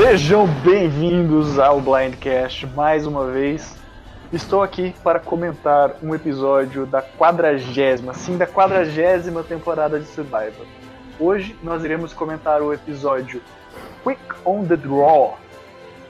Sejam 0.00 0.46
bem-vindos 0.62 1.58
ao 1.58 1.80
Blindcast 1.80 2.68
mais 2.68 3.04
uma 3.04 3.32
vez. 3.32 3.74
Estou 4.32 4.62
aqui 4.62 4.94
para 5.02 5.18
comentar 5.18 5.96
um 6.00 6.14
episódio 6.14 6.86
da 6.86 7.02
quadragésima, 7.02 8.14
sim, 8.14 8.36
da 8.36 8.46
quadragésima 8.46 9.42
temporada 9.42 9.98
de 9.98 10.06
Survivor. 10.06 10.64
Hoje 11.18 11.56
nós 11.64 11.82
iremos 11.82 12.12
comentar 12.12 12.62
o 12.62 12.72
episódio 12.72 13.42
Quick 14.04 14.22
on 14.44 14.64
the 14.66 14.76
Draw, 14.76 15.36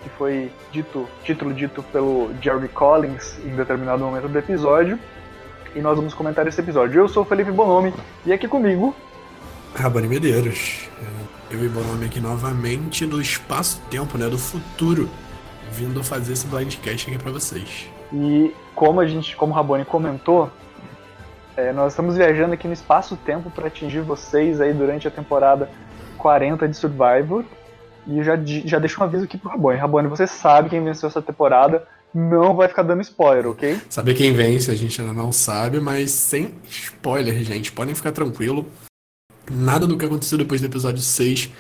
que 0.02 0.10
foi 0.10 0.52
dito, 0.70 1.09
título 1.24 1.55
dito 1.55 1.82
pelo 1.84 2.30
Jeremy 2.42 2.68
Collins 2.68 3.38
em 3.42 3.56
determinado 3.56 4.05
momento 4.05 4.28
do 4.28 4.38
episódio. 4.38 4.98
E 5.74 5.80
nós 5.80 5.96
vamos 5.96 6.12
comentar 6.12 6.46
esse 6.46 6.60
episódio. 6.60 7.00
Eu 7.00 7.09
sou 7.09 7.23
o 7.23 7.27
Felipe 7.27 7.50
Bonomi 7.50 7.95
e 8.27 8.34
aqui 8.34 8.46
comigo. 8.46 8.95
Rabani 9.74 10.09
Medeiros. 10.09 10.91
Eu 11.51 11.65
e 11.65 11.69
Bonomi 11.69 12.05
aqui 12.05 12.20
novamente 12.20 13.07
do 13.07 13.23
espaço-tempo, 13.23 14.19
né? 14.19 14.29
Do 14.29 14.37
futuro. 14.37 15.09
Vindo 15.73 16.05
fazer 16.05 16.34
esse 16.34 16.47
blindcast 16.47 17.09
aqui 17.09 17.19
para 17.19 17.33
vocês. 17.33 17.88
E 18.12 18.55
como 18.74 19.01
a 19.01 19.07
gente, 19.07 19.34
como 19.34 19.52
o 19.52 19.57
Raboni 19.57 19.87
comentou, 19.87 20.51
é, 21.57 21.73
nós 21.73 21.93
estamos 21.93 22.16
viajando 22.16 22.52
aqui 22.52 22.66
no 22.66 22.74
espaço-tempo 22.74 23.51
para 23.51 23.69
atingir 23.69 24.01
vocês 24.01 24.61
aí 24.61 24.74
durante 24.74 25.09
a 25.09 25.11
temporada 25.11 25.71
40 26.19 26.69
de 26.69 26.77
Survivor. 26.77 27.45
E 28.07 28.23
já, 28.23 28.38
já 28.45 28.79
deixo 28.79 29.01
um 29.01 29.05
aviso 29.05 29.24
aqui 29.24 29.38
pro 29.38 29.49
Rabone. 29.49 29.79
Rabone, 29.79 30.09
você 30.09 30.27
sabe 30.27 30.69
quem 30.69 30.85
venceu 30.85 31.09
essa 31.09 31.23
temporada, 31.23 31.87
não 32.15 32.55
vai 32.55 32.69
ficar 32.69 32.83
dando 32.83 33.01
spoiler, 33.01 33.46
ok? 33.46 33.80
Saber 33.88 34.12
quem 34.12 34.35
vence 34.35 34.71
a 34.71 34.74
gente 34.74 35.01
ainda 35.01 35.15
não 35.15 35.33
sabe, 35.33 35.80
mas 35.80 36.10
sem 36.10 36.55
spoiler, 36.69 37.43
gente. 37.43 37.73
Podem 37.73 37.95
ficar 37.95 38.12
tranquilo. 38.12 38.66
Nada 39.51 39.87
do 39.87 39.97
que 39.97 40.05
aconteceu 40.05 40.38
depois 40.38 40.61
do 40.61 40.66
episódio 40.66 41.02
6 41.02 41.51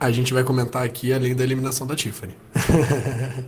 a 0.00 0.10
gente 0.10 0.34
vai 0.34 0.42
comentar 0.42 0.84
aqui, 0.84 1.12
além 1.12 1.34
da 1.34 1.44
eliminação 1.44 1.86
da 1.86 1.94
Tiffany. 1.94 2.34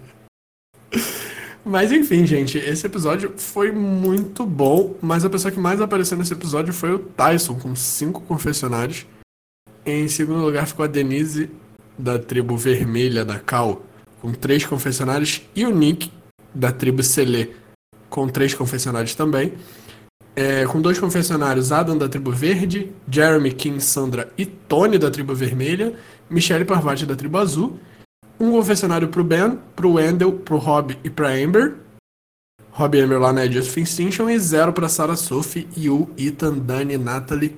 mas 1.65 1.91
enfim, 1.91 2.25
gente, 2.25 2.59
esse 2.59 2.87
episódio 2.87 3.35
foi 3.37 3.73
muito 3.73 4.47
bom, 4.47 4.95
mas 5.03 5.25
a 5.25 5.31
pessoa 5.31 5.51
que 5.51 5.59
mais 5.59 5.81
apareceu 5.81 6.17
nesse 6.17 6.33
episódio 6.33 6.73
foi 6.73 6.93
o 6.93 6.99
Tyson, 6.99 7.59
com 7.59 7.75
cinco 7.75 8.21
confessionários. 8.23 9.07
Em 9.85 10.09
segundo 10.09 10.45
lugar 10.45 10.67
ficou 10.67 10.85
a 10.85 10.89
Denise 10.89 11.51
da 11.99 12.19
tribo 12.19 12.57
vermelha 12.57 13.25
da 13.25 13.39
Cal, 13.39 13.83
com 14.21 14.33
três 14.33 14.65
confessionários, 14.65 15.43
e 15.55 15.65
o 15.65 15.75
Nick, 15.75 16.13
da 16.55 16.71
tribo 16.71 17.03
Selê, 17.03 17.51
com 18.09 18.29
três 18.29 18.55
confessionários 18.55 19.15
também. 19.15 19.55
É, 20.37 20.67
com 20.67 20.83
dois 20.83 20.99
confessionários, 20.99 21.73
Adam 21.73 21.97
da 21.97 22.11
tribo 22.11 22.31
verde, 22.31 22.93
Jeremy, 23.11 23.53
King, 23.53 23.81
Sandra 23.81 24.31
e 24.37 24.45
Tony 24.45 24.99
da 24.99 25.11
tribo 25.11 25.35
vermelha, 25.35 25.95
Michelle 26.29 26.67
Parvati 26.67 27.07
da 27.07 27.17
tribo 27.17 27.39
azul, 27.39 27.81
um 28.39 28.53
confessionário 28.53 29.09
pro 29.09 29.25
Ben, 29.25 29.59
pro 29.75 29.95
Wendell, 29.95 30.33
pro 30.33 30.59
Rob 30.59 30.99
e 31.03 31.09
pra 31.09 31.31
Amber, 31.31 31.77
Rob 32.71 32.99
e 32.99 33.01
Amber 33.01 33.19
lá 33.19 33.33
na 33.33 33.47
Just 33.47 33.75
Extinction, 33.75 34.29
e 34.29 34.39
zero 34.39 34.75
pra 34.75 34.91
Sarah 34.91 35.17
Sophie, 35.17 35.67
Yu, 35.75 36.11
Ethan, 36.19 36.59
Dani, 36.59 36.99
Natalie 36.99 37.57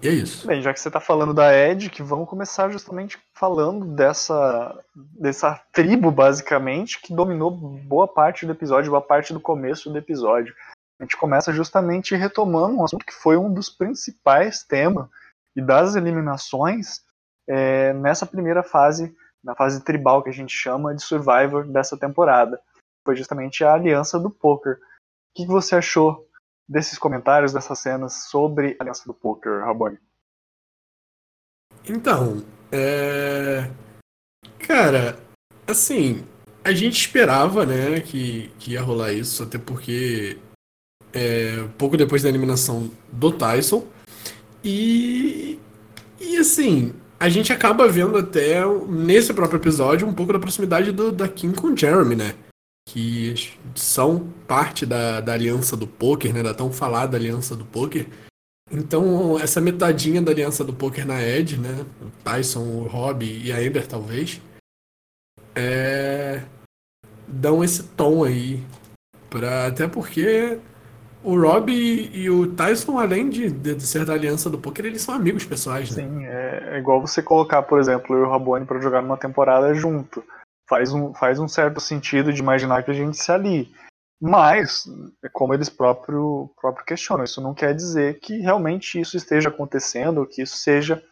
e 0.00 0.06
é 0.06 0.12
isso. 0.12 0.46
Bem, 0.46 0.62
já 0.62 0.72
que 0.72 0.78
você 0.78 0.88
está 0.88 1.00
falando 1.00 1.34
da 1.34 1.52
Ed, 1.52 1.90
que 1.90 2.04
vamos 2.04 2.28
começar 2.28 2.70
justamente 2.70 3.18
falando 3.34 3.84
dessa, 3.84 4.78
dessa 4.94 5.60
tribo, 5.72 6.10
basicamente, 6.10 7.00
que 7.00 7.12
dominou 7.12 7.50
boa 7.50 8.06
parte 8.06 8.46
do 8.46 8.52
episódio, 8.52 8.90
boa 8.90 9.02
parte 9.02 9.32
do 9.32 9.40
começo 9.40 9.90
do 9.90 9.98
episódio. 9.98 10.54
A 10.98 11.04
gente 11.04 11.16
começa 11.16 11.52
justamente 11.52 12.16
retomando 12.16 12.76
um 12.76 12.84
assunto 12.84 13.06
que 13.06 13.14
foi 13.14 13.36
um 13.36 13.52
dos 13.52 13.70
principais 13.70 14.64
temas 14.64 15.08
e 15.54 15.62
das 15.62 15.94
eliminações 15.94 17.02
é, 17.48 17.92
nessa 17.92 18.26
primeira 18.26 18.62
fase, 18.62 19.14
na 19.42 19.54
fase 19.54 19.84
tribal 19.84 20.22
que 20.22 20.28
a 20.28 20.32
gente 20.32 20.52
chama 20.52 20.94
de 20.94 21.02
Survivor 21.02 21.66
dessa 21.66 21.96
temporada. 21.96 22.60
Foi 23.04 23.16
justamente 23.16 23.62
a 23.62 23.74
aliança 23.74 24.18
do 24.18 24.30
poker. 24.30 24.74
O 24.74 24.78
que 25.36 25.46
você 25.46 25.76
achou 25.76 26.28
desses 26.68 26.98
comentários, 26.98 27.52
dessas 27.52 27.78
cenas 27.78 28.24
sobre 28.28 28.76
a 28.78 28.82
aliança 28.82 29.04
do 29.06 29.14
poker, 29.14 29.64
Raboni? 29.64 29.98
Então, 31.88 32.44
é... 32.72 33.70
Cara, 34.58 35.18
assim, 35.66 36.26
a 36.62 36.72
gente 36.72 37.00
esperava, 37.00 37.64
né, 37.64 38.00
que, 38.00 38.48
que 38.58 38.72
ia 38.72 38.82
rolar 38.82 39.12
isso, 39.12 39.42
até 39.42 39.58
porque 39.58 40.38
é, 41.18 41.64
pouco 41.76 41.96
depois 41.96 42.22
da 42.22 42.28
eliminação 42.28 42.90
do 43.12 43.32
Tyson. 43.32 43.84
E, 44.62 45.58
e 46.20 46.36
assim, 46.36 46.92
a 47.18 47.28
gente 47.28 47.52
acaba 47.52 47.88
vendo 47.88 48.16
até 48.18 48.64
nesse 48.88 49.32
próprio 49.34 49.58
episódio 49.58 50.06
um 50.06 50.14
pouco 50.14 50.32
da 50.32 50.38
proximidade 50.38 50.92
do, 50.92 51.10
da 51.10 51.28
Kim 51.28 51.52
com 51.52 51.68
o 51.68 51.76
Jeremy, 51.76 52.16
né? 52.16 52.34
que 52.88 53.34
são 53.74 54.32
parte 54.46 54.86
da, 54.86 55.20
da 55.20 55.34
aliança 55.34 55.76
do 55.76 55.86
poker, 55.86 56.32
né, 56.32 56.42
da 56.42 56.54
tão 56.54 56.72
falada 56.72 57.18
aliança 57.18 57.54
do 57.54 57.64
poker. 57.66 58.08
Então, 58.70 59.38
essa 59.38 59.60
metadinha 59.60 60.22
da 60.22 60.32
aliança 60.32 60.64
do 60.64 60.72
poker 60.72 61.06
na 61.06 61.22
Ed, 61.22 61.58
né, 61.58 61.84
o 62.00 62.10
Tyson, 62.24 62.60
o 62.60 62.86
Rob 62.86 63.24
e 63.24 63.52
a 63.52 63.62
Ember, 63.62 63.86
talvez, 63.86 64.40
é... 65.54 66.42
dão 67.26 67.62
esse 67.62 67.82
tom 67.82 68.24
aí. 68.24 68.64
Pra... 69.28 69.66
Até 69.66 69.86
porque 69.86 70.58
o 71.22 71.40
Rob 71.40 71.70
e 71.72 72.30
o 72.30 72.54
Tyson, 72.54 72.98
além 72.98 73.28
de, 73.28 73.50
de 73.50 73.82
ser 73.82 74.04
da 74.04 74.14
aliança 74.14 74.48
do 74.48 74.58
poker, 74.58 74.86
eles 74.86 75.02
são 75.02 75.14
amigos 75.14 75.44
pessoais, 75.44 75.94
né? 75.96 76.04
Sim, 76.04 76.24
é, 76.24 76.74
é 76.74 76.78
igual 76.78 77.00
você 77.00 77.22
colocar, 77.22 77.62
por 77.62 77.78
exemplo, 77.78 78.16
eu 78.16 78.24
e 78.24 78.26
o 78.26 78.30
Rabone 78.30 78.66
para 78.66 78.80
jogar 78.80 79.02
numa 79.02 79.16
temporada 79.16 79.74
junto 79.74 80.24
faz 80.68 80.92
um, 80.92 81.14
faz 81.14 81.38
um 81.38 81.48
certo 81.48 81.80
sentido 81.80 82.32
de 82.32 82.40
imaginar 82.40 82.82
que 82.82 82.90
a 82.90 82.94
gente 82.94 83.16
se 83.16 83.32
alie. 83.32 83.72
Mas, 84.20 84.84
é 85.24 85.28
como 85.32 85.54
eles 85.54 85.68
próprio, 85.68 86.50
próprio 86.60 86.84
questionam, 86.84 87.24
isso 87.24 87.40
não 87.40 87.54
quer 87.54 87.74
dizer 87.74 88.18
que 88.20 88.38
realmente 88.38 89.00
isso 89.00 89.16
esteja 89.16 89.48
acontecendo, 89.48 90.26
que 90.26 90.42
isso 90.42 90.56
seja 90.56 91.02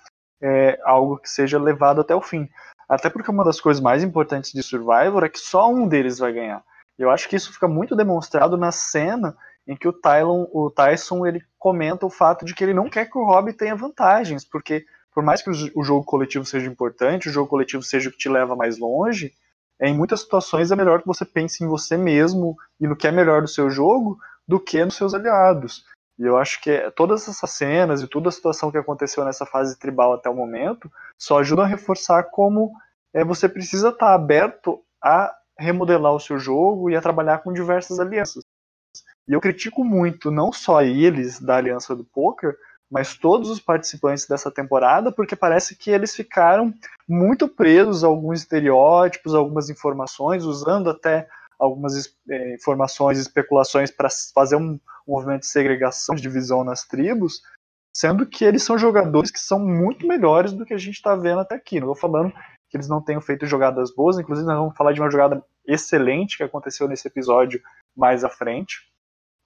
é, 0.43 0.79
algo 0.85 1.19
que 1.19 1.29
seja 1.29 1.59
levado 1.59 2.01
até 2.01 2.15
o 2.15 2.21
fim. 2.21 2.49
Até 2.89 3.09
porque 3.09 3.31
uma 3.31 3.45
das 3.45 3.61
coisas 3.61 3.83
mais 3.83 4.03
importantes 4.03 4.53
de 4.53 4.63
Survivor 4.63 5.25
é 5.25 5.29
que 5.29 5.39
só 5.39 5.71
um 5.71 5.89
deles 5.89 6.19
vai 6.19 6.33
ganhar. 6.33 6.63
Eu 6.99 7.11
acho 7.11 7.29
que 7.29 7.37
isso 7.37 7.53
fica 7.53 7.69
muito 7.69 7.95
demonstrado 7.95 8.57
na 8.57 8.73
cena 8.73 9.37
em 9.67 9.77
que 9.77 9.89
o, 9.89 9.93
Tylon, 9.93 10.47
o 10.53 10.71
Tyson 10.71 11.27
ele 11.27 11.43
comenta 11.59 12.07
o 12.07 12.11
fato 12.11 12.45
de 12.45 12.55
que 12.55 12.63
ele 12.63 12.75
não 12.75 12.89
quer 12.89 13.11
que 13.11 13.19
o 13.19 13.25
Rob 13.25 13.53
tenha 13.53 13.75
vantagens, 13.75 14.45
porque 14.45 14.85
por 15.13 15.23
mais 15.23 15.43
que 15.43 15.51
o 15.51 15.83
jogo 15.83 16.05
coletivo 16.05 16.45
seja 16.45 16.69
importante, 16.69 17.29
o 17.29 17.33
jogo 17.33 17.49
coletivo 17.49 17.83
seja 17.83 18.09
o 18.09 18.13
que 18.13 18.19
te 18.19 18.29
leva 18.29 18.55
mais 18.55 18.79
longe, 18.79 19.33
em 19.81 19.95
muitas 19.95 20.21
situações 20.21 20.71
é 20.71 20.77
melhor 20.77 21.01
que 21.01 21.07
você 21.07 21.25
pense 21.25 21.65
em 21.65 21.67
você 21.67 21.97
mesmo 21.97 22.57
e 22.81 22.87
no 22.87 22.97
que 22.97 23.07
é 23.07 23.11
melhor 23.11 23.43
do 23.43 23.49
seu 23.49 23.71
jogo 23.71 24.19
do 24.47 24.61
que 24.61 24.85
nos 24.85 24.95
seus 24.95 25.15
aliados. 25.15 25.85
E 26.19 26.23
eu 26.23 26.39
acho 26.39 26.61
que 26.63 26.91
todas 26.93 27.29
essas 27.29 27.51
cenas 27.51 28.03
e 28.03 28.09
toda 28.09 28.29
a 28.29 28.33
situação 28.33 28.71
que 28.71 28.79
aconteceu 28.79 29.25
nessa 29.25 29.45
fase 29.45 29.79
tribal 29.79 30.15
até 30.15 30.31
o 30.31 30.35
momento 30.35 30.91
só 31.19 31.41
ajudam 31.41 31.65
a 31.65 31.69
reforçar 31.69 32.25
como 32.25 32.73
é, 33.13 33.25
você 33.25 33.49
precisa 33.49 33.91
estar 33.91 34.15
aberto 34.15 34.83
a 35.03 35.35
remodelar 35.59 36.15
o 36.15 36.21
seu 36.21 36.39
jogo 36.39 36.91
e 36.91 36.97
a 36.97 37.03
trabalhar 37.03 37.39
com 37.39 37.53
diversas 37.53 37.99
alianças. 37.99 38.43
E 39.29 39.33
eu 39.33 39.41
critico 39.41 39.85
muito 39.85 40.31
não 40.31 40.53
só 40.53 40.83
eles 40.83 41.41
da 41.41 41.57
aliança 41.57 41.95
do 41.95 42.05
poker, 42.05 42.57
mas 42.91 43.17
todos 43.17 43.51
os 43.51 43.61
participantes 43.61 44.27
dessa 44.27 44.51
temporada, 44.51 45.11
porque 45.11 45.35
parece 45.35 45.77
que 45.77 45.91
eles 45.91 46.15
ficaram 46.15 46.73
muito 47.09 47.49
presos 47.49 48.05
a 48.05 48.07
alguns 48.07 48.41
estereótipos, 48.41 49.35
algumas 49.35 49.69
informações, 49.69 50.45
usando 50.45 50.91
até 50.91 51.29
algumas 51.59 52.15
é, 52.29 52.55
informações 52.55 53.19
e 53.19 53.23
especulações 53.23 53.91
para 53.91 54.09
fazer 54.35 54.57
um, 54.57 54.79
um 55.07 55.13
movimento 55.13 55.41
de 55.41 55.49
segregação, 55.49 56.15
de 56.15 56.23
divisão 56.23 56.63
nas 56.63 56.85
tribos, 56.85 57.43
sendo 57.97 58.27
que 58.27 58.45
eles 58.45 58.63
são 58.63 58.79
jogadores 58.79 59.31
que 59.31 59.41
são 59.41 59.59
muito 59.59 60.07
melhores 60.07 60.53
do 60.53 60.67
que 60.67 60.75
a 60.75 60.79
gente 60.79 60.97
está 60.97 61.17
vendo 61.17 61.41
até 61.41 61.55
aqui. 61.55 61.81
Não 61.81 61.93
estou 61.93 62.11
falando 62.11 62.33
que 62.69 62.77
eles 62.77 62.89
não 62.89 63.01
tenham 63.01 63.21
feito 63.21 63.47
jogadas 63.47 63.93
boas, 63.95 64.19
inclusive 64.19 64.47
nós 64.47 64.59
vamos 64.59 64.77
falar 64.77 64.93
de 64.93 65.01
uma 65.01 65.11
jogada 65.11 65.43
excelente 65.67 66.37
que 66.37 66.43
aconteceu 66.43 66.87
nesse 66.87 67.09
episódio 67.09 67.61
mais 67.97 68.23
à 68.23 68.29
frente, 68.29 68.81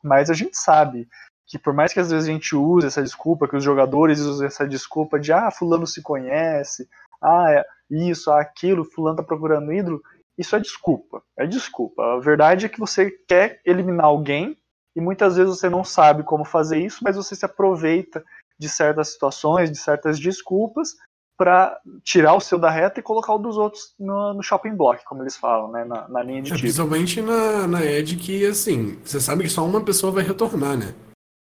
mas 0.03 0.31
a 0.31 0.35
gente 0.35 0.57
sabe 0.57 1.09
que 1.47 1.59
por 1.59 1.75
mais 1.75 1.93
que 1.93 2.01
às 2.01 2.11
vezes 2.11 2.29
a 2.29 2.33
gente 2.33 2.55
use 2.55 2.87
essa 2.87 3.03
desculpa, 3.03 3.49
que 3.49 3.57
os 3.57 3.65
jogadores 3.65 4.21
usem 4.21 4.47
essa 4.47 4.67
desculpa 4.67 5.19
de 5.19 5.33
ah, 5.33 5.51
fulano 5.51 5.87
se 5.87 6.01
conhece, 6.01 6.89
ah, 7.21 7.51
é 7.51 7.65
isso, 7.91 8.31
ah, 8.31 8.41
aquilo, 8.41 8.85
fulano 8.85 9.17
tá 9.17 9.23
procurando 9.23 9.73
ídolo, 9.73 10.01
isso 10.39 10.55
é 10.55 10.61
desculpa, 10.61 11.23
é 11.37 11.47
desculpa. 11.47 12.03
A 12.15 12.21
verdade 12.21 12.67
é 12.67 12.69
que 12.69 12.79
você 12.79 13.11
quer 13.29 13.61
eliminar 13.67 14.07
alguém 14.07 14.57
e 14.95 15.01
muitas 15.01 15.37
vezes 15.37 15.59
você 15.59 15.69
não 15.69 15.85
sabe 15.85 16.23
como 16.23 16.45
fazer 16.45 16.79
isso, 16.79 17.01
mas 17.03 17.17
você 17.17 17.35
se 17.35 17.45
aproveita 17.45 18.25
de 18.59 18.69
certas 18.69 19.13
situações, 19.13 19.71
de 19.71 19.79
certas 19.79 20.19
desculpas 20.19 20.95
para 21.41 21.81
tirar 22.05 22.35
o 22.35 22.41
seu 22.41 22.59
da 22.59 22.69
reta 22.69 23.01
e 23.01 23.03
colocar 23.03 23.33
o 23.33 23.39
dos 23.39 23.57
outros 23.57 23.95
no, 23.99 24.35
no 24.35 24.43
shopping 24.43 24.77
block, 24.77 25.03
como 25.07 25.23
eles 25.23 25.39
falam, 25.39 25.73
né, 25.73 25.87
na, 25.87 26.07
na 26.07 26.23
linha 26.23 26.43
de 26.43 26.53
é, 26.53 26.55
tiro. 26.55 26.61
Principalmente 26.61 27.23
na, 27.23 27.67
na 27.67 27.83
Edge 27.83 28.17
que, 28.17 28.45
assim, 28.45 28.99
você 29.03 29.19
sabe 29.19 29.45
que 29.45 29.49
só 29.49 29.65
uma 29.65 29.81
pessoa 29.81 30.13
vai 30.13 30.23
retornar, 30.23 30.77
né? 30.77 30.95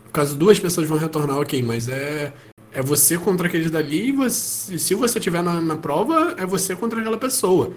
No 0.05 0.11
caso, 0.11 0.37
duas 0.37 0.61
pessoas 0.61 0.87
vão 0.87 0.99
retornar, 0.99 1.39
ok, 1.39 1.63
mas 1.63 1.89
é. 1.89 2.35
É 2.71 2.83
você 2.83 3.17
contra 3.17 3.49
aqueles 3.49 3.71
dali 3.71 4.09
e 4.09 4.13
você, 4.13 4.79
se 4.79 4.95
você 4.95 5.19
estiver 5.19 5.43
na, 5.43 5.59
na 5.59 5.77
prova, 5.77 6.35
é 6.37 6.45
você 6.45 6.77
contra 6.77 7.01
aquela 7.01 7.17
pessoa. 7.17 7.73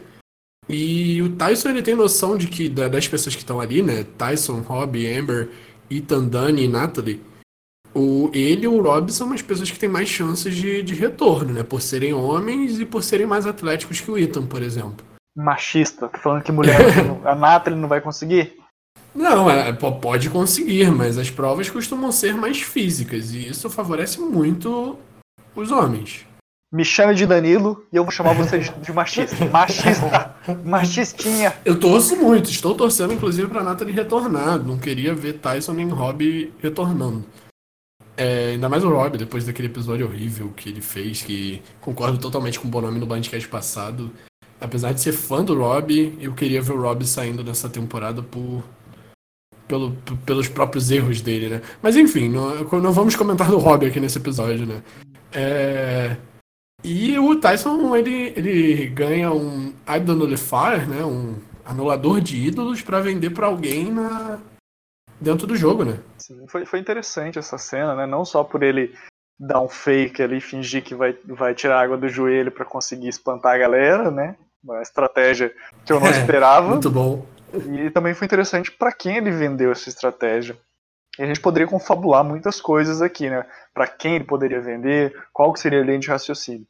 E 0.68 1.22
o 1.22 1.34
Tyson 1.38 1.70
ele 1.70 1.82
tem 1.82 1.96
noção 1.96 2.38
de 2.38 2.48
que 2.48 2.68
das 2.68 3.08
pessoas 3.08 3.34
que 3.34 3.42
estão 3.42 3.62
ali, 3.62 3.82
né? 3.82 4.04
Tyson, 4.18 4.60
Rob, 4.60 5.18
Amber, 5.18 5.50
Ethan, 5.90 6.26
Dani 6.26 6.66
e 6.66 6.68
Natalie. 6.68 7.22
O, 7.94 8.30
ele 8.34 8.64
e 8.64 8.68
o 8.68 8.82
Rob 8.82 9.12
são 9.12 9.34
as 9.34 9.42
pessoas 9.42 9.70
que 9.70 9.78
têm 9.78 9.90
mais 9.90 10.08
chances 10.08 10.56
de, 10.56 10.82
de 10.82 10.94
retorno, 10.94 11.54
né? 11.54 11.64
Por 11.64 11.82
serem 11.82 12.14
homens 12.14 12.80
e 12.80 12.86
por 12.86 13.04
serem 13.04 13.26
mais 13.26 13.46
atléticos 13.46 14.00
que 14.00 14.10
o 14.10 14.18
Ethan, 14.18 14.46
por 14.46 14.62
exemplo. 14.62 15.06
Machista, 15.36 16.10
falando 16.22 16.44
que 16.44 16.52
mulher, 16.52 16.80
a 17.26 17.36
Natalie 17.36 17.80
não 17.80 17.88
vai 17.90 18.02
conseguir? 18.02 18.54
Não, 19.14 19.50
é, 19.50 19.74
pode 19.74 20.30
conseguir, 20.30 20.90
mas 20.90 21.18
as 21.18 21.30
provas 21.30 21.70
costumam 21.70 22.12
ser 22.12 22.34
mais 22.36 22.62
físicas 22.62 23.34
e 23.34 23.48
isso 23.48 23.70
favorece 23.70 24.20
muito 24.22 24.98
os 25.54 25.72
homens. 25.72 26.26
Me 26.74 26.86
chame 26.86 27.14
de 27.14 27.26
Danilo 27.26 27.86
e 27.92 27.98
eu 27.98 28.04
vou 28.04 28.12
chamar 28.14 28.34
você 28.34 28.60
de 28.60 28.94
machista. 28.94 29.44
Machista! 29.52 30.36
Machistinha! 30.64 31.54
Eu 31.66 31.78
torço 31.78 32.16
muito, 32.16 32.50
estou 32.50 32.74
torcendo 32.74 33.14
inclusive 33.14 33.50
para 33.50 33.62
Nathalie 33.62 33.94
retornar. 33.94 34.58
Não 34.58 34.78
queria 34.78 35.14
ver 35.14 35.34
Tyson 35.34 35.74
nem 35.74 35.90
Rob 35.90 36.54
retornando. 36.62 37.26
É, 38.18 38.52
ainda 38.52 38.68
mais 38.68 38.84
o 38.84 38.90
Rob, 38.90 39.18
depois 39.18 39.46
daquele 39.46 39.68
episódio 39.68 40.06
horrível 40.06 40.52
que 40.56 40.70
ele 40.70 40.82
fez, 40.82 41.22
que 41.22 41.62
concordo 41.80 42.18
totalmente 42.18 42.60
com 42.60 42.68
o 42.68 42.72
Bonami 42.72 43.00
no 43.00 43.06
Bandcast 43.06 43.48
passado. 43.48 44.12
Apesar 44.60 44.94
de 44.94 45.02
ser 45.02 45.14
fã 45.14 45.44
do 45.44 45.58
Rob, 45.58 46.18
eu 46.20 46.34
queria 46.34 46.62
ver 46.62 46.74
o 46.74 46.82
Rob 46.82 47.06
saindo 47.06 47.44
dessa 47.44 47.68
temporada 47.70 48.22
por 48.22 48.64
pelo, 49.72 49.92
pelos 50.26 50.50
próprios 50.50 50.92
erros 50.92 51.22
dele, 51.22 51.48
né? 51.48 51.62
Mas 51.82 51.96
enfim, 51.96 52.28
não, 52.28 52.64
não 52.82 52.92
vamos 52.92 53.16
comentar 53.16 53.50
do 53.50 53.58
Robbie 53.58 53.88
aqui 53.88 54.00
nesse 54.02 54.18
episódio, 54.18 54.66
né? 54.66 54.84
É... 55.32 56.18
E 56.84 57.18
o 57.18 57.36
Tyson, 57.40 57.96
ele, 57.96 58.34
ele 58.36 58.88
ganha 58.88 59.32
um 59.32 59.74
Idol 59.96 60.16
Nullifier, 60.16 60.90
né? 60.90 61.06
Um 61.06 61.36
anulador 61.64 62.20
de 62.20 62.36
ídolos 62.36 62.82
para 62.82 63.00
vender 63.00 63.30
para 63.30 63.48
alguém 63.48 63.92
na... 63.92 64.40
dentro 65.22 65.46
do 65.46 65.56
jogo, 65.56 65.86
né? 65.86 66.00
Sim, 66.18 66.48
foi, 66.48 66.66
foi 66.66 66.80
interessante 66.80 67.38
essa 67.38 67.58
cena, 67.58 67.96
né? 67.96 68.06
Não 68.06 68.26
só 68.26 68.44
por 68.44 68.64
ele 68.64 68.94
dar 69.40 69.62
um 69.62 69.70
fake 69.70 70.22
ali, 70.22 70.42
fingir 70.42 70.84
que 70.84 70.94
vai, 70.94 71.18
vai 71.26 71.54
tirar 71.54 71.82
água 71.82 71.98
do 71.98 72.10
joelho 72.10 72.52
para 72.52 72.66
conseguir 72.66 73.08
espantar 73.08 73.56
a 73.56 73.58
galera, 73.58 74.12
né? 74.12 74.36
Uma 74.64 74.82
estratégia 74.82 75.54
que 75.86 75.94
eu 75.94 76.00
não 76.00 76.08
é, 76.10 76.12
esperava. 76.12 76.68
Muito 76.70 76.92
bom. 76.92 77.26
E 77.54 77.90
também 77.90 78.14
foi 78.14 78.26
interessante 78.26 78.72
para 78.72 78.92
quem 78.92 79.18
ele 79.18 79.32
vendeu 79.32 79.72
essa 79.72 79.90
estratégia. 79.90 80.58
E 81.20 81.24
a 81.24 81.26
gente 81.26 81.42
poderia 81.42 81.68
confabular 81.68 82.24
muitas 82.24 82.62
coisas 82.62 83.02
aqui, 83.02 83.30
né? 83.30 83.46
Para 83.74 83.88
quem 83.88 84.16
ele 84.16 84.24
poderia 84.24 84.62
vender, 84.62 85.14
qual 85.34 85.52
que 85.52 85.60
seria 85.60 85.82
a 85.82 85.84
linha 85.84 86.00
de 86.00 86.08
raciocínio. 86.08 86.66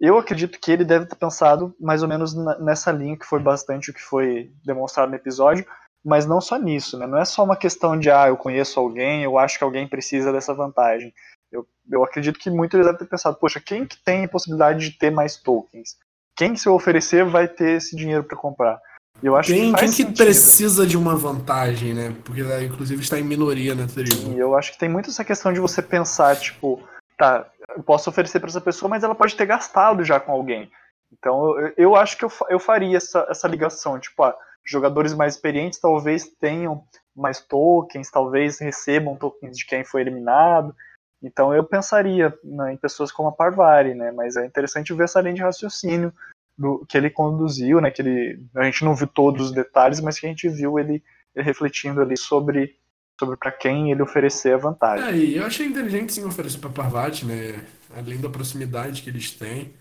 Eu 0.00 0.18
acredito 0.18 0.58
que 0.60 0.70
ele 0.70 0.84
deve 0.84 1.06
ter 1.06 1.16
pensado 1.16 1.74
mais 1.80 2.02
ou 2.02 2.08
menos 2.08 2.34
nessa 2.60 2.92
linha 2.92 3.16
que 3.16 3.24
foi 3.24 3.40
bastante 3.40 3.90
o 3.90 3.94
que 3.94 4.02
foi 4.02 4.50
demonstrado 4.64 5.10
no 5.10 5.16
episódio, 5.16 5.66
mas 6.06 6.24
não 6.24 6.40
só 6.40 6.56
nisso, 6.56 6.96
né? 6.96 7.04
Não 7.04 7.18
é 7.18 7.24
só 7.24 7.42
uma 7.42 7.56
questão 7.56 7.98
de 7.98 8.08
ah, 8.08 8.28
eu 8.28 8.36
conheço 8.36 8.78
alguém, 8.78 9.24
eu 9.24 9.36
acho 9.36 9.58
que 9.58 9.64
alguém 9.64 9.88
precisa 9.88 10.32
dessa 10.32 10.54
vantagem. 10.54 11.12
Eu, 11.50 11.66
eu 11.90 12.04
acredito 12.04 12.38
que 12.38 12.48
muito 12.48 12.76
eles 12.76 12.86
devem 12.86 13.00
ter 13.00 13.06
pensado, 13.06 13.36
poxa, 13.36 13.60
quem 13.60 13.84
que 13.84 13.96
tem 14.04 14.28
possibilidade 14.28 14.88
de 14.88 14.96
ter 14.96 15.10
mais 15.10 15.36
tokens? 15.36 15.96
Quem 16.36 16.54
se 16.54 16.68
eu 16.68 16.74
oferecer 16.74 17.24
vai 17.24 17.48
ter 17.48 17.78
esse 17.78 17.96
dinheiro 17.96 18.22
para 18.22 18.36
comprar? 18.36 18.80
Eu 19.20 19.34
acho 19.34 19.52
quem, 19.52 19.72
que 19.72 19.80
quem 19.80 19.90
que 19.90 20.04
precisa 20.12 20.86
de 20.86 20.96
uma 20.96 21.16
vantagem, 21.16 21.92
né? 21.92 22.14
Porque 22.24 22.42
né, 22.44 22.62
inclusive 22.62 23.02
está 23.02 23.18
em 23.18 23.24
minoria 23.24 23.74
na 23.74 23.88
tribo. 23.88 24.32
E 24.32 24.38
eu 24.38 24.54
acho 24.56 24.72
que 24.72 24.78
tem 24.78 24.88
muito 24.88 25.10
essa 25.10 25.24
questão 25.24 25.52
de 25.52 25.58
você 25.58 25.82
pensar, 25.82 26.36
tipo, 26.36 26.80
tá, 27.18 27.50
eu 27.76 27.82
posso 27.82 28.08
oferecer 28.08 28.38
para 28.38 28.50
essa 28.50 28.60
pessoa, 28.60 28.88
mas 28.88 29.02
ela 29.02 29.14
pode 29.14 29.34
ter 29.34 29.46
gastado 29.46 30.04
já 30.04 30.20
com 30.20 30.30
alguém. 30.30 30.70
Então 31.12 31.58
eu, 31.58 31.72
eu 31.76 31.96
acho 31.96 32.16
que 32.16 32.24
eu, 32.24 32.32
eu 32.48 32.60
faria 32.60 32.96
essa, 32.96 33.26
essa 33.28 33.48
ligação, 33.48 33.98
tipo, 33.98 34.22
ah, 34.22 34.36
jogadores 34.66 35.14
mais 35.14 35.34
experientes 35.34 35.78
talvez 35.78 36.28
tenham 36.40 36.84
mais 37.14 37.40
tokens, 37.40 38.10
talvez 38.10 38.58
recebam 38.58 39.16
tokens 39.16 39.56
de 39.56 39.64
quem 39.64 39.84
foi 39.84 40.02
eliminado. 40.02 40.74
Então 41.22 41.54
eu 41.54 41.64
pensaria 41.64 42.36
né, 42.44 42.74
em 42.74 42.76
pessoas 42.76 43.10
como 43.10 43.28
a 43.28 43.32
Parvari, 43.32 43.94
né? 43.94 44.10
Mas 44.12 44.36
é 44.36 44.44
interessante 44.44 44.92
ver 44.92 45.04
essa 45.04 45.20
linha 45.20 45.34
de 45.34 45.42
raciocínio 45.42 46.12
do, 46.58 46.84
que 46.86 46.96
ele 46.96 47.08
conduziu, 47.08 47.80
né? 47.80 47.90
Que 47.90 48.02
ele, 48.02 48.46
a 48.54 48.64
gente 48.64 48.84
não 48.84 48.94
viu 48.94 49.06
todos 49.06 49.46
os 49.46 49.52
detalhes, 49.52 50.00
mas 50.00 50.18
que 50.18 50.26
a 50.26 50.28
gente 50.28 50.48
viu 50.48 50.78
ele, 50.78 51.02
ele 51.34 51.44
refletindo 51.44 52.00
ali 52.00 52.16
sobre 52.16 52.76
sobre 53.18 53.36
para 53.38 53.50
quem 53.50 53.90
ele 53.90 54.02
oferecer 54.02 54.52
a 54.52 54.58
vantagem. 54.58 55.08
É, 55.08 55.38
eu 55.38 55.46
achei 55.46 55.66
inteligente 55.66 56.12
sim 56.12 56.24
oferecer 56.24 56.58
para 56.58 56.68
Parvati, 56.68 57.24
né? 57.24 57.64
Além 57.96 58.20
da 58.20 58.28
proximidade 58.28 59.02
que 59.02 59.08
eles 59.08 59.30
têm. 59.30 59.74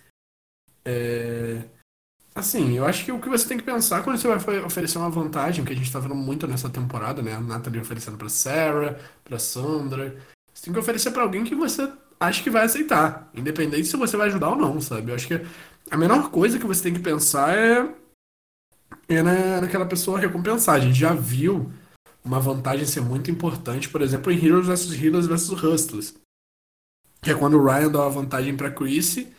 É... 0.86 1.62
Assim, 2.38 2.74
eu 2.74 2.86
acho 2.86 3.06
que 3.06 3.14
o 3.14 3.20
que 3.20 3.30
você 3.30 3.48
tem 3.48 3.58
que 3.58 3.64
pensar 3.64 4.04
quando 4.04 4.18
você 4.18 4.28
vai 4.28 4.60
oferecer 4.60 4.98
uma 4.98 5.10
vantagem, 5.10 5.64
que 5.64 5.72
a 5.72 5.76
gente 5.76 5.90
tá 5.90 6.00
vendo 6.00 6.16
muito 6.16 6.46
nessa 6.46 6.70
temporada, 6.70 7.22
né? 7.22 7.34
A 7.34 7.40
Natalie 7.40 7.80
oferecendo 7.80 8.18
para 8.18 8.28
Sarah, 8.28 9.00
para 9.24 9.40
Sandra. 9.40 10.18
Você 10.54 10.66
tem 10.66 10.74
que 10.74 10.80
oferecer 10.80 11.12
para 11.12 11.24
alguém 11.24 11.46
que 11.46 11.56
você 11.56 11.90
acha 12.20 12.44
que 12.44 12.50
vai 12.50 12.66
aceitar, 12.66 13.30
independente 13.34 13.88
se 13.88 13.96
você 13.96 14.18
vai 14.18 14.28
ajudar 14.28 14.50
ou 14.50 14.58
não, 14.58 14.82
sabe? 14.82 15.12
Eu 15.12 15.16
acho 15.16 15.28
que 15.28 15.42
a 15.90 15.98
menor 15.98 16.30
coisa 16.30 16.60
que 16.60 16.66
você 16.66 16.84
tem 16.84 16.94
que 16.94 17.00
pensar 17.00 17.58
é, 17.58 17.90
é 19.08 19.24
na, 19.24 19.62
naquela 19.62 19.86
pessoa 19.86 20.20
recompensar. 20.20 20.76
A 20.76 20.80
gente 20.80 21.00
já 21.00 21.14
viu 21.14 21.72
uma 22.24 22.40
vantagem 22.40 22.86
ser 22.86 23.02
muito 23.02 23.32
importante, 23.32 23.88
por 23.88 24.02
exemplo, 24.02 24.30
em 24.30 24.46
Heroes 24.46 24.68
vs 24.68 24.92
Heroes 24.92 25.28
vs 25.28 25.50
Hustlers. 25.52 26.14
Que 27.22 27.32
é 27.32 27.36
quando 27.36 27.58
o 27.58 27.64
Ryan 27.64 27.90
dá 27.90 28.02
uma 28.02 28.10
vantagem 28.10 28.58
para 28.58 28.72
Chrissy 28.72 29.34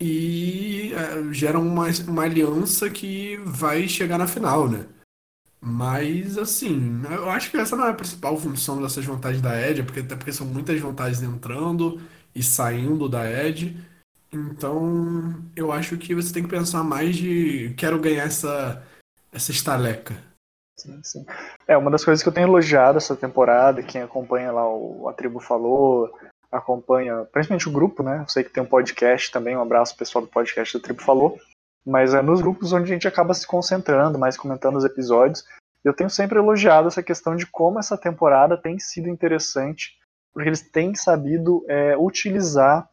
e 0.00 0.92
é, 0.94 1.32
gera 1.32 1.58
uma, 1.58 1.86
uma 2.06 2.22
aliança 2.22 2.90
que 2.90 3.36
vai 3.44 3.88
chegar 3.88 4.18
na 4.18 4.26
final, 4.26 4.68
né? 4.68 4.86
Mas, 5.60 6.38
assim, 6.38 7.02
eu 7.10 7.30
acho 7.30 7.50
que 7.50 7.56
essa 7.56 7.74
não 7.74 7.86
é 7.86 7.90
a 7.90 7.94
principal 7.94 8.36
função 8.36 8.80
dessas 8.80 9.04
vantagens 9.04 9.42
da 9.42 9.60
Edge, 9.60 9.82
porque, 9.82 10.00
até 10.00 10.14
porque 10.14 10.32
são 10.32 10.46
muitas 10.46 10.78
vantagens 10.80 11.22
entrando 11.22 12.00
e 12.34 12.42
saindo 12.42 13.08
da 13.08 13.28
Edge. 13.28 13.76
Então, 14.32 15.34
eu 15.56 15.72
acho 15.72 15.96
que 15.96 16.14
você 16.14 16.32
tem 16.32 16.42
que 16.42 16.48
pensar 16.48 16.84
mais 16.84 17.16
de 17.16 17.74
quero 17.76 17.98
ganhar 17.98 18.24
essa, 18.24 18.82
essa 19.32 19.50
estaleca. 19.50 20.14
Sim, 20.78 21.00
sim. 21.02 21.26
É, 21.66 21.76
uma 21.76 21.90
das 21.90 22.04
coisas 22.04 22.22
que 22.22 22.28
eu 22.28 22.32
tenho 22.32 22.46
elogiado 22.48 22.98
essa 22.98 23.16
temporada, 23.16 23.82
quem 23.82 24.02
acompanha 24.02 24.52
lá 24.52 24.68
o 24.68 25.08
A 25.08 25.14
Tribo 25.14 25.40
Falou, 25.40 26.12
acompanha 26.56 27.26
principalmente 27.32 27.68
o 27.68 27.72
grupo, 27.72 28.02
né? 28.02 28.20
Eu 28.22 28.28
sei 28.28 28.44
que 28.44 28.50
tem 28.50 28.62
um 28.62 28.66
podcast 28.66 29.30
também, 29.30 29.56
um 29.56 29.62
abraço 29.62 29.96
pessoal 29.96 30.24
do 30.24 30.30
podcast 30.30 30.76
da 30.76 30.82
Tribo 30.82 31.02
Falou, 31.02 31.38
mas 31.84 32.14
é 32.14 32.22
nos 32.22 32.40
grupos 32.40 32.72
onde 32.72 32.90
a 32.90 32.94
gente 32.94 33.08
acaba 33.08 33.34
se 33.34 33.46
concentrando, 33.46 34.18
mais 34.18 34.36
comentando 34.36 34.76
os 34.76 34.84
episódios. 34.84 35.44
Eu 35.84 35.94
tenho 35.94 36.10
sempre 36.10 36.38
elogiado 36.38 36.88
essa 36.88 37.02
questão 37.02 37.36
de 37.36 37.46
como 37.46 37.78
essa 37.78 37.96
temporada 37.96 38.56
tem 38.56 38.78
sido 38.78 39.08
interessante, 39.08 39.96
porque 40.32 40.48
eles 40.48 40.60
têm 40.60 40.94
sabido 40.94 41.64
é, 41.68 41.96
utilizar 41.96 42.88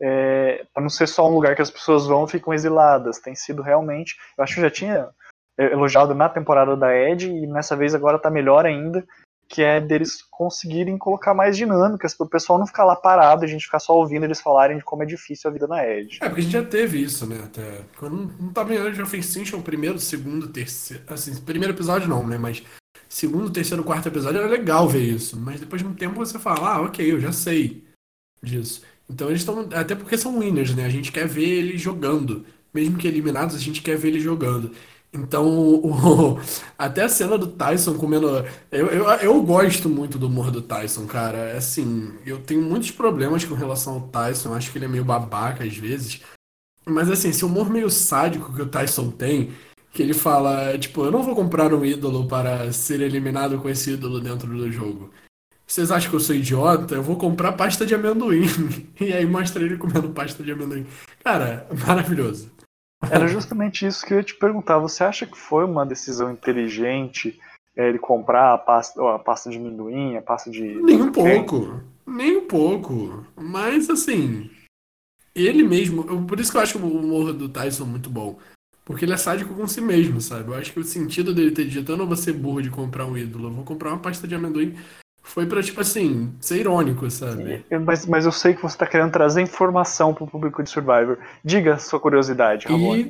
é, 0.00 0.64
para 0.72 0.82
não 0.82 0.88
ser 0.88 1.06
só 1.06 1.28
um 1.28 1.34
lugar 1.34 1.54
que 1.54 1.62
as 1.62 1.70
pessoas 1.70 2.06
vão 2.06 2.24
e 2.24 2.30
ficam 2.30 2.54
exiladas. 2.54 3.18
Tem 3.18 3.34
sido 3.34 3.62
realmente. 3.62 4.16
Eu 4.36 4.44
acho 4.44 4.54
que 4.54 4.60
já 4.60 4.70
tinha 4.70 5.10
elogiado 5.58 6.14
na 6.14 6.28
temporada 6.28 6.76
da 6.76 6.94
Ed 6.94 7.28
e 7.28 7.46
nessa 7.46 7.74
vez 7.74 7.94
agora 7.94 8.16
está 8.16 8.30
melhor 8.30 8.64
ainda, 8.64 9.04
que 9.48 9.62
é 9.62 9.80
deles 9.80 10.22
conseguirem 10.30 10.98
colocar 10.98 11.32
mais 11.32 11.56
dinâmicas 11.56 12.14
para 12.14 12.26
o 12.26 12.28
pessoal 12.28 12.58
não 12.58 12.66
ficar 12.66 12.84
lá 12.84 12.94
parado, 12.94 13.44
a 13.44 13.48
gente 13.48 13.64
ficar 13.64 13.78
só 13.78 13.96
ouvindo 13.96 14.24
eles 14.24 14.40
falarem 14.40 14.76
de 14.76 14.84
como 14.84 15.02
é 15.02 15.06
difícil 15.06 15.48
a 15.48 15.52
vida 15.52 15.66
na 15.66 15.84
Ed. 15.86 16.18
É, 16.20 16.28
porque 16.28 16.40
a 16.40 16.44
gente 16.44 16.52
já 16.52 16.64
teve 16.64 17.02
isso, 17.02 17.26
né? 17.26 17.40
Até 17.44 17.80
quando 17.96 18.30
não 18.38 18.52
tava 18.52 18.74
em 18.74 18.78
Age 18.78 19.00
of 19.00 19.16
Extinction, 19.16 19.62
primeiro, 19.62 19.98
segundo, 19.98 20.48
terceiro. 20.48 21.02
Assim, 21.08 21.34
primeiro 21.40 21.74
episódio 21.74 22.08
não, 22.08 22.26
né? 22.26 22.36
Mas 22.36 22.62
segundo, 23.08 23.50
terceiro, 23.50 23.82
quarto 23.82 24.08
episódio 24.08 24.38
era 24.38 24.48
legal 24.48 24.86
ver 24.86 25.02
isso. 25.02 25.38
Mas 25.40 25.60
depois 25.60 25.80
de 25.80 25.88
um 25.88 25.94
tempo 25.94 26.16
você 26.16 26.38
fala, 26.38 26.74
ah, 26.74 26.80
ok, 26.82 27.10
eu 27.10 27.18
já 27.18 27.32
sei 27.32 27.84
disso. 28.42 28.82
Então 29.08 29.28
eles 29.28 29.40
estão. 29.40 29.66
Até 29.72 29.94
porque 29.94 30.18
são 30.18 30.38
winners, 30.38 30.74
né? 30.74 30.84
A 30.84 30.90
gente 30.90 31.10
quer 31.10 31.26
ver 31.26 31.48
ele 31.48 31.78
jogando. 31.78 32.44
Mesmo 32.72 32.98
que 32.98 33.08
eliminados, 33.08 33.56
a 33.56 33.58
gente 33.58 33.80
quer 33.80 33.96
ver 33.96 34.08
ele 34.08 34.20
jogando. 34.20 34.72
Então, 35.12 35.46
o, 35.48 36.38
até 36.78 37.02
a 37.02 37.08
cena 37.08 37.38
do 37.38 37.46
Tyson 37.46 37.94
comendo. 37.96 38.28
Eu, 38.70 38.86
eu, 38.88 39.04
eu 39.06 39.42
gosto 39.42 39.88
muito 39.88 40.18
do 40.18 40.26
humor 40.26 40.50
do 40.50 40.62
Tyson, 40.62 41.06
cara. 41.06 41.56
Assim, 41.56 42.12
eu 42.26 42.40
tenho 42.40 42.62
muitos 42.62 42.90
problemas 42.90 43.44
com 43.44 43.54
relação 43.54 43.94
ao 43.94 44.08
Tyson. 44.08 44.54
Acho 44.54 44.70
que 44.70 44.78
ele 44.78 44.84
é 44.84 44.88
meio 44.88 45.04
babaca 45.04 45.64
às 45.64 45.76
vezes. 45.76 46.20
Mas 46.86 47.10
assim, 47.10 47.30
esse 47.30 47.44
humor 47.44 47.70
meio 47.70 47.90
sádico 47.90 48.52
que 48.54 48.62
o 48.62 48.68
Tyson 48.68 49.10
tem, 49.10 49.52
que 49.92 50.02
ele 50.02 50.14
fala, 50.14 50.78
tipo, 50.78 51.04
eu 51.04 51.10
não 51.10 51.22
vou 51.22 51.34
comprar 51.34 51.72
um 51.74 51.84
ídolo 51.84 52.26
para 52.26 52.72
ser 52.72 53.00
eliminado 53.00 53.58
com 53.58 53.68
esse 53.68 53.92
ídolo 53.92 54.20
dentro 54.20 54.48
do 54.48 54.70
jogo 54.72 55.10
vocês 55.68 55.90
acham 55.90 56.08
que 56.08 56.16
eu 56.16 56.20
sou 56.20 56.34
idiota? 56.34 56.94
Eu 56.94 57.02
vou 57.02 57.16
comprar 57.16 57.52
pasta 57.52 57.84
de 57.84 57.94
amendoim. 57.94 58.46
E 59.00 59.12
aí 59.12 59.24
mostra 59.26 59.62
ele 59.62 59.76
comendo 59.76 60.08
pasta 60.10 60.42
de 60.42 60.50
amendoim. 60.50 60.86
Cara, 61.22 61.68
maravilhoso. 61.86 62.50
Era 63.10 63.28
justamente 63.28 63.86
isso 63.86 64.04
que 64.04 64.12
eu 64.12 64.18
ia 64.18 64.24
te 64.24 64.34
perguntar. 64.34 64.78
Você 64.78 65.04
acha 65.04 65.26
que 65.26 65.36
foi 65.36 65.64
uma 65.64 65.86
decisão 65.86 66.32
inteligente 66.32 67.38
é, 67.76 67.88
ele 67.88 67.98
comprar 67.98 68.54
a 68.54 68.58
pasta, 68.58 69.14
a 69.14 69.18
pasta 69.18 69.48
de 69.48 69.56
amendoim, 69.56 70.16
a 70.16 70.22
pasta 70.22 70.50
de. 70.50 70.62
Nem 70.82 71.00
um 71.00 71.12
pouco. 71.12 71.80
Nem 72.04 72.38
um 72.38 72.46
pouco. 72.46 73.24
Mas 73.36 73.88
assim, 73.88 74.50
ele 75.32 75.62
mesmo. 75.62 76.26
Por 76.26 76.40
isso 76.40 76.50
que 76.50 76.56
eu 76.56 76.62
acho 76.62 76.78
o 76.78 76.98
humor 76.98 77.32
do 77.32 77.48
Tyson 77.48 77.84
muito 77.84 78.10
bom. 78.10 78.38
Porque 78.84 79.04
ele 79.04 79.12
é 79.12 79.16
sádico 79.18 79.54
com 79.54 79.68
si 79.68 79.82
mesmo, 79.82 80.20
sabe? 80.20 80.48
Eu 80.48 80.54
acho 80.54 80.72
que 80.72 80.80
o 80.80 80.84
sentido 80.84 81.34
dele 81.34 81.50
ter 81.50 81.66
dito, 81.66 81.92
eu 81.92 81.96
não 81.96 82.06
vou 82.06 82.16
ser 82.16 82.32
burro 82.32 82.62
de 82.62 82.70
comprar 82.70 83.04
um 83.04 83.16
ídolo, 83.18 83.48
eu 83.48 83.52
vou 83.52 83.64
comprar 83.64 83.90
uma 83.90 83.98
pasta 83.98 84.26
de 84.26 84.34
amendoim, 84.34 84.74
foi 85.28 85.46
pra, 85.46 85.62
tipo 85.62 85.80
assim, 85.80 86.32
ser 86.40 86.58
irônico, 86.58 87.10
sabe? 87.10 87.64
Mas, 87.84 88.06
mas 88.06 88.24
eu 88.24 88.32
sei 88.32 88.54
que 88.54 88.62
você 88.62 88.76
tá 88.76 88.86
querendo 88.86 89.12
trazer 89.12 89.42
informação 89.42 90.14
pro 90.14 90.26
público 90.26 90.62
de 90.62 90.70
Survivor. 90.70 91.18
Diga 91.44 91.74
a 91.74 91.78
sua 91.78 92.00
curiosidade, 92.00 92.66
Ramon. 92.66 92.96
E 92.96 93.08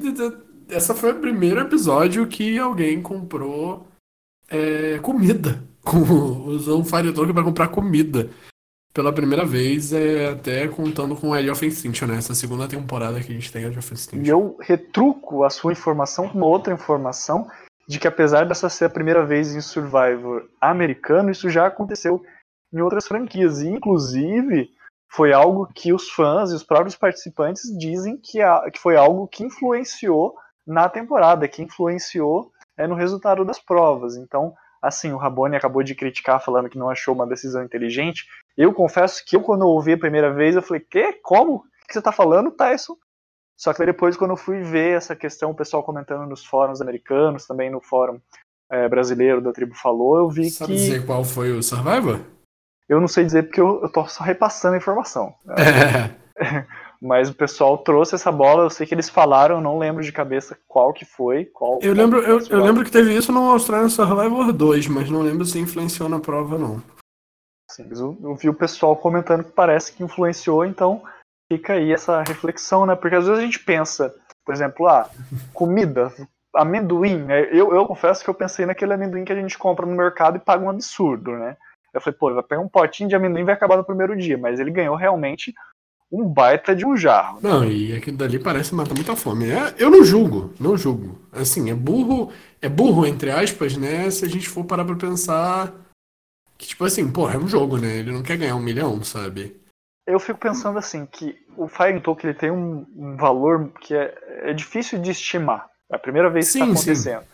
essa 0.69 0.95
foi 0.95 1.13
o 1.13 1.21
primeiro 1.21 1.61
episódio 1.61 2.27
que 2.27 2.59
alguém 2.59 3.01
comprou 3.01 3.87
é, 4.51 4.99
comida. 4.99 5.63
Com, 5.89 6.01
usou 6.49 6.81
um 6.81 6.85
Fire 6.85 7.13
Token 7.13 7.33
pra 7.33 7.43
comprar 7.43 7.69
comida 7.69 8.29
pela 8.93 9.13
primeira 9.13 9.47
vez, 9.47 9.93
é, 9.93 10.31
até 10.31 10.67
contando 10.69 11.15
com 11.15 11.31
o 11.31 11.37
Edge 11.37 11.49
of 11.49 11.65
Extinction, 11.65 12.09
né? 12.09 12.19
Essa 12.19 12.35
segunda 12.35 12.67
temporada 12.67 13.21
que 13.21 13.31
a 13.31 13.35
gente 13.35 13.51
tem 13.51 13.65
Edge 13.65 13.79
of 13.79 13.95
Extinction. 13.95 14.27
E 14.27 14.29
eu 14.29 14.57
retruco 14.61 15.45
a 15.45 15.51
sua 15.51 15.73
informação 15.73 16.29
com 16.29 16.41
outra 16.41 16.75
informação, 16.75 17.47
de 17.89 17.99
que 17.99 18.07
apesar 18.07 18.45
dessa 18.45 18.69
ser 18.69 18.85
a 18.85 18.91
primeira 18.91 19.25
vez 19.25 19.55
em 19.55 19.63
Survivor 19.63 20.47
americano, 20.61 21.31
isso 21.31 21.49
já 21.49 21.67
aconteceu 21.67 22.23
em 22.71 22.81
outras 22.81 23.09
franquias. 23.09 23.61
E, 23.61 23.69
inclusive, 23.69 24.71
foi 25.11 25.33
algo 25.33 25.67
que 25.75 25.93
os 25.93 26.11
fãs 26.11 26.51
e 26.51 26.55
os 26.55 26.63
próprios 26.63 26.95
participantes 26.95 27.63
dizem 27.79 28.19
que, 28.19 28.43
a, 28.43 28.71
que 28.71 28.79
foi 28.79 28.95
algo 28.95 29.27
que 29.27 29.43
influenciou 29.43 30.37
na 30.67 30.87
temporada, 30.87 31.49
que 31.49 31.63
influenciou 31.63 32.53
é, 32.77 32.87
no 32.87 32.95
resultado 32.95 33.43
das 33.43 33.59
provas. 33.59 34.17
Então, 34.17 34.53
assim, 34.83 35.13
o 35.13 35.17
Rabone 35.17 35.57
acabou 35.57 35.83
de 35.83 35.95
criticar 35.95 36.45
falando 36.45 36.69
que 36.69 36.79
não 36.79 36.91
achou 36.91 37.15
uma 37.15 37.27
decisão 37.27 37.65
inteligente. 37.65 38.27
Eu 38.55 38.75
confesso 38.75 39.25
que 39.25 39.35
eu, 39.35 39.41
quando 39.41 39.63
eu 39.63 39.69
ouvi 39.69 39.95
a 39.95 39.99
primeira 39.99 40.31
vez, 40.31 40.55
eu 40.55 40.63
falei, 40.63 40.85
que? 40.89 41.15
Como? 41.23 41.55
O 41.55 41.63
que 41.87 41.95
você 41.95 42.03
tá 42.03 42.13
falando, 42.13 42.51
Tyson? 42.51 42.97
Só 43.59 43.75
que 43.75 43.85
depois, 43.85 44.17
quando 44.17 44.31
eu 44.31 44.37
fui 44.37 44.63
ver 44.63 44.97
essa 44.97 45.17
questão, 45.17 45.51
o 45.51 45.55
pessoal 45.55 45.83
comentando 45.83 46.29
nos 46.29 46.45
fóruns 46.45 46.81
americanos, 46.81 47.45
também 47.45 47.69
no 47.69 47.81
fórum 47.81 48.21
é, 48.71 48.89
brasileiro 48.89 49.41
da 49.41 49.53
tribo 49.53 49.75
falou, 49.75 50.17
eu 50.19 50.31
vi 50.31 50.49
Sabe 50.49 50.73
que... 50.73 50.79
dizer 50.79 51.05
qual 51.05 51.25
foi 51.25 51.51
o 51.51 51.63
Survivor? 51.63 52.21
Eu 52.89 53.01
não 53.01 53.09
sei 53.09 53.25
dizer 53.25 53.45
porque 53.45 53.61
eu, 53.61 53.83
eu 53.83 53.91
tô 53.91 54.07
só 54.07 54.23
repassando 54.23 54.75
a 54.75 54.79
informação. 54.79 55.35
É. 55.49 56.15
Mas 57.03 57.29
o 57.29 57.35
pessoal 57.35 57.79
trouxe 57.79 58.15
essa 58.15 58.31
bola, 58.31 58.65
eu 58.65 58.71
sei 58.71 58.87
que 58.87 58.95
eles 58.95 59.09
falaram, 59.09 59.61
não 59.61 59.79
lembro 59.79 60.03
de 60.03 60.11
cabeça 60.11 60.59
qual 60.67 60.93
que 60.93 61.05
foi. 61.05 61.45
Qual, 61.45 61.79
eu, 61.81 61.93
lembro, 61.93 62.21
eu, 62.21 62.41
eu 62.49 62.63
lembro 62.63 62.85
que 62.85 62.91
teve 62.91 63.15
isso 63.15 63.31
no 63.31 63.51
Australian 63.51 63.89
Survivor 63.89 64.53
2, 64.53 64.89
mas 64.89 65.11
não 65.11 65.23
lembro 65.23 65.45
se 65.45 65.59
influenciou 65.59 66.09
na 66.09 66.19
prova, 66.19 66.59
não. 66.59 66.83
Sim, 67.71 67.87
mas 67.89 68.01
eu, 68.01 68.17
eu 68.21 68.35
vi 68.35 68.49
o 68.49 68.55
pessoal 68.55 68.97
comentando 68.97 69.45
que 69.45 69.53
parece 69.53 69.93
que 69.93 70.03
influenciou, 70.03 70.65
então 70.65 71.03
fica 71.51 71.75
aí 71.75 71.93
essa 71.93 72.23
reflexão, 72.23 72.87
né? 72.87 72.95
Porque 72.95 73.17
às 73.17 73.27
vezes 73.27 73.41
a 73.41 73.45
gente 73.45 73.59
pensa, 73.61 74.15
por 74.45 74.55
exemplo, 74.55 74.87
ah, 74.87 75.09
comida, 75.53 76.13
amendoim, 76.55 77.19
né? 77.19 77.45
eu, 77.53 77.75
eu 77.75 77.87
confesso 77.87 78.23
que 78.23 78.31
eu 78.31 78.35
pensei 78.35 78.67
naquele 78.67 78.93
amendoim 78.93 79.25
que 79.25 79.33
a 79.33 79.41
gente 79.41 79.59
compra 79.59 79.87
no 79.87 79.97
mercado 79.97 80.37
e 80.37 80.41
paga 80.41 80.65
um 80.65 80.71
absurdo, 80.71 81.33
né? 81.33 81.57
Eu 81.93 82.01
falei, 82.01 82.19
pô, 82.19 82.35
vai 82.35 82.43
pegar 82.43 82.61
um 82.61 82.69
potinho 82.69 83.09
de 83.09 83.17
amendoim 83.17 83.43
e 83.43 83.45
vai 83.45 83.55
acabar 83.55 83.77
no 83.77 83.85
primeiro 83.85 84.17
dia, 84.17 84.37
mas 84.37 84.61
ele 84.61 84.71
ganhou 84.71 84.95
realmente 84.95 85.55
um 86.11 86.27
baita 86.27 86.75
de 86.75 86.87
um 86.87 86.97
jarro. 86.97 87.39
Não, 87.43 87.65
e 87.65 87.95
aquilo 87.95 88.17
dali 88.17 88.39
parece 88.39 88.75
matar 88.75 88.95
muita 88.95 89.15
fome. 89.15 89.51
É, 89.51 89.75
eu 89.79 89.91
não 89.91 90.05
julgo, 90.05 90.53
não 90.59 90.77
julgo. 90.77 91.19
Assim, 91.33 91.71
é 91.71 91.75
burro, 91.75 92.33
é 92.63 92.69
burro, 92.69 93.07
entre 93.07 93.31
aspas, 93.31 93.77
né? 93.77 94.11
Se 94.11 94.25
a 94.25 94.29
gente 94.29 94.49
for 94.49 94.65
parar 94.65 94.85
pra 94.85 94.97
pensar 94.97 95.73
que, 96.57 96.69
tipo 96.69 96.85
assim, 96.85 97.11
porra, 97.11 97.35
é 97.35 97.39
um 97.39 97.49
jogo, 97.49 97.77
né? 97.77 97.99
Ele 97.99 98.13
não 98.13 98.23
quer 98.23 98.37
ganhar 98.37 98.57
um 98.57 98.63
milhão, 98.63 99.03
sabe? 99.03 99.61
Eu 100.09 100.19
fico 100.19 100.41
pensando 100.41 100.79
assim, 100.79 101.05
que 101.05 101.39
o 101.55 101.69
Fire 101.69 102.01
Talk 102.01 102.27
ele 102.27 102.33
tem 102.33 102.51
um, 102.51 102.87
um 102.97 103.15
valor 103.15 103.71
que 103.79 103.95
é, 103.95 104.15
é, 104.45 104.53
difícil 104.55 104.99
de 104.99 105.11
estimar. 105.11 105.69
É 105.93 105.97
a 105.97 105.99
primeira 105.99 106.31
vez 106.31 106.51
que 106.51 106.59
está 106.59 106.65
acontecendo. 106.65 107.21
Sim. 107.21 107.29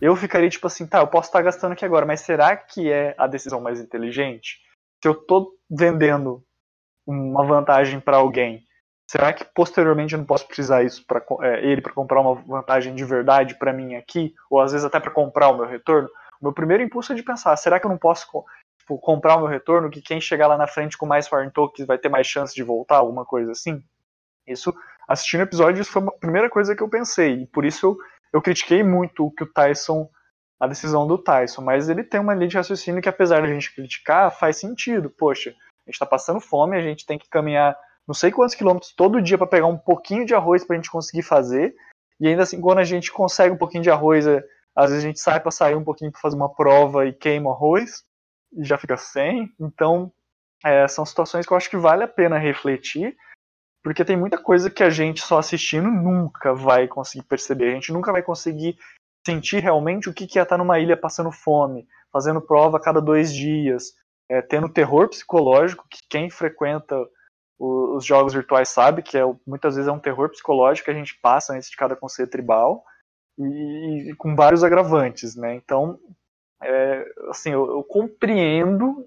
Eu 0.00 0.14
ficaria 0.14 0.48
tipo 0.48 0.64
assim, 0.68 0.86
tá, 0.86 1.00
eu 1.00 1.08
posso 1.08 1.28
estar 1.28 1.42
gastando 1.42 1.72
aqui 1.72 1.84
agora, 1.84 2.06
mas 2.06 2.20
será 2.20 2.56
que 2.56 2.88
é 2.88 3.16
a 3.18 3.26
decisão 3.26 3.60
mais 3.60 3.80
inteligente? 3.80 4.60
Se 5.02 5.08
eu 5.08 5.14
tô 5.14 5.56
vendendo 5.68 6.40
uma 7.04 7.44
vantagem 7.44 7.98
para 7.98 8.18
alguém, 8.18 8.62
será 9.10 9.32
que 9.32 9.44
posteriormente 9.44 10.12
eu 10.12 10.18
não 10.20 10.24
posso 10.24 10.46
precisar 10.46 10.84
isso 10.84 11.04
para 11.08 11.20
é, 11.42 11.66
ele 11.66 11.80
para 11.80 11.92
comprar 11.92 12.20
uma 12.20 12.36
vantagem 12.36 12.94
de 12.94 13.04
verdade 13.04 13.56
para 13.56 13.72
mim 13.72 13.96
aqui, 13.96 14.32
ou 14.48 14.60
às 14.60 14.70
vezes 14.70 14.84
até 14.84 15.00
para 15.00 15.10
comprar 15.10 15.48
o 15.48 15.56
meu 15.56 15.66
retorno? 15.66 16.08
O 16.40 16.44
meu 16.44 16.52
primeiro 16.52 16.84
impulso 16.84 17.12
é 17.12 17.16
de 17.16 17.24
pensar, 17.24 17.56
será 17.56 17.80
que 17.80 17.86
eu 17.86 17.90
não 17.90 17.98
posso 17.98 18.28
tipo, 18.90 18.98
comprar 18.98 19.36
o 19.36 19.40
meu 19.40 19.48
retorno, 19.48 19.90
que 19.90 20.02
quem 20.02 20.20
chegar 20.20 20.48
lá 20.48 20.56
na 20.56 20.66
frente 20.66 20.98
com 20.98 21.06
mais 21.06 21.28
foreign 21.28 21.52
tokens 21.52 21.86
vai 21.86 21.98
ter 21.98 22.08
mais 22.08 22.26
chance 22.26 22.54
de 22.54 22.62
voltar, 22.62 22.96
alguma 22.96 23.24
coisa 23.24 23.52
assim? 23.52 23.82
Isso, 24.46 24.74
assistindo 25.06 25.40
o 25.40 25.44
episódio, 25.44 25.80
isso 25.80 25.92
foi 25.92 26.02
a 26.02 26.10
primeira 26.12 26.50
coisa 26.50 26.74
que 26.74 26.82
eu 26.82 26.88
pensei, 26.88 27.42
e 27.42 27.46
por 27.46 27.64
isso 27.64 27.86
eu, 27.86 27.98
eu 28.32 28.42
critiquei 28.42 28.82
muito 28.82 29.26
o 29.26 29.30
que 29.30 29.44
o 29.44 29.52
Tyson 29.52 30.08
a 30.58 30.66
decisão 30.66 31.06
do 31.06 31.16
Tyson, 31.16 31.62
mas 31.62 31.88
ele 31.88 32.04
tem 32.04 32.20
uma 32.20 32.34
linha 32.34 32.48
de 32.48 32.56
raciocínio 32.56 33.00
que 33.00 33.08
apesar 33.08 33.40
de 33.40 33.46
a 33.46 33.52
gente 33.54 33.74
criticar, 33.74 34.30
faz 34.30 34.58
sentido. 34.58 35.08
Poxa, 35.08 35.50
a 35.50 35.54
gente 35.86 35.94
está 35.94 36.04
passando 36.04 36.38
fome, 36.38 36.76
a 36.76 36.82
gente 36.82 37.06
tem 37.06 37.18
que 37.18 37.30
caminhar 37.30 37.74
não 38.06 38.12
sei 38.14 38.30
quantos 38.30 38.54
quilômetros 38.54 38.92
todo 38.92 39.22
dia 39.22 39.38
para 39.38 39.46
pegar 39.46 39.68
um 39.68 39.78
pouquinho 39.78 40.26
de 40.26 40.34
arroz 40.34 40.62
para 40.62 40.76
a 40.76 40.78
gente 40.78 40.90
conseguir 40.90 41.22
fazer. 41.22 41.74
E 42.20 42.28
ainda 42.28 42.42
assim, 42.42 42.60
quando 42.60 42.78
a 42.78 42.84
gente 42.84 43.10
consegue 43.10 43.54
um 43.54 43.56
pouquinho 43.56 43.82
de 43.82 43.90
arroz, 43.90 44.26
é, 44.26 44.44
às 44.76 44.90
vezes 44.90 45.02
a 45.02 45.06
gente 45.06 45.18
sai 45.18 45.40
para 45.40 45.50
sair 45.50 45.74
um 45.74 45.84
pouquinho 45.84 46.12
para 46.12 46.20
fazer 46.20 46.36
uma 46.36 46.54
prova 46.54 47.06
e 47.06 47.12
queima 47.14 47.48
o 47.48 47.52
arroz 47.54 48.04
já 48.58 48.78
fica 48.78 48.96
sem. 48.96 49.52
Então, 49.58 50.12
é, 50.64 50.86
são 50.88 51.04
situações 51.04 51.46
que 51.46 51.52
eu 51.52 51.56
acho 51.56 51.70
que 51.70 51.76
vale 51.76 52.04
a 52.04 52.08
pena 52.08 52.38
refletir, 52.38 53.16
porque 53.82 54.04
tem 54.04 54.16
muita 54.16 54.38
coisa 54.38 54.70
que 54.70 54.82
a 54.82 54.90
gente 54.90 55.22
só 55.22 55.38
assistindo 55.38 55.90
nunca 55.90 56.54
vai 56.54 56.86
conseguir 56.86 57.24
perceber. 57.26 57.70
A 57.70 57.74
gente 57.74 57.92
nunca 57.92 58.12
vai 58.12 58.22
conseguir 58.22 58.78
sentir 59.26 59.60
realmente 59.62 60.08
o 60.08 60.14
que 60.14 60.38
é 60.38 60.42
estar 60.42 60.58
numa 60.58 60.78
ilha 60.78 60.96
passando 60.96 61.30
fome, 61.30 61.86
fazendo 62.12 62.40
prova 62.40 62.76
a 62.76 62.80
cada 62.80 63.00
dois 63.00 63.32
dias, 63.34 63.94
é, 64.28 64.40
tendo 64.42 64.68
terror 64.68 65.08
psicológico, 65.08 65.86
que 65.88 66.00
quem 66.08 66.30
frequenta 66.30 66.96
os 67.62 68.06
jogos 68.06 68.32
virtuais 68.32 68.70
sabe 68.70 69.02
que 69.02 69.18
é, 69.18 69.22
muitas 69.46 69.74
vezes 69.74 69.86
é 69.86 69.92
um 69.92 69.98
terror 69.98 70.30
psicológico 70.30 70.86
que 70.86 70.90
a 70.90 70.94
gente 70.94 71.18
passa 71.20 71.52
antes 71.52 71.68
de 71.68 71.76
cada 71.76 71.94
conceito 71.94 72.30
tribal, 72.30 72.82
e, 73.38 74.10
e 74.10 74.16
com 74.16 74.34
vários 74.34 74.64
agravantes, 74.64 75.36
né? 75.36 75.54
Então, 75.54 75.98
é, 76.62 77.06
assim, 77.28 77.50
eu, 77.50 77.66
eu, 77.66 77.82
compreendo 77.82 79.06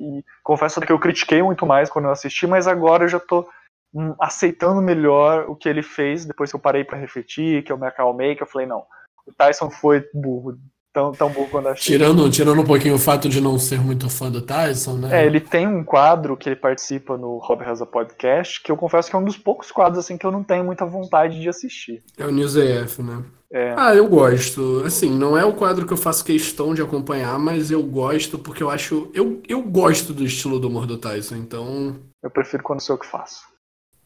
e 0.00 0.24
confesso 0.42 0.80
que 0.80 0.92
eu 0.92 0.98
critiquei 0.98 1.42
muito 1.42 1.66
mais 1.66 1.90
quando 1.90 2.06
eu 2.06 2.10
assisti, 2.10 2.46
mas 2.46 2.66
agora 2.66 3.04
eu 3.04 3.08
já 3.08 3.18
estou 3.18 3.48
hum, 3.94 4.14
aceitando 4.18 4.82
melhor 4.82 5.48
o 5.48 5.54
que 5.54 5.68
ele 5.68 5.82
fez 5.82 6.24
depois 6.24 6.50
que 6.50 6.56
eu 6.56 6.60
parei 6.60 6.84
para 6.84 6.98
refletir, 6.98 7.62
que 7.62 7.70
eu 7.70 7.78
me 7.78 7.86
acalmei, 7.86 8.34
que 8.34 8.42
eu 8.42 8.46
falei, 8.46 8.66
não, 8.66 8.84
o 9.26 9.32
Tyson 9.32 9.70
foi 9.70 10.08
burro, 10.12 10.58
tão, 10.94 11.12
tão 11.12 11.28
bom 11.28 11.46
quando 11.50 11.66
achei. 11.66 11.96
Tirando, 11.96 12.30
tirando 12.30 12.62
um 12.62 12.64
pouquinho 12.64 12.94
o 12.94 12.98
fato 12.98 13.28
de 13.28 13.40
não 13.40 13.58
ser 13.58 13.80
muito 13.80 14.08
fã 14.08 14.30
do 14.30 14.40
Tyson, 14.40 14.94
né? 14.94 15.22
É, 15.22 15.26
ele 15.26 15.40
tem 15.40 15.66
um 15.66 15.82
quadro 15.82 16.36
que 16.36 16.48
ele 16.48 16.56
participa 16.56 17.18
no 17.18 17.36
Rob 17.38 17.64
Reza 17.64 17.84
Podcast, 17.84 18.62
que 18.62 18.70
eu 18.70 18.76
confesso 18.76 19.10
que 19.10 19.16
é 19.16 19.18
um 19.18 19.24
dos 19.24 19.36
poucos 19.36 19.72
quadros 19.72 19.98
assim 19.98 20.16
que 20.16 20.24
eu 20.24 20.30
não 20.30 20.44
tenho 20.44 20.64
muita 20.64 20.86
vontade 20.86 21.40
de 21.40 21.48
assistir. 21.48 22.02
É 22.16 22.24
o 22.24 22.30
News 22.30 22.56
AF, 22.56 23.02
né? 23.02 23.24
É. 23.52 23.74
Ah, 23.76 23.94
eu 23.94 24.08
gosto. 24.08 24.82
Assim, 24.86 25.10
não 25.10 25.36
é 25.36 25.44
o 25.44 25.52
quadro 25.52 25.86
que 25.86 25.92
eu 25.92 25.96
faço 25.96 26.24
questão 26.24 26.74
de 26.74 26.82
acompanhar, 26.82 27.38
mas 27.38 27.70
eu 27.70 27.82
gosto 27.82 28.38
porque 28.38 28.62
eu 28.62 28.70
acho. 28.70 29.10
Eu, 29.12 29.42
eu 29.48 29.62
gosto 29.62 30.12
do 30.12 30.24
estilo 30.24 30.60
do 30.60 30.68
humor 30.68 30.86
do 30.86 30.96
Tyson, 30.96 31.36
então. 31.36 31.96
Eu 32.22 32.30
prefiro 32.30 32.62
quando 32.62 32.80
sou 32.80 32.94
eu 32.94 33.00
que 33.00 33.06
faço. 33.06 33.42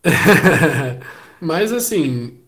mas 1.40 1.72
assim, 1.72 2.38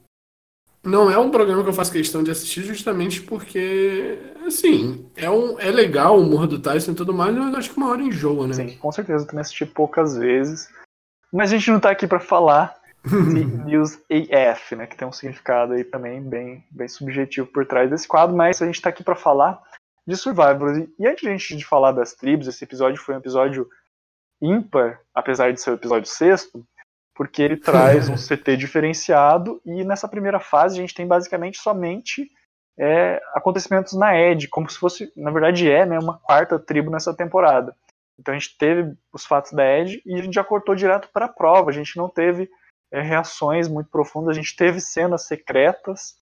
não 0.82 1.10
é 1.10 1.18
um 1.18 1.30
programa 1.30 1.62
que 1.62 1.68
eu 1.68 1.74
faço 1.74 1.92
questão 1.92 2.22
de 2.22 2.30
assistir 2.30 2.62
justamente 2.62 3.20
porque, 3.22 4.18
assim, 4.46 5.10
é, 5.14 5.30
um, 5.30 5.58
é 5.58 5.70
legal 5.70 6.16
o 6.16 6.22
humor 6.22 6.46
do 6.46 6.58
Tyson 6.58 6.92
e 6.92 6.94
tudo 6.94 7.12
mais, 7.12 7.34
mas 7.34 7.54
acho 7.54 7.70
que 7.70 7.76
uma 7.76 7.90
hora 7.90 8.02
enjoa, 8.02 8.46
né? 8.46 8.54
Sim, 8.54 8.76
com 8.78 8.90
certeza. 8.90 9.24
Eu 9.24 9.26
também 9.26 9.42
assisti 9.42 9.66
poucas 9.66 10.16
vezes. 10.16 10.68
Mas 11.32 11.52
a 11.52 11.56
gente 11.56 11.70
não 11.70 11.80
tá 11.80 11.90
aqui 11.90 12.06
para 12.06 12.18
falar 12.18 12.74
de 13.04 13.44
News 13.64 13.98
AF, 14.10 14.74
né? 14.74 14.86
Que 14.86 14.96
tem 14.96 15.06
um 15.06 15.12
significado 15.12 15.74
aí 15.74 15.84
também 15.84 16.22
bem, 16.22 16.64
bem 16.70 16.88
subjetivo 16.88 17.46
por 17.46 17.66
trás 17.66 17.90
desse 17.90 18.08
quadro, 18.08 18.34
mas 18.34 18.60
a 18.62 18.66
gente 18.66 18.80
tá 18.80 18.88
aqui 18.88 19.04
para 19.04 19.14
falar 19.14 19.62
de 20.06 20.16
Survivor. 20.16 20.88
E 20.98 21.06
antes 21.06 21.20
de 21.20 21.28
a 21.28 21.32
gente 21.32 21.56
de 21.56 21.64
falar 21.64 21.92
das 21.92 22.14
tribos, 22.14 22.48
esse 22.48 22.64
episódio 22.64 23.00
foi 23.00 23.14
um 23.14 23.18
episódio 23.18 23.68
ímpar, 24.40 25.00
apesar 25.14 25.52
de 25.52 25.60
ser 25.60 25.70
o 25.70 25.74
episódio 25.74 26.08
sexto, 26.08 26.66
porque 27.20 27.42
ele 27.42 27.58
traz 27.58 28.08
um 28.08 28.14
CT 28.14 28.56
diferenciado 28.56 29.60
e 29.66 29.84
nessa 29.84 30.08
primeira 30.08 30.40
fase 30.40 30.78
a 30.78 30.80
gente 30.80 30.94
tem 30.94 31.06
basicamente 31.06 31.58
somente 31.58 32.30
é, 32.78 33.20
acontecimentos 33.34 33.92
na 33.92 34.18
Ed, 34.18 34.48
como 34.48 34.70
se 34.70 34.78
fosse, 34.78 35.12
na 35.14 35.30
verdade 35.30 35.70
é, 35.70 35.84
né, 35.84 35.98
uma 35.98 36.18
quarta 36.18 36.58
tribo 36.58 36.90
nessa 36.90 37.14
temporada. 37.14 37.76
Então 38.18 38.34
a 38.34 38.38
gente 38.38 38.56
teve 38.56 38.96
os 39.12 39.26
fatos 39.26 39.52
da 39.52 39.62
Ed 39.62 40.00
e 40.06 40.14
a 40.14 40.22
gente 40.22 40.32
já 40.32 40.42
cortou 40.42 40.74
direto 40.74 41.10
para 41.12 41.26
a 41.26 41.28
prova, 41.28 41.68
a 41.68 41.74
gente 41.74 41.94
não 41.94 42.08
teve 42.08 42.48
é, 42.90 43.02
reações 43.02 43.68
muito 43.68 43.90
profundas, 43.90 44.30
a 44.30 44.40
gente 44.40 44.56
teve 44.56 44.80
cenas 44.80 45.26
secretas 45.26 46.14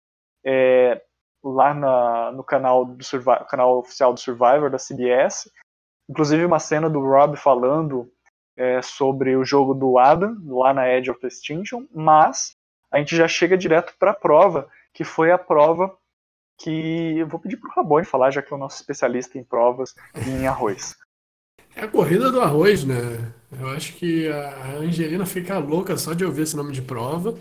é, 0.44 1.00
lá 1.44 1.72
na, 1.74 2.32
no 2.32 2.42
canal, 2.42 2.84
do 2.84 3.04
canal 3.48 3.78
oficial 3.78 4.12
do 4.12 4.18
Survivor 4.18 4.68
da 4.68 4.78
CBS, 4.78 5.48
inclusive 6.10 6.44
uma 6.44 6.58
cena 6.58 6.90
do 6.90 6.98
Rob 6.98 7.36
falando 7.36 8.12
é, 8.58 8.82
sobre 8.82 9.36
o 9.36 9.44
jogo 9.44 9.72
do 9.72 9.98
Adam, 9.98 10.36
lá 10.46 10.74
na 10.74 10.92
Edge 10.92 11.10
of 11.10 11.24
Extinction, 11.24 11.86
mas 11.94 12.56
a 12.90 12.98
gente 12.98 13.14
já 13.14 13.28
chega 13.28 13.56
direto 13.56 13.94
para 13.98 14.10
a 14.10 14.14
prova, 14.14 14.68
que 14.92 15.04
foi 15.04 15.30
a 15.30 15.38
prova 15.38 15.96
que 16.58 17.18
eu 17.18 17.28
vou 17.28 17.38
pedir 17.38 17.56
para 17.56 17.70
o 17.70 17.72
Rabone 17.72 18.04
falar, 18.04 18.32
já 18.32 18.42
que 18.42 18.52
é 18.52 18.56
o 18.56 18.58
nosso 18.58 18.80
especialista 18.80 19.38
em 19.38 19.44
provas 19.44 19.94
e 20.26 20.30
em 20.30 20.48
arroz. 20.48 20.96
É 21.76 21.84
a 21.84 21.88
corrida 21.88 22.32
do 22.32 22.40
arroz, 22.40 22.84
né? 22.84 23.32
Eu 23.56 23.68
acho 23.68 23.92
que 23.94 24.28
a 24.28 24.72
Angelina 24.78 25.24
fica 25.24 25.56
louca 25.58 25.96
só 25.96 26.12
de 26.12 26.24
ouvir 26.24 26.42
esse 26.42 26.56
nome 26.56 26.72
de 26.72 26.82
prova. 26.82 27.38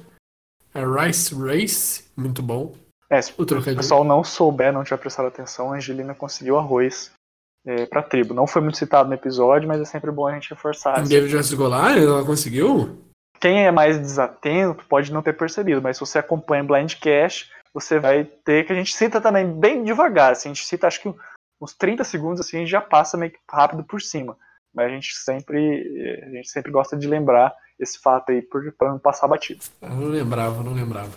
É 0.71 0.83
Rice 0.85 1.33
Race, 1.33 2.11
muito 2.15 2.43
bom. 2.43 2.75
É, 3.09 3.19
se 3.19 3.33
o, 3.35 3.41
o 3.41 3.75
pessoal 3.75 4.03
não 4.03 4.23
souber, 4.23 4.71
não 4.71 4.83
tiver 4.83 4.97
prestado 4.97 5.29
atenção, 5.29 5.73
a 5.73 5.77
Angelina 5.77 6.13
conseguiu 6.13 6.59
arroz 6.59 7.11
é, 7.67 7.85
para 7.85 7.99
a 7.99 8.03
tribo. 8.03 8.33
Não 8.33 8.47
foi 8.47 8.61
muito 8.61 8.77
citado 8.77 9.09
no 9.09 9.15
episódio, 9.15 9.67
mas 9.67 9.81
é 9.81 9.85
sempre 9.85 10.09
bom 10.09 10.25
a 10.25 10.33
gente 10.33 10.49
reforçar. 10.49 10.99
Em 10.99 11.07
David 11.07 11.29
Justice 11.29 11.55
Golar, 11.55 11.97
ela 11.97 12.23
conseguiu? 12.23 12.97
Quem 13.41 13.65
é 13.65 13.71
mais 13.71 13.99
desatento 13.99 14.85
pode 14.85 15.11
não 15.11 15.21
ter 15.21 15.33
percebido, 15.33 15.81
mas 15.81 15.97
se 15.97 15.99
você 15.99 16.17
acompanha 16.17 16.63
Blind 16.63 16.93
Cash, 16.95 17.51
você 17.73 17.99
vai 17.99 18.23
ter 18.23 18.65
que 18.65 18.71
a 18.71 18.75
gente 18.75 18.95
cita 18.95 19.19
também 19.19 19.45
bem 19.45 19.83
devagar. 19.83 20.31
Assim, 20.31 20.49
a 20.49 20.53
gente 20.53 20.65
cita 20.65 20.87
acho 20.87 21.01
que 21.01 21.13
uns 21.61 21.73
30 21.73 22.03
segundos 22.05 22.39
assim, 22.39 22.57
a 22.57 22.59
gente 22.61 22.69
já 22.71 22.81
passa 22.81 23.17
meio 23.17 23.31
que 23.31 23.37
rápido 23.51 23.83
por 23.83 24.01
cima. 24.01 24.37
Mas 24.73 24.87
a 24.87 24.89
gente 24.89 25.13
sempre 25.15 26.23
a 26.25 26.29
gente 26.29 26.49
sempre 26.49 26.71
gosta 26.71 26.95
de 26.95 27.07
lembrar 27.07 27.53
esse 27.79 27.99
fato 27.99 28.31
aí 28.31 28.41
para 28.41 28.89
não 28.89 28.97
passar 28.97 29.27
batido. 29.27 29.59
Eu 29.81 29.89
não 29.89 30.07
lembrava, 30.07 30.63
não 30.63 30.73
lembrava. 30.73 31.11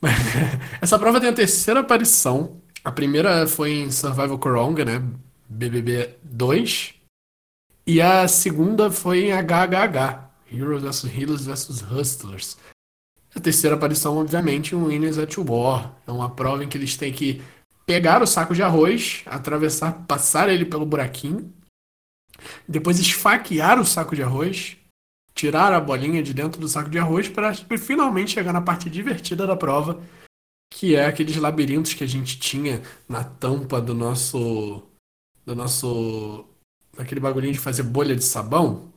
Essa 0.80 0.98
prova 0.98 1.20
tem 1.20 1.28
a 1.28 1.34
terceira 1.34 1.80
aparição. 1.80 2.60
A 2.84 2.92
primeira 2.92 3.46
foi 3.46 3.72
em 3.72 3.90
Survival 3.90 4.38
Coronga, 4.38 4.84
né? 4.84 5.02
BBB 5.48 6.16
2. 6.22 6.94
E 7.86 8.00
a 8.00 8.26
segunda 8.26 8.90
foi 8.90 9.26
em 9.26 9.32
HHH, 9.32 10.30
Heroes 10.52 10.82
vs 10.82 11.04
Heroes 11.04 11.46
vs 11.46 11.82
Hustlers. 11.82 12.56
A 13.34 13.40
terceira 13.40 13.76
aparição, 13.76 14.16
obviamente, 14.16 14.74
em 14.74 14.82
Winners 14.82 15.18
at 15.18 15.36
War. 15.38 15.94
É 16.06 16.10
uma 16.10 16.30
prova 16.30 16.64
em 16.64 16.68
que 16.68 16.76
eles 16.76 16.96
têm 16.96 17.12
que 17.12 17.42
pegar 17.84 18.22
o 18.22 18.26
saco 18.26 18.54
de 18.54 18.62
arroz, 18.62 19.22
atravessar, 19.26 20.04
passar 20.06 20.48
ele 20.48 20.64
pelo 20.64 20.84
buraquinho, 20.84 21.52
depois 22.66 22.98
esfaquear 22.98 23.80
o 23.80 23.84
saco 23.84 24.16
de 24.16 24.22
arroz, 24.22 24.76
tirar 25.34 25.72
a 25.72 25.80
bolinha 25.80 26.22
de 26.22 26.34
dentro 26.34 26.60
do 26.60 26.68
saco 26.68 26.90
de 26.90 26.98
arroz 26.98 27.28
para 27.28 27.54
finalmente 27.78 28.32
chegar 28.32 28.52
na 28.52 28.60
parte 28.60 28.90
divertida 28.90 29.46
da 29.46 29.54
prova, 29.54 30.02
que 30.72 30.96
é 30.96 31.06
aqueles 31.06 31.36
labirintos 31.36 31.94
que 31.94 32.02
a 32.02 32.06
gente 32.06 32.38
tinha 32.38 32.82
na 33.08 33.22
tampa 33.22 33.80
do 33.80 33.94
nosso 33.94 34.82
do 35.46 35.54
nosso. 35.54 36.44
aquele 36.98 37.20
bagulhinho 37.20 37.52
de 37.52 37.60
fazer 37.60 37.84
bolha 37.84 38.16
de 38.16 38.24
sabão. 38.24 38.92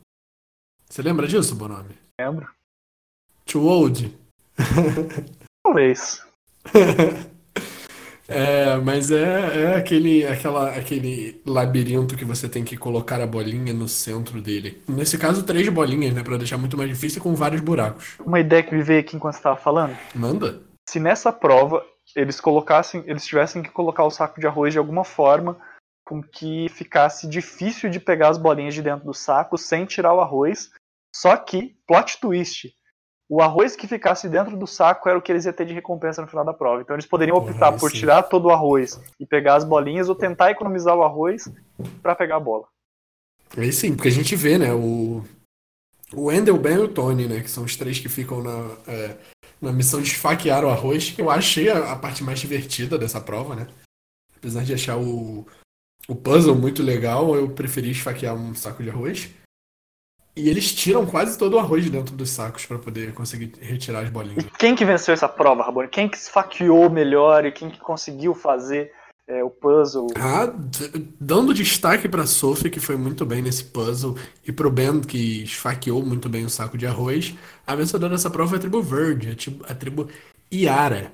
Você 0.88 1.00
lembra 1.00 1.28
disso, 1.28 1.54
Bonome? 1.54 1.96
Lembro. 2.20 2.48
Too 3.46 3.64
old? 3.64 4.18
Talvez. 5.62 6.26
é, 8.28 8.76
mas 8.78 9.12
é, 9.12 9.62
é 9.62 9.76
aquele, 9.76 10.26
aquela, 10.26 10.70
aquele 10.70 11.40
labirinto 11.46 12.16
que 12.16 12.24
você 12.24 12.48
tem 12.48 12.64
que 12.64 12.76
colocar 12.76 13.20
a 13.20 13.26
bolinha 13.26 13.72
no 13.72 13.88
centro 13.88 14.42
dele. 14.42 14.82
Nesse 14.88 15.16
caso, 15.16 15.44
três 15.44 15.68
bolinhas, 15.68 16.12
né? 16.12 16.24
Pra 16.24 16.36
deixar 16.36 16.58
muito 16.58 16.76
mais 16.76 16.90
difícil 16.90 17.22
com 17.22 17.36
vários 17.36 17.60
buracos. 17.60 18.16
Uma 18.18 18.40
ideia 18.40 18.64
que 18.64 18.74
me 18.74 18.82
veio 18.82 19.00
aqui 19.00 19.14
enquanto 19.14 19.34
você 19.34 19.38
estava 19.38 19.56
falando. 19.56 19.96
Manda. 20.12 20.60
Se 20.88 20.98
nessa 20.98 21.32
prova 21.32 21.86
eles 22.16 22.40
colocassem, 22.40 23.04
eles 23.06 23.24
tivessem 23.24 23.62
que 23.62 23.70
colocar 23.70 24.02
o 24.02 24.10
saco 24.10 24.40
de 24.40 24.46
arroz 24.48 24.72
de 24.72 24.78
alguma 24.78 25.04
forma 25.04 25.56
com 26.10 26.20
que 26.20 26.68
ficasse 26.70 27.28
difícil 27.28 27.88
de 27.88 28.00
pegar 28.00 28.30
as 28.30 28.36
bolinhas 28.36 28.74
de 28.74 28.82
dentro 28.82 29.06
do 29.06 29.14
saco 29.14 29.56
sem 29.56 29.86
tirar 29.86 30.12
o 30.12 30.20
arroz. 30.20 30.68
Só 31.14 31.36
que, 31.36 31.76
plot 31.86 32.20
twist, 32.20 32.74
o 33.28 33.40
arroz 33.40 33.76
que 33.76 33.86
ficasse 33.86 34.28
dentro 34.28 34.56
do 34.56 34.66
saco 34.66 35.08
era 35.08 35.16
o 35.16 35.22
que 35.22 35.30
eles 35.30 35.44
iam 35.44 35.52
ter 35.52 35.64
de 35.64 35.72
recompensa 35.72 36.20
no 36.20 36.26
final 36.26 36.44
da 36.44 36.52
prova. 36.52 36.82
Então 36.82 36.96
eles 36.96 37.06
poderiam 37.06 37.36
optar 37.36 37.78
por 37.78 37.92
tirar 37.92 38.24
todo 38.24 38.46
o 38.46 38.50
arroz 38.50 39.00
e 39.20 39.24
pegar 39.24 39.54
as 39.54 39.62
bolinhas 39.62 40.08
ou 40.08 40.16
tentar 40.16 40.50
economizar 40.50 40.96
o 40.96 41.04
arroz 41.04 41.44
para 42.02 42.16
pegar 42.16 42.36
a 42.36 42.40
bola. 42.40 42.66
Aí 43.56 43.72
sim, 43.72 43.94
porque 43.94 44.08
a 44.08 44.12
gente 44.12 44.34
vê, 44.34 44.58
né, 44.58 44.72
o, 44.72 45.22
o 46.12 46.32
Endel, 46.32 46.58
Ben 46.58 46.74
e 46.74 46.78
o 46.78 46.88
Tony, 46.88 47.28
né, 47.28 47.40
que 47.40 47.50
são 47.50 47.62
os 47.62 47.76
três 47.76 48.00
que 48.00 48.08
ficam 48.08 48.42
na, 48.42 48.76
é, 48.88 49.16
na 49.60 49.70
missão 49.70 50.02
de 50.02 50.08
esfaquear 50.08 50.64
o 50.64 50.70
arroz, 50.70 51.10
que 51.10 51.22
eu 51.22 51.30
achei 51.30 51.68
a, 51.68 51.92
a 51.92 51.96
parte 51.96 52.24
mais 52.24 52.40
divertida 52.40 52.98
dessa 52.98 53.20
prova, 53.20 53.54
né. 53.54 53.68
Apesar 54.36 54.64
de 54.64 54.72
achar 54.72 54.96
o, 54.96 55.46
o 56.08 56.14
puzzle 56.14 56.54
muito 56.54 56.82
legal, 56.82 57.34
eu 57.34 57.48
preferi 57.50 57.90
esfaquear 57.90 58.34
um 58.34 58.54
saco 58.54 58.82
de 58.82 58.90
arroz. 58.90 59.30
E 60.36 60.48
eles 60.48 60.72
tiram 60.72 61.04
quase 61.04 61.36
todo 61.36 61.54
o 61.54 61.58
arroz 61.58 61.84
de 61.84 61.90
dentro 61.90 62.14
dos 62.14 62.30
sacos 62.30 62.64
para 62.64 62.78
poder 62.78 63.12
conseguir 63.12 63.52
retirar 63.60 64.00
as 64.00 64.10
bolinhas. 64.10 64.44
E 64.44 64.50
quem 64.58 64.74
que 64.74 64.84
venceu 64.84 65.12
essa 65.12 65.28
prova, 65.28 65.62
Rabone? 65.62 65.88
Quem 65.88 66.08
que 66.08 66.16
esfaqueou 66.16 66.88
melhor 66.88 67.44
e 67.44 67.52
quem 67.52 67.68
que 67.68 67.78
conseguiu 67.78 68.34
fazer 68.34 68.92
é, 69.26 69.42
o 69.44 69.50
puzzle? 69.50 70.06
Ah, 70.16 70.52
dando 71.20 71.52
destaque 71.52 72.08
para 72.08 72.26
Sophie, 72.26 72.70
que 72.70 72.80
foi 72.80 72.96
muito 72.96 73.26
bem 73.26 73.42
nesse 73.42 73.64
puzzle, 73.64 74.16
e 74.46 74.52
pro 74.52 74.70
Ben, 74.70 75.00
que 75.00 75.42
esfaqueou 75.42 76.02
muito 76.04 76.28
bem 76.28 76.44
o 76.44 76.50
saco 76.50 76.78
de 76.78 76.86
arroz, 76.86 77.34
a 77.66 77.74
vencedora 77.74 78.12
dessa 78.12 78.30
prova 78.30 78.50
foi 78.50 78.58
a 78.58 78.60
tribo 78.60 78.82
Verde, 78.82 79.36
a 79.68 79.74
tribo 79.74 80.08
Iara. 80.50 81.12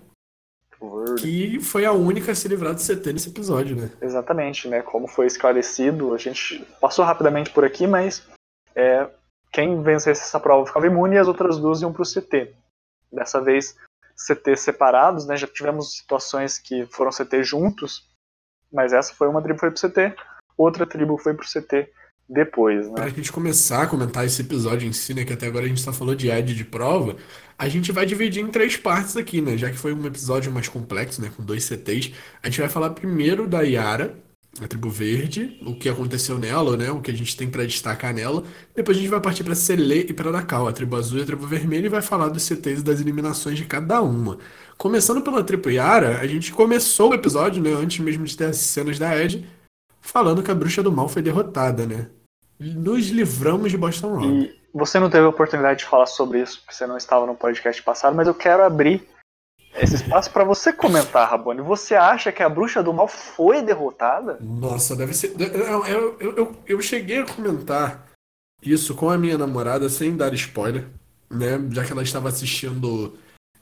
Que 1.18 1.58
foi 1.60 1.84
a 1.84 1.92
única 1.92 2.32
a 2.32 2.34
se 2.34 2.48
livrar 2.48 2.74
do 2.74 2.80
CT 2.80 3.12
nesse 3.12 3.30
episódio, 3.30 3.76
né? 3.76 3.90
Exatamente, 4.00 4.68
né? 4.68 4.82
Como 4.82 5.08
foi 5.08 5.26
esclarecido, 5.26 6.14
a 6.14 6.18
gente 6.18 6.64
passou 6.80 7.04
rapidamente 7.04 7.50
por 7.50 7.64
aqui, 7.64 7.86
mas 7.86 8.26
é, 8.74 9.08
quem 9.52 9.82
vencesse 9.82 10.22
essa 10.22 10.38
prova 10.38 10.66
ficava 10.66 10.86
imune 10.86 11.16
e 11.16 11.18
as 11.18 11.28
outras 11.28 11.58
duas 11.58 11.80
iam 11.80 11.92
para 11.92 12.02
o 12.02 12.06
CT. 12.06 12.54
Dessa 13.10 13.40
vez, 13.40 13.76
CT 14.16 14.56
separados, 14.56 15.26
né? 15.26 15.36
Já 15.36 15.46
tivemos 15.46 15.96
situações 15.96 16.58
que 16.58 16.86
foram 16.86 17.10
CT 17.10 17.42
juntos, 17.42 18.08
mas 18.72 18.92
essa 18.92 19.14
foi 19.14 19.28
uma 19.28 19.42
tribo 19.42 19.58
foi 19.58 19.70
pro 19.70 19.80
CT, 19.80 20.14
outra 20.56 20.86
tribo 20.86 21.16
foi 21.16 21.34
pro 21.34 21.46
CT 21.46 21.90
depois, 22.28 22.88
né? 22.88 22.94
Pra 22.94 23.08
gente 23.08 23.30
começar 23.30 23.82
a 23.82 23.86
comentar 23.86 24.24
esse 24.26 24.42
episódio 24.42 24.88
em 24.88 24.92
si, 24.92 25.14
né? 25.14 25.24
Que 25.24 25.32
até 25.32 25.46
agora 25.46 25.64
a 25.64 25.68
gente 25.68 25.80
só 25.80 25.92
falou 25.92 26.14
de 26.14 26.30
ad 26.30 26.54
de 26.54 26.64
prova, 26.64 27.16
a 27.56 27.68
gente 27.68 27.92
vai 27.92 28.04
dividir 28.04 28.42
em 28.42 28.48
três 28.48 28.76
partes 28.76 29.16
aqui, 29.16 29.40
né? 29.40 29.56
Já 29.56 29.70
que 29.70 29.76
foi 29.78 29.92
um 29.92 30.04
episódio 30.06 30.50
mais 30.50 30.68
complexo, 30.68 31.22
né? 31.22 31.30
Com 31.36 31.44
dois 31.44 31.64
CTs. 31.64 32.12
A 32.42 32.48
gente 32.48 32.60
vai 32.60 32.68
falar 32.68 32.90
primeiro 32.90 33.46
da 33.46 33.62
Yara, 33.62 34.16
a 34.60 34.66
tribo 34.66 34.88
verde, 34.90 35.58
o 35.64 35.74
que 35.76 35.88
aconteceu 35.88 36.38
nela, 36.38 36.76
né? 36.76 36.90
O 36.90 37.00
que 37.00 37.10
a 37.10 37.14
gente 37.14 37.36
tem 37.36 37.48
para 37.48 37.64
destacar 37.64 38.12
nela. 38.12 38.42
Depois 38.74 38.96
a 38.96 39.00
gente 39.00 39.10
vai 39.10 39.20
partir 39.20 39.44
para 39.44 39.54
Selê 39.54 40.00
e 40.08 40.12
para 40.12 40.32
Dakal, 40.32 40.66
a 40.66 40.72
tribo 40.72 40.96
azul 40.96 41.18
e 41.18 41.22
a 41.22 41.26
tribo 41.26 41.46
vermelha, 41.46 41.86
e 41.86 41.90
vai 41.90 42.02
falar 42.02 42.28
dos 42.28 42.42
CTs 42.42 42.80
e 42.80 42.82
das 42.84 43.00
eliminações 43.00 43.56
de 43.56 43.64
cada 43.66 44.00
uma. 44.02 44.38
Começando 44.76 45.22
pela 45.22 45.44
tribo 45.44 45.70
Yara, 45.70 46.18
a 46.18 46.26
gente 46.26 46.52
começou 46.52 47.10
o 47.10 47.14
episódio, 47.14 47.62
né? 47.62 47.72
Antes 47.72 48.00
mesmo 48.00 48.24
de 48.24 48.36
ter 48.36 48.46
as 48.46 48.56
cenas 48.56 48.98
da 48.98 49.16
Ed, 49.16 49.46
falando 50.06 50.42
que 50.42 50.50
a 50.50 50.54
bruxa 50.54 50.82
do 50.82 50.92
mal 50.92 51.08
foi 51.08 51.22
derrotada, 51.22 51.86
né? 51.86 52.08
Nos 52.58 53.08
livramos 53.08 53.70
de 53.70 53.76
Boston 53.76 54.14
Rob. 54.14 54.26
E 54.26 54.60
você 54.72 54.98
não 54.98 55.10
teve 55.10 55.26
a 55.26 55.28
oportunidade 55.28 55.80
de 55.80 55.84
falar 55.84 56.06
sobre 56.06 56.40
isso, 56.40 56.60
porque 56.60 56.74
você 56.74 56.86
não 56.86 56.96
estava 56.96 57.26
no 57.26 57.34
podcast 57.34 57.82
passado, 57.82 58.16
mas 58.16 58.26
eu 58.26 58.34
quero 58.34 58.62
abrir 58.62 59.06
esse 59.74 59.96
espaço 59.96 60.30
para 60.30 60.44
você 60.44 60.72
comentar, 60.72 61.28
Rabone. 61.28 61.60
Você 61.60 61.94
acha 61.94 62.32
que 62.32 62.42
a 62.42 62.48
bruxa 62.48 62.82
do 62.82 62.94
mal 62.94 63.08
foi 63.08 63.60
derrotada? 63.60 64.38
Nossa, 64.40 64.96
deve 64.96 65.12
ser. 65.12 65.34
Eu, 65.38 65.84
eu, 65.84 66.18
eu, 66.18 66.56
eu 66.66 66.80
cheguei 66.80 67.20
a 67.20 67.26
comentar 67.26 68.06
isso 68.62 68.94
com 68.94 69.10
a 69.10 69.18
minha 69.18 69.36
namorada 69.36 69.88
sem 69.88 70.16
dar 70.16 70.32
spoiler, 70.32 70.86
né? 71.30 71.62
Já 71.70 71.84
que 71.84 71.92
ela 71.92 72.02
estava 72.02 72.30
assistindo 72.30 73.18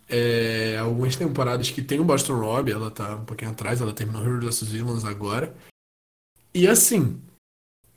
é, 0.09 0.79
algumas 0.79 1.17
temporadas 1.17 1.71
que 1.71 1.83
tem 1.83 1.99
o 1.99 2.05
Boston 2.05 2.39
Rob, 2.39 2.71
ela 2.71 2.91
tá 2.91 3.17
um 3.17 3.25
pouquinho 3.25 3.51
atrás, 3.51 3.81
ela 3.81 3.93
terminou 3.93 4.23
Heroes 4.23 4.61
vs 4.61 4.69
Villains 4.69 5.05
agora. 5.05 5.53
E 6.55 6.69
assim, 6.69 7.21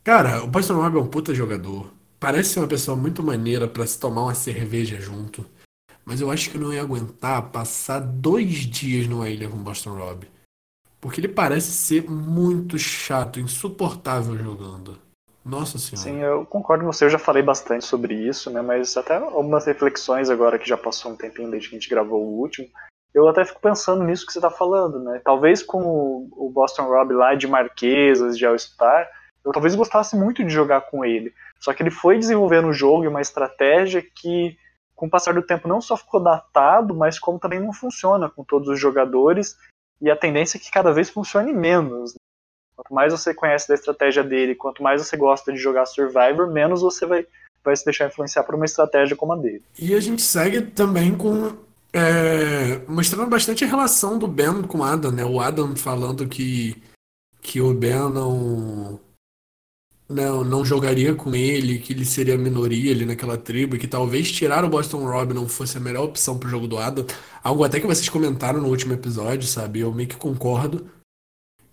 cara, 0.04 0.44
o 0.44 0.48
Boston 0.48 0.82
Rob 0.82 0.98
é 0.98 1.00
um 1.00 1.08
puta 1.08 1.34
jogador. 1.34 1.92
Parece 2.20 2.50
ser 2.50 2.60
uma 2.60 2.68
pessoa 2.68 2.98
muito 2.98 3.22
maneira 3.22 3.68
para 3.68 3.86
se 3.86 4.00
tomar 4.00 4.24
uma 4.24 4.34
cerveja 4.34 5.00
junto. 5.00 5.46
Mas 6.04 6.22
eu 6.22 6.32
acho 6.32 6.50
que 6.50 6.58
eu 6.58 6.62
não 6.62 6.74
ia 6.74 6.82
aguentar 6.82 7.52
passar 7.52 8.00
dois 8.00 8.52
dias 8.66 9.08
numa 9.08 9.30
ilha 9.30 9.48
com 9.48 9.58
Boston 9.58 9.96
Rob. 9.96 10.28
Porque 11.00 11.22
ele 11.22 11.28
parece 11.28 11.72
ser 11.72 12.10
muito 12.10 12.80
chato, 12.80 13.40
insuportável 13.40 14.36
jogando. 14.36 14.98
Nossa 15.46 15.78
senhora. 15.78 16.10
Sim, 16.10 16.18
eu 16.20 16.46
concordo 16.46 16.84
com 16.84 16.92
você, 16.92 17.06
eu 17.06 17.10
já 17.10 17.20
falei 17.20 17.44
bastante 17.44 17.86
sobre 17.86 18.16
isso, 18.16 18.50
né? 18.50 18.62
Mas 18.62 18.98
até 18.98 19.18
algumas 19.18 19.66
reflexões 19.66 20.30
agora 20.30 20.58
que 20.58 20.68
já 20.68 20.76
passou 20.76 21.12
um 21.12 21.16
tempinho 21.16 21.52
desde 21.52 21.70
que 21.70 21.76
a 21.76 21.80
gente 21.80 21.90
gravou 21.90 22.24
o 22.24 22.40
último. 22.40 22.68
Eu 23.14 23.28
até 23.28 23.44
fico 23.46 23.60
pensando 23.60 24.04
nisso 24.04 24.26
que 24.26 24.32
você 24.32 24.40
está 24.40 24.50
falando, 24.50 25.00
né? 25.00 25.22
Talvez 25.24 25.64
com 25.64 26.28
o 26.32 26.52
Boston 26.54 26.84
Rob 26.84 27.14
lá 27.14 27.36
de 27.36 27.48
Marquesas, 27.48 28.38
de 28.38 28.46
All-Star, 28.46 29.10
eu 29.48 29.52
talvez 29.52 29.76
gostasse 29.76 30.16
muito 30.16 30.44
de 30.44 30.50
jogar 30.50 30.82
com 30.82 31.06
ele. 31.06 31.34
Só 31.60 31.74
que 31.74 31.82
ele 31.82 31.90
foi 31.90 32.20
desenvolvendo 32.20 32.68
o 32.68 32.74
jogo 32.74 33.06
e 33.06 33.08
uma 33.08 33.22
estratégia 33.22 34.02
que, 34.02 34.58
com 34.94 35.08
o 35.08 35.10
passar 35.10 35.34
do 35.34 35.42
tempo, 35.42 35.68
não 35.68 35.80
só 35.80 35.96
ficou 35.96 36.22
datado, 36.22 36.94
mas 36.94 37.18
como 37.18 37.40
também 37.40 37.60
não 37.60 37.72
funciona 37.72 38.30
com 38.30 38.44
todos 38.44 38.68
os 38.68 38.80
jogadores. 38.80 39.58
E 40.02 40.12
a 40.12 40.16
tendência 40.16 40.58
é 40.58 40.60
que 40.60 40.70
cada 40.70 40.92
vez 40.92 41.10
funcione 41.10 41.54
menos. 41.54 42.14
Quanto 42.76 42.94
mais 42.94 43.12
você 43.12 43.34
conhece 43.34 43.68
da 43.68 43.74
estratégia 43.74 44.24
dele, 44.24 44.54
quanto 44.54 44.84
mais 44.84 45.02
você 45.02 45.18
gosta 45.18 45.52
de 45.52 45.58
jogar 45.58 45.86
Survivor, 45.86 46.48
menos 46.52 46.82
você 46.82 47.06
vai, 47.06 47.26
vai 47.64 47.76
se 47.76 47.84
deixar 47.84 48.08
influenciar 48.08 48.44
por 48.44 48.54
uma 48.54 48.66
estratégia 48.66 49.16
como 49.16 49.34
a 49.34 49.38
dele. 49.38 49.64
E 49.80 49.96
a 49.96 50.00
gente 50.00 50.22
segue 50.22 50.62
também 50.62 51.18
com. 51.18 51.67
É, 51.94 52.80
mostrando 52.88 53.30
bastante 53.30 53.64
a 53.64 53.68
relação 53.68 54.20
do 54.20 54.28
Ben 54.28 54.62
com 54.64 54.80
o 54.80 54.84
Adam, 54.84 55.12
né? 55.12 55.26
O 55.26 55.40
Adam 55.40 55.76
falando 55.76 56.28
que, 56.28 56.76
que 57.42 57.62
o 57.62 57.74
Ben 57.74 58.10
não 58.12 59.00
não, 60.10 60.44
não 60.44 60.64
jogaria 60.64 61.14
com 61.14 61.36
ele, 61.36 61.80
que 61.80 61.94
ele 61.94 62.06
seria 62.06 62.38
minoria 62.38 62.92
ali 62.94 63.06
naquela 63.06 63.38
tribo, 63.38 63.78
que 63.78 63.88
talvez 63.88 64.32
tirar 64.32 64.64
o 64.64 64.70
Boston 64.70 65.06
Rob 65.06 65.34
não 65.34 65.48
fosse 65.50 65.78
a 65.78 65.82
melhor 65.82 66.06
opção 66.06 66.38
pro 66.38 66.50
jogo 66.50 66.68
do 66.68 66.78
Adam. 66.78 67.06
Algo 67.44 67.64
até 67.64 67.80
que 67.80 67.88
vocês 67.88 68.08
comentaram 68.08 68.62
no 68.62 68.70
último 68.70 68.94
episódio, 68.94 69.48
sabe? 69.48 69.82
Eu 69.82 69.94
meio 69.94 70.08
que 70.08 70.16
concordo. 70.16 70.90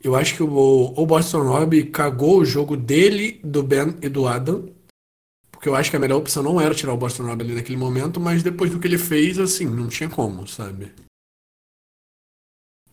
Eu 0.02 0.14
acho 0.16 0.34
que 0.34 0.42
o, 0.42 0.48
o 0.96 1.06
Boston 1.06 1.42
Rob 1.44 1.84
cagou 1.84 2.38
o 2.38 2.44
jogo 2.44 2.76
dele, 2.76 3.40
do 3.42 3.62
Ben 3.62 3.96
e 4.02 4.08
do 4.08 4.26
Adam. 4.26 4.68
Porque 5.64 5.70
eu 5.70 5.76
acho 5.76 5.88
que 5.88 5.96
a 5.96 5.98
melhor 5.98 6.18
opção 6.18 6.42
não 6.42 6.60
era 6.60 6.74
tirar 6.74 6.92
o 6.92 6.96
Boston 6.98 7.22
Rob 7.22 7.42
ali 7.42 7.54
naquele 7.54 7.78
momento, 7.78 8.20
mas 8.20 8.42
depois 8.42 8.70
do 8.70 8.78
que 8.78 8.86
ele 8.86 8.98
fez, 8.98 9.38
assim, 9.38 9.64
não 9.64 9.88
tinha 9.88 10.10
como, 10.10 10.46
sabe? 10.46 10.92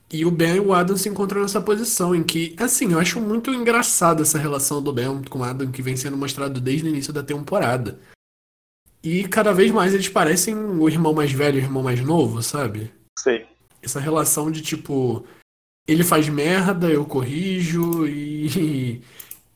E 0.10 0.26
o 0.26 0.32
Ben 0.32 0.56
e 0.56 0.60
o 0.62 0.74
Adam 0.74 0.96
se 0.96 1.10
encontram 1.10 1.42
nessa 1.42 1.60
posição 1.60 2.16
em 2.16 2.24
que, 2.24 2.56
assim, 2.58 2.94
eu 2.94 3.00
acho 3.00 3.20
muito 3.20 3.54
engraçado 3.54 4.22
essa 4.24 4.38
relação 4.38 4.82
do 4.82 4.94
Ben 4.94 5.22
com 5.24 5.40
o 5.40 5.44
Adam 5.44 5.70
que 5.70 5.82
vem 5.82 5.98
sendo 5.98 6.16
mostrado 6.16 6.62
desde 6.62 6.86
o 6.86 6.90
início 6.90 7.12
da 7.12 7.22
temporada. 7.22 8.00
E 9.04 9.28
cada 9.28 9.52
vez 9.52 9.70
mais 9.70 9.94
eles 9.94 10.08
parecem 10.08 10.56
o 10.56 10.88
irmão 10.88 11.14
mais 11.14 11.34
velho 11.34 11.58
e 11.58 11.62
o 11.62 11.66
irmão 11.66 11.84
mais 11.84 12.00
novo, 12.00 12.42
sabe? 12.42 12.90
Sei. 13.20 13.46
Essa 13.82 14.00
relação 14.00 14.50
de 14.50 14.62
tipo, 14.62 15.26
ele 15.86 16.06
faz 16.06 16.30
merda, 16.30 16.90
eu 16.90 17.04
corrijo 17.04 18.08
e 18.08 19.02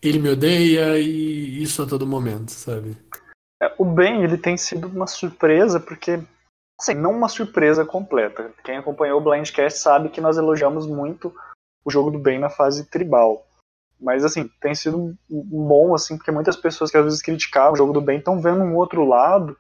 ele 0.08 0.20
me 0.20 0.30
odeia 0.30 0.98
e 1.00 1.62
isso 1.62 1.82
a 1.82 1.88
todo 1.88 2.08
momento, 2.08 2.52
sabe? 2.52 2.98
É, 3.62 3.74
o 3.78 3.86
Ben, 3.86 4.24
ele 4.24 4.38
tem 4.38 4.58
sido 4.58 4.88
uma 4.88 5.08
surpresa 5.08 5.80
porque 5.80 6.20
Assim, 6.80 6.94
não 6.94 7.12
uma 7.12 7.30
surpresa 7.30 7.86
completa. 7.86 8.52
Quem 8.63 8.78
acompanhou 8.78 9.20
o 9.20 9.24
Blindcast 9.24 9.80
sabe 9.80 10.10
que 10.10 10.20
nós 10.20 10.38
elogiamos 10.38 10.86
muito 10.86 11.34
o 11.86 11.91
jogo 11.91 12.12
do 12.12 12.20
bem 12.20 12.38
na 12.38 12.50
fase 12.50 12.89
tribal. 12.89 13.46
Mas, 14.00 14.26
assim, 14.26 14.50
tem 14.60 14.76
sido 14.76 15.15
bom, 15.30 15.96
assim, 15.96 16.18
porque 16.18 16.32
muitas 16.32 16.58
pessoas 16.58 16.91
que 16.91 16.98
às 16.98 17.06
vezes 17.06 17.22
criticavam 17.22 17.74
o 17.74 17.78
jogo 17.78 17.94
do 17.94 18.02
bem 18.02 18.18
estão 18.18 18.41
vendo 18.41 18.62
um 18.62 18.76
outro 18.76 19.06
lado 19.06 19.58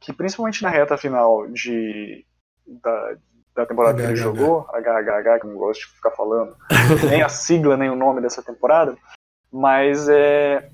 que, 0.00 0.12
principalmente 0.12 0.62
na 0.62 0.70
reta 0.70 0.96
final 0.96 1.46
de, 1.48 2.24
da, 2.66 3.16
da 3.54 3.66
temporada 3.66 3.98
que 3.98 4.08
ele 4.08 4.16
jogou, 4.16 4.66
HHH, 4.72 5.40
que 5.40 5.46
eu 5.46 5.50
não 5.50 5.58
gosto 5.58 5.80
de 5.80 5.86
ficar 5.94 6.12
falando, 6.12 6.56
nem 7.10 7.22
a 7.22 7.28
sigla, 7.28 7.76
nem 7.76 7.90
o 7.90 7.96
nome 7.96 8.22
dessa 8.22 8.42
temporada, 8.42 8.96
mas 9.54 10.08
é, 10.08 10.68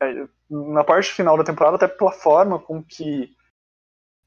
é 0.00 0.26
na 0.48 0.84
parte 0.84 1.12
final 1.12 1.36
da 1.36 1.42
temporada, 1.42 1.74
até 1.74 1.88
pela 1.88 2.12
forma 2.12 2.56
com 2.56 2.80
que 2.80 3.34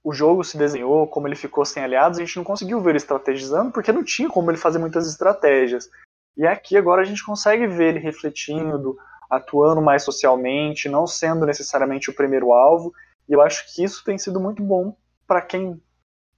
o 0.04 0.14
jogo 0.14 0.44
se 0.44 0.58
desenhou, 0.58 1.08
como 1.08 1.26
ele 1.26 1.38
ficou 1.38 1.64
sem 1.64 1.82
aliados, 1.82 2.20
a 2.20 2.26
gente 2.26 2.36
não 2.36 2.44
conseguiu 2.44 2.82
ver 2.82 2.92
ele 2.92 2.98
estrategizando, 2.98 3.72
porque 3.72 3.94
não 3.94 4.04
tinha 4.04 4.28
como 4.28 4.52
ele 4.52 4.58
fazer 4.58 4.78
muitas 4.78 5.08
estratégias. 5.08 5.90
E 6.36 6.46
aqui 6.46 6.76
agora 6.76 7.02
a 7.02 7.06
gente 7.06 7.26
consegue 7.26 7.66
ver 7.66 7.96
ele 7.96 8.00
refletindo, 8.00 8.98
atuando 9.30 9.82
mais 9.82 10.04
socialmente, 10.04 10.90
não 10.90 11.08
sendo 11.08 11.46
necessariamente 11.46 12.10
o 12.10 12.14
primeiro 12.14 12.52
alvo. 12.52 12.94
E 13.28 13.32
eu 13.32 13.42
acho 13.42 13.74
que 13.74 13.86
isso 13.86 14.04
tem 14.04 14.18
sido 14.18 14.38
muito 14.38 14.62
bom 14.62 14.98
para 15.26 15.42
quem 15.42 15.82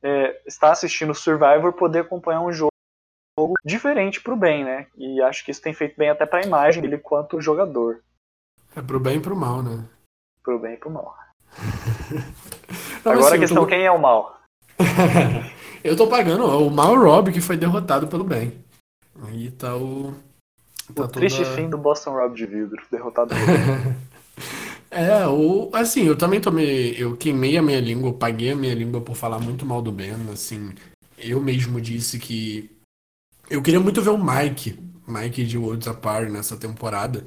é, 0.03 0.39
está 0.45 0.71
assistindo 0.71 1.15
Survivor 1.15 1.73
poder 1.73 1.99
acompanhar 2.01 2.41
um 2.41 2.53
jogo 2.53 2.71
diferente 3.63 4.21
para 4.21 4.33
o 4.33 4.37
bem, 4.37 4.63
né? 4.63 4.87
E 4.97 5.21
acho 5.21 5.45
que 5.45 5.51
isso 5.51 5.61
tem 5.61 5.73
feito 5.73 5.95
bem 5.97 6.09
até 6.09 6.25
para 6.25 6.39
a 6.39 6.45
imagem 6.45 6.81
dele 6.81 6.97
quanto 6.97 7.41
jogador. 7.41 7.99
É 8.75 8.81
pro 8.81 8.99
bem 8.99 9.17
e 9.17 9.19
pro 9.19 9.35
mal, 9.35 9.61
né? 9.61 9.83
Pro 10.43 10.59
bem 10.59 10.73
e 10.73 10.77
pro 10.77 10.89
mal. 10.89 11.15
Não, 13.05 13.13
Agora 13.13 13.27
assim, 13.27 13.35
a 13.35 13.39
questão, 13.39 13.63
tô... 13.63 13.67
quem 13.67 13.85
é 13.85 13.91
o 13.91 13.99
mal? 13.99 14.39
eu 15.83 15.95
tô 15.95 16.07
pagando 16.07 16.45
o 16.45 16.69
mal 16.69 16.95
Rob, 16.95 17.31
que 17.31 17.41
foi 17.41 17.57
derrotado 17.57 18.07
pelo 18.07 18.23
bem. 18.23 18.53
Aí 19.23 19.51
tá 19.51 19.75
o... 19.75 20.13
Tá 20.93 21.03
o 21.03 21.07
triste 21.07 21.43
fim 21.45 21.69
do 21.69 21.77
Boston 21.77 22.11
Rob 22.11 22.35
de 22.35 22.45
vidro, 22.45 22.81
derrotado 22.91 23.33
pelo 23.33 23.45
bem. 23.45 23.95
É, 24.89 25.27
o, 25.27 25.69
assim, 25.73 26.05
eu 26.05 26.17
também 26.17 26.39
tomei. 26.39 26.95
Eu 26.97 27.17
queimei 27.17 27.57
a 27.57 27.61
minha 27.61 27.79
língua, 27.79 28.13
paguei 28.13 28.51
a 28.51 28.55
minha 28.55 28.73
língua 28.73 29.01
por 29.01 29.15
falar 29.15 29.39
muito 29.39 29.65
mal 29.65 29.81
do 29.81 29.91
Ben. 29.91 30.15
Assim, 30.31 30.73
eu 31.17 31.41
mesmo 31.41 31.81
disse 31.81 32.17
que. 32.17 32.69
Eu 33.49 33.61
queria 33.61 33.79
muito 33.79 34.01
ver 34.01 34.09
o 34.09 34.17
Mike, 34.17 34.77
Mike 35.07 35.45
de 35.45 35.57
Worlds 35.57 35.87
Apart 35.87 36.29
nessa 36.29 36.57
temporada. 36.57 37.25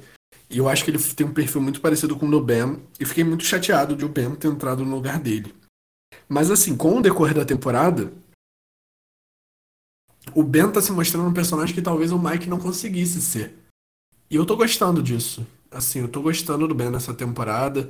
E 0.49 0.57
eu 0.59 0.69
acho 0.69 0.85
que 0.85 0.91
ele 0.91 0.99
tem 0.99 1.25
um 1.25 1.33
perfil 1.33 1.61
muito 1.61 1.81
parecido 1.81 2.15
com 2.15 2.27
o 2.27 2.31
do 2.31 2.39
Ben. 2.39 2.79
E 2.99 3.05
fiquei 3.05 3.23
muito 3.23 3.43
chateado 3.43 3.95
de 3.95 4.05
o 4.05 4.09
Ben 4.09 4.35
ter 4.35 4.47
entrado 4.47 4.85
no 4.85 4.95
lugar 4.95 5.19
dele. 5.19 5.53
Mas 6.29 6.51
assim, 6.51 6.77
com 6.77 6.97
o 6.97 7.01
decorrer 7.01 7.33
da 7.33 7.43
temporada, 7.43 8.13
o 10.35 10.43
Ben 10.43 10.71
tá 10.71 10.79
se 10.81 10.91
mostrando 10.91 11.27
um 11.27 11.33
personagem 11.33 11.73
que 11.73 11.81
talvez 11.81 12.11
o 12.11 12.19
Mike 12.19 12.47
não 12.47 12.59
conseguisse 12.59 13.19
ser. 13.21 13.57
E 14.29 14.35
eu 14.35 14.45
tô 14.45 14.55
gostando 14.55 15.01
disso. 15.01 15.45
Assim, 15.71 15.99
eu 15.99 16.07
tô 16.07 16.21
gostando 16.21 16.67
do 16.67 16.75
Ben 16.75 16.91
nessa 16.91 17.13
temporada. 17.13 17.89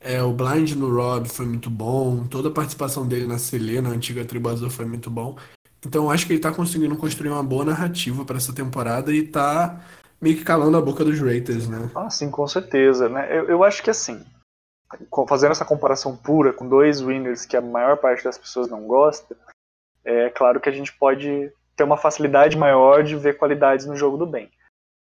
É, 0.00 0.22
o 0.22 0.32
Blind 0.32 0.72
no 0.72 0.94
Rob 0.94 1.28
foi 1.28 1.44
muito 1.44 1.68
bom. 1.68 2.26
Toda 2.26 2.48
a 2.48 2.52
participação 2.52 3.06
dele 3.06 3.26
na 3.26 3.38
Selena, 3.38 3.90
antiga 3.90 4.24
tribo 4.24 4.48
azul, 4.48 4.70
foi 4.70 4.86
muito 4.86 5.10
bom. 5.10 5.36
Então 5.84 6.10
acho 6.10 6.26
que 6.26 6.32
ele 6.32 6.40
tá 6.40 6.52
conseguindo 6.52 6.96
construir 6.96 7.30
uma 7.30 7.42
boa 7.42 7.64
narrativa 7.64 8.24
para 8.24 8.36
essa 8.36 8.54
temporada 8.54 9.12
e 9.12 9.26
tá 9.26 9.80
meio 10.20 10.36
que 10.36 10.44
calando 10.44 10.76
a 10.76 10.82
boca 10.82 11.04
dos 11.04 11.20
Raiders, 11.20 11.68
né? 11.68 11.90
Ah, 11.94 12.10
sim, 12.10 12.30
com 12.30 12.46
certeza, 12.46 13.08
né? 13.08 13.28
Eu, 13.30 13.44
eu 13.48 13.64
acho 13.64 13.82
que 13.82 13.90
assim, 13.90 14.24
fazendo 15.28 15.52
essa 15.52 15.64
comparação 15.64 16.16
pura 16.16 16.52
com 16.52 16.68
dois 16.68 17.00
winners 17.00 17.44
que 17.44 17.56
a 17.56 17.60
maior 17.60 17.96
parte 17.96 18.24
das 18.24 18.38
pessoas 18.38 18.68
não 18.68 18.86
gosta, 18.86 19.36
é 20.04 20.30
claro 20.30 20.60
que 20.60 20.68
a 20.68 20.72
gente 20.72 20.92
pode 20.92 21.52
ter 21.76 21.84
uma 21.84 21.96
facilidade 21.96 22.56
maior 22.56 23.02
de 23.02 23.16
ver 23.16 23.36
qualidades 23.36 23.86
no 23.86 23.96
jogo 23.96 24.16
do 24.16 24.26
bem. 24.26 24.50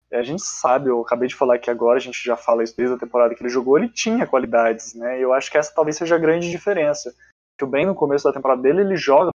É, 0.10 0.20
a 0.20 0.24
gente 0.24 0.44
sabe, 0.44 0.90
eu 0.90 1.02
acabei 1.02 1.28
de 1.28 1.36
falar 1.36 1.56
aqui 1.56 1.70
agora, 1.70 1.98
a 1.98 2.02
gente 2.02 2.24
já 2.24 2.36
fala 2.36 2.64
isso 2.64 2.76
desde 2.78 2.96
a 2.96 3.00
temporada 3.00 3.34
que 3.36 3.42
ele 3.42 3.50
jogou, 3.50 3.78
ele 3.78 3.90
tinha 3.90 4.28
qualidades, 4.28 4.94
né? 4.94 5.20
Eu 5.20 5.34
acho 5.34 5.52
que 5.52 5.58
essa 5.58 5.74
talvez 5.74 5.98
seja 5.98 6.16
a 6.16 6.20
grande 6.20 6.50
diferença. 6.50 7.14
Que 7.58 7.64
o 7.64 7.68
bem 7.68 7.86
no 7.86 7.94
começo 7.96 8.24
da 8.24 8.34
temporada 8.34 8.62
dele, 8.62 8.82
ele 8.82 8.96
joga 8.96 9.32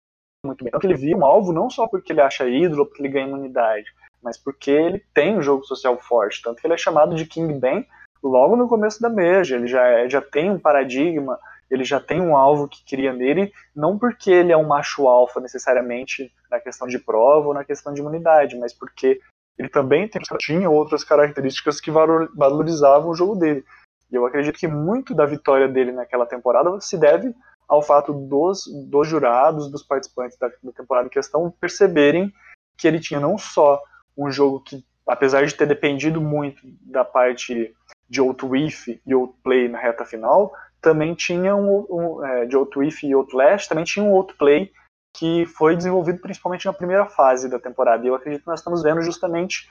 muito 0.46 0.64
bem. 0.64 0.72
Então 0.74 0.90
ele 0.90 0.98
via 0.98 1.16
um 1.16 1.24
alvo 1.24 1.52
não 1.52 1.70
só 1.70 1.86
porque 1.86 2.12
ele 2.12 2.20
acha 2.20 2.48
ídolo, 2.48 2.86
porque 2.86 3.02
ele 3.02 3.12
ganha 3.12 3.26
imunidade, 3.26 3.86
mas 4.22 4.38
porque 4.38 4.70
ele 4.70 5.04
tem 5.12 5.36
um 5.36 5.42
jogo 5.42 5.64
social 5.64 5.98
forte. 6.00 6.42
Tanto 6.42 6.60
que 6.60 6.66
ele 6.66 6.74
é 6.74 6.78
chamado 6.78 7.14
de 7.14 7.26
King 7.26 7.54
Ben 7.54 7.86
logo 8.22 8.56
no 8.56 8.68
começo 8.68 9.00
da 9.00 9.10
Meja. 9.10 9.56
Ele 9.56 9.66
já, 9.66 10.08
já 10.08 10.20
tem 10.20 10.50
um 10.50 10.58
paradigma, 10.58 11.38
ele 11.70 11.84
já 11.84 12.00
tem 12.00 12.20
um 12.20 12.36
alvo 12.36 12.68
que 12.68 12.84
cria 12.84 13.12
nele, 13.12 13.52
não 13.74 13.98
porque 13.98 14.30
ele 14.30 14.52
é 14.52 14.56
um 14.56 14.66
macho 14.66 15.06
alfa 15.06 15.40
necessariamente 15.40 16.32
na 16.50 16.60
questão 16.60 16.86
de 16.86 16.98
prova 16.98 17.48
ou 17.48 17.54
na 17.54 17.64
questão 17.64 17.92
de 17.92 18.00
imunidade, 18.00 18.56
mas 18.58 18.72
porque 18.72 19.20
ele 19.58 19.68
também 19.68 20.08
tem, 20.08 20.20
tinha 20.38 20.68
outras 20.68 21.04
características 21.04 21.80
que 21.80 21.90
valorizavam 21.90 23.10
o 23.10 23.14
jogo 23.14 23.36
dele. 23.36 23.64
E 24.10 24.16
eu 24.16 24.26
acredito 24.26 24.58
que 24.58 24.68
muito 24.68 25.14
da 25.14 25.26
vitória 25.26 25.68
dele 25.68 25.92
naquela 25.92 26.26
temporada 26.26 26.80
se 26.80 26.98
deve 26.98 27.34
ao 27.68 27.82
fato 27.82 28.12
dos, 28.12 28.64
dos 28.88 29.08
jurados, 29.08 29.70
dos 29.70 29.82
participantes 29.82 30.38
da, 30.38 30.48
da 30.62 30.72
temporada 30.72 31.06
em 31.06 31.10
questão 31.10 31.50
perceberem 31.50 32.32
que 32.76 32.86
ele 32.86 33.00
tinha 33.00 33.20
não 33.20 33.38
só 33.38 33.82
um 34.16 34.30
jogo 34.30 34.60
que, 34.60 34.84
apesar 35.06 35.44
de 35.44 35.54
ter 35.54 35.66
dependido 35.66 36.20
muito 36.20 36.60
da 36.80 37.04
parte 37.04 37.74
de 38.08 38.20
Outwith 38.20 39.00
e 39.06 39.14
Outplay 39.14 39.68
na 39.68 39.78
reta 39.78 40.04
final, 40.04 40.52
também 40.80 41.14
tinha 41.14 41.56
um, 41.56 41.86
um 41.88 42.24
é, 42.24 42.46
de 42.46 42.56
Outwith 42.56 43.02
e 43.02 43.12
Outlast, 43.12 43.68
também 43.68 43.84
tinha 43.84 44.04
um 44.04 44.14
Outplay 44.14 44.70
que 45.16 45.46
foi 45.46 45.76
desenvolvido 45.76 46.20
principalmente 46.20 46.66
na 46.66 46.72
primeira 46.72 47.06
fase 47.06 47.48
da 47.48 47.58
temporada. 47.58 48.04
E 48.04 48.08
eu 48.08 48.14
acredito 48.14 48.42
que 48.42 48.48
nós 48.48 48.60
estamos 48.60 48.82
vendo 48.82 49.00
justamente 49.00 49.70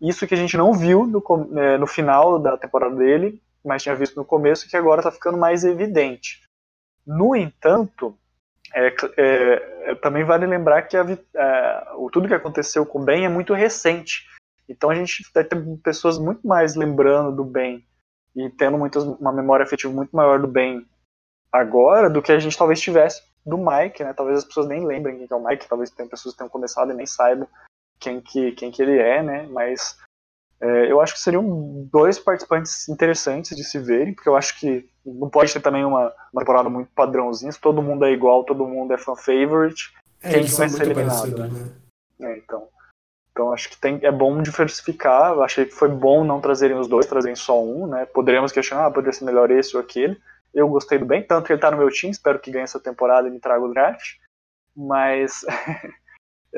isso 0.00 0.26
que 0.26 0.34
a 0.34 0.36
gente 0.36 0.56
não 0.56 0.72
viu 0.72 1.06
no, 1.06 1.22
é, 1.58 1.76
no 1.76 1.86
final 1.86 2.38
da 2.38 2.56
temporada 2.56 2.94
dele, 2.94 3.42
mas 3.64 3.82
tinha 3.82 3.94
visto 3.94 4.16
no 4.16 4.24
começo, 4.24 4.68
que 4.68 4.76
agora 4.76 5.00
está 5.00 5.10
ficando 5.10 5.36
mais 5.36 5.64
evidente. 5.64 6.42
No 7.06 7.36
entanto, 7.36 8.16
é, 8.74 8.88
é, 8.88 9.90
é, 9.90 9.94
também 9.96 10.24
vale 10.24 10.46
lembrar 10.46 10.82
que 10.82 10.96
a, 10.96 11.04
é, 11.04 11.92
o, 11.96 12.10
tudo 12.10 12.28
que 12.28 12.34
aconteceu 12.34 12.84
com 12.84 13.00
o 13.00 13.04
Ben 13.04 13.24
é 13.24 13.28
muito 13.28 13.54
recente. 13.54 14.26
Então 14.68 14.90
a 14.90 14.94
gente 14.94 15.22
vai 15.34 15.44
ter 15.44 15.62
pessoas 15.82 16.18
muito 16.18 16.46
mais 16.46 16.74
lembrando 16.74 17.34
do 17.34 17.44
Ben 17.44 17.84
e 18.34 18.50
tendo 18.50 18.78
muitas, 18.78 19.04
uma 19.04 19.32
memória 19.32 19.64
afetiva 19.64 19.92
muito 19.92 20.14
maior 20.14 20.40
do 20.40 20.48
Ben 20.48 20.84
agora 21.52 22.10
do 22.10 22.20
que 22.20 22.32
a 22.32 22.38
gente 22.38 22.58
talvez 22.58 22.80
tivesse 22.80 23.22
do 23.46 23.58
Mike, 23.58 24.02
né? 24.02 24.12
Talvez 24.12 24.38
as 24.38 24.44
pessoas 24.44 24.66
nem 24.66 24.84
lembrem 24.84 25.18
quem 25.18 25.28
é 25.30 25.34
o 25.34 25.44
Mike, 25.44 25.68
talvez 25.68 25.90
tenham 25.90 26.08
pessoas 26.08 26.34
que 26.34 26.38
tenham 26.38 26.50
começado 26.50 26.90
e 26.90 26.94
nem 26.94 27.06
saibam 27.06 27.46
quem 28.00 28.20
que, 28.20 28.52
quem 28.52 28.70
que 28.70 28.82
ele 28.82 28.98
é, 28.98 29.22
né? 29.22 29.46
Mas 29.50 29.96
é, 30.60 30.90
eu 30.90 31.00
acho 31.00 31.14
que 31.14 31.20
seriam 31.20 31.86
dois 31.92 32.18
participantes 32.18 32.88
interessantes 32.88 33.56
de 33.56 33.64
se 33.64 33.78
verem, 33.78 34.14
porque 34.14 34.28
eu 34.28 34.36
acho 34.36 34.58
que 34.58 34.88
não 35.04 35.28
pode 35.28 35.52
ter 35.52 35.60
também 35.60 35.84
uma, 35.84 36.12
uma 36.32 36.40
temporada 36.40 36.70
muito 36.70 36.90
padrãozinha, 36.94 37.52
se 37.52 37.60
todo 37.60 37.82
mundo 37.82 38.04
é 38.04 38.12
igual, 38.12 38.44
todo 38.44 38.66
mundo 38.66 38.92
é 38.92 38.98
fan 38.98 39.16
favorite, 39.16 39.92
é, 40.22 40.32
quem 40.32 40.44
que 40.44 40.52
vai 40.52 40.68
ser 40.68 40.82
eliminado, 40.82 41.38
né? 41.38 41.48
né? 42.18 42.32
É, 42.32 42.38
então. 42.38 42.68
Então 43.30 43.52
acho 43.52 43.68
que 43.68 43.76
tem, 43.76 43.98
é 44.02 44.12
bom 44.12 44.40
diversificar. 44.40 45.32
Eu 45.32 45.42
achei 45.42 45.64
que 45.64 45.74
foi 45.74 45.88
bom 45.88 46.22
não 46.22 46.40
trazerem 46.40 46.78
os 46.78 46.86
dois, 46.86 47.06
trazerem 47.06 47.34
só 47.34 47.62
um, 47.62 47.86
né? 47.86 48.06
Poderíamos 48.06 48.52
questionar, 48.52 48.86
ah, 48.86 48.90
poderia 48.90 49.12
ser 49.12 49.24
melhor 49.24 49.50
esse 49.50 49.76
ou 49.76 49.82
aquele. 49.82 50.16
Eu 50.54 50.68
gostei 50.68 50.98
do 50.98 51.04
bem, 51.04 51.20
tanto 51.20 51.46
que 51.46 51.52
ele 51.52 51.60
tá 51.60 51.68
no 51.68 51.76
meu 51.76 51.90
time, 51.90 52.12
espero 52.12 52.38
que 52.38 52.50
ganhe 52.50 52.62
essa 52.62 52.78
temporada 52.78 53.26
e 53.26 53.30
me 53.30 53.40
traga 53.40 53.64
o 53.64 53.72
draft. 53.72 54.18
Mas 54.76 55.44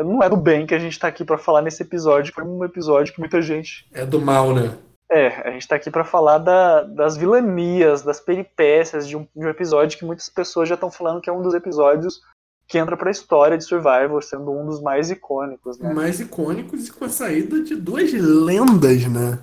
não 0.04 0.22
é 0.22 0.28
do 0.28 0.37
bem 0.37 0.66
que 0.66 0.74
a 0.74 0.78
gente 0.78 0.98
tá 0.98 1.09
aqui 1.09 1.24
para 1.24 1.38
falar 1.38 1.62
nesse 1.62 1.82
episódio. 1.82 2.32
Foi 2.35 2.44
um 2.44 2.64
episódio 2.64 3.12
que 3.12 3.20
muita 3.20 3.40
gente. 3.40 3.88
É 3.92 4.04
do 4.04 4.20
mal, 4.20 4.54
né? 4.54 4.76
É, 5.11 5.48
a 5.48 5.50
gente 5.52 5.68
tá 5.68 5.76
aqui 5.76 5.90
para 5.90 6.04
falar 6.04 6.38
da, 6.38 6.82
das 6.82 7.16
vilanias, 7.16 8.02
das 8.02 8.18
peripécias 8.18 9.06
de 9.06 9.16
um, 9.16 9.26
de 9.37 9.46
um 9.46 9.48
episódio 9.48 9.96
que 9.96 10.04
muitas 10.04 10.28
pessoas 10.28 10.68
já 10.68 10.74
estão 10.74 10.90
falando 10.90 11.20
que 11.20 11.30
é 11.30 11.32
um 11.32 11.42
dos 11.42 11.54
episódios 11.54 12.20
que 12.68 12.78
entra 12.78 12.96
para 12.96 13.09
a 13.09 13.12
história 13.12 13.56
de 13.56 13.64
Survivor, 13.64 14.22
sendo 14.22 14.50
um 14.50 14.66
dos 14.66 14.82
mais 14.82 15.09
icônicos, 15.11 15.78
né? 15.78 15.94
Mais 15.94 16.18
icônicos 16.18 16.88
e 16.88 16.92
com 16.92 17.04
a 17.04 17.09
saída 17.09 17.62
de 17.62 17.76
duas 17.76 18.12
lendas, 18.12 19.06
né? 19.06 19.38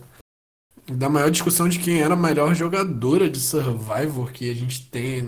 Da 0.92 1.08
maior 1.08 1.32
discussão 1.32 1.70
de 1.70 1.80
quem 1.80 2.02
era 2.02 2.16
a 2.16 2.18
melhor 2.18 2.54
jogadora 2.54 3.30
de 3.30 3.40
Survivor 3.40 4.32
que 4.34 4.52
a 4.52 4.54
gente 4.54 4.90
tem 4.90 5.22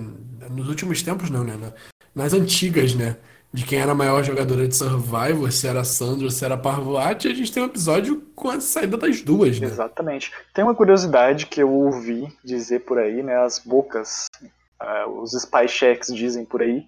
nos 0.51 0.67
últimos 0.67 1.01
tempos, 1.01 1.29
não, 1.29 1.45
né? 1.45 1.71
Nas 2.13 2.33
antigas, 2.33 2.93
né? 2.93 3.15
De 3.55 3.65
quem 3.65 3.79
era 3.79 3.93
a 3.93 3.95
maior 3.95 4.21
jogadora 4.21 4.67
de 4.67 4.75
Survivor, 4.75 5.49
se 5.49 5.65
era 5.65 5.85
Sandra, 5.85 6.29
se 6.29 6.43
era 6.43 6.57
Parvati, 6.57 7.29
a 7.29 7.33
gente 7.33 7.53
tem 7.53 7.63
um 7.63 7.67
episódio 7.67 8.19
com 8.35 8.49
a 8.49 8.59
saída 8.59 8.97
das 8.97 9.21
duas, 9.21 9.61
né? 9.61 9.67
Exatamente. 9.67 10.33
Tem 10.53 10.61
uma 10.61 10.75
curiosidade 10.75 11.45
que 11.45 11.63
eu 11.63 11.71
ouvi 11.71 12.27
dizer 12.43 12.81
por 12.81 12.99
aí, 12.99 13.23
né? 13.23 13.37
As 13.37 13.59
bocas, 13.59 14.25
uh, 14.83 15.09
os 15.21 15.33
spy 15.33 15.69
checks 15.69 16.13
dizem 16.13 16.43
por 16.43 16.61
aí, 16.61 16.85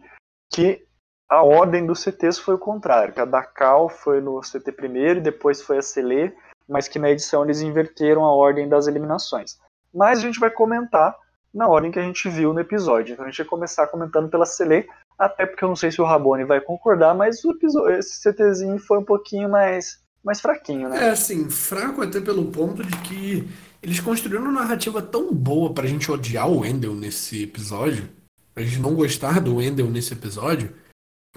que 0.51 0.85
a 1.29 1.41
ordem 1.41 1.85
dos 1.85 2.01
CTs 2.01 2.37
foi 2.37 2.55
o 2.55 2.59
contrário, 2.59 3.13
que 3.13 3.21
a 3.21 3.25
da 3.25 3.43
Cal 3.43 3.87
foi 3.87 4.19
no 4.19 4.41
CT 4.41 4.69
primeiro 4.73 5.19
e 5.19 5.23
depois 5.23 5.61
foi 5.61 5.77
a 5.77 5.81
Cele, 5.81 6.35
mas 6.67 6.89
que 6.89 6.99
na 6.99 7.09
edição 7.09 7.45
eles 7.45 7.61
inverteram 7.61 8.25
a 8.25 8.35
ordem 8.35 8.67
das 8.67 8.87
eliminações. 8.87 9.57
Mas 9.95 10.19
a 10.19 10.23
gente 10.23 10.37
vai 10.37 10.49
comentar 10.49 11.15
na 11.53 11.65
ordem 11.65 11.91
que 11.91 11.99
a 11.99 12.03
gente 12.03 12.27
viu 12.27 12.51
no 12.51 12.59
episódio. 12.59 13.13
Então 13.13 13.23
a 13.23 13.29
gente 13.29 13.37
vai 13.37 13.47
começar 13.47 13.87
comentando 13.87 14.29
pela 14.29 14.45
Cele, 14.45 14.85
até 15.17 15.45
porque 15.45 15.63
eu 15.63 15.69
não 15.69 15.75
sei 15.75 15.91
se 15.91 16.01
o 16.01 16.05
Rabone 16.05 16.43
vai 16.43 16.61
concordar, 16.61 17.15
mas 17.15 17.43
o 17.43 17.51
episódio, 17.51 17.97
esse 17.97 18.21
CTzinho 18.21 18.77
foi 18.77 18.99
um 18.99 19.03
pouquinho 19.03 19.49
mais, 19.49 19.99
mais 20.23 20.39
fraquinho, 20.39 20.89
né? 20.89 21.07
É, 21.07 21.09
assim, 21.09 21.49
fraco 21.49 22.01
até 22.01 22.21
pelo 22.21 22.45
ponto 22.51 22.83
de 22.83 22.95
que 22.97 23.47
eles 23.81 23.99
construíram 23.99 24.43
uma 24.43 24.61
narrativa 24.61 25.01
tão 25.01 25.33
boa 25.33 25.73
pra 25.73 25.87
gente 25.87 26.11
odiar 26.11 26.49
o 26.49 26.59
Wendell 26.59 26.93
nesse 26.93 27.43
episódio, 27.43 28.09
pra 28.53 28.63
gente 28.63 28.79
não 28.79 28.93
gostar 28.93 29.39
do 29.39 29.55
Wendell 29.55 29.89
nesse 29.89 30.13
episódio, 30.13 30.73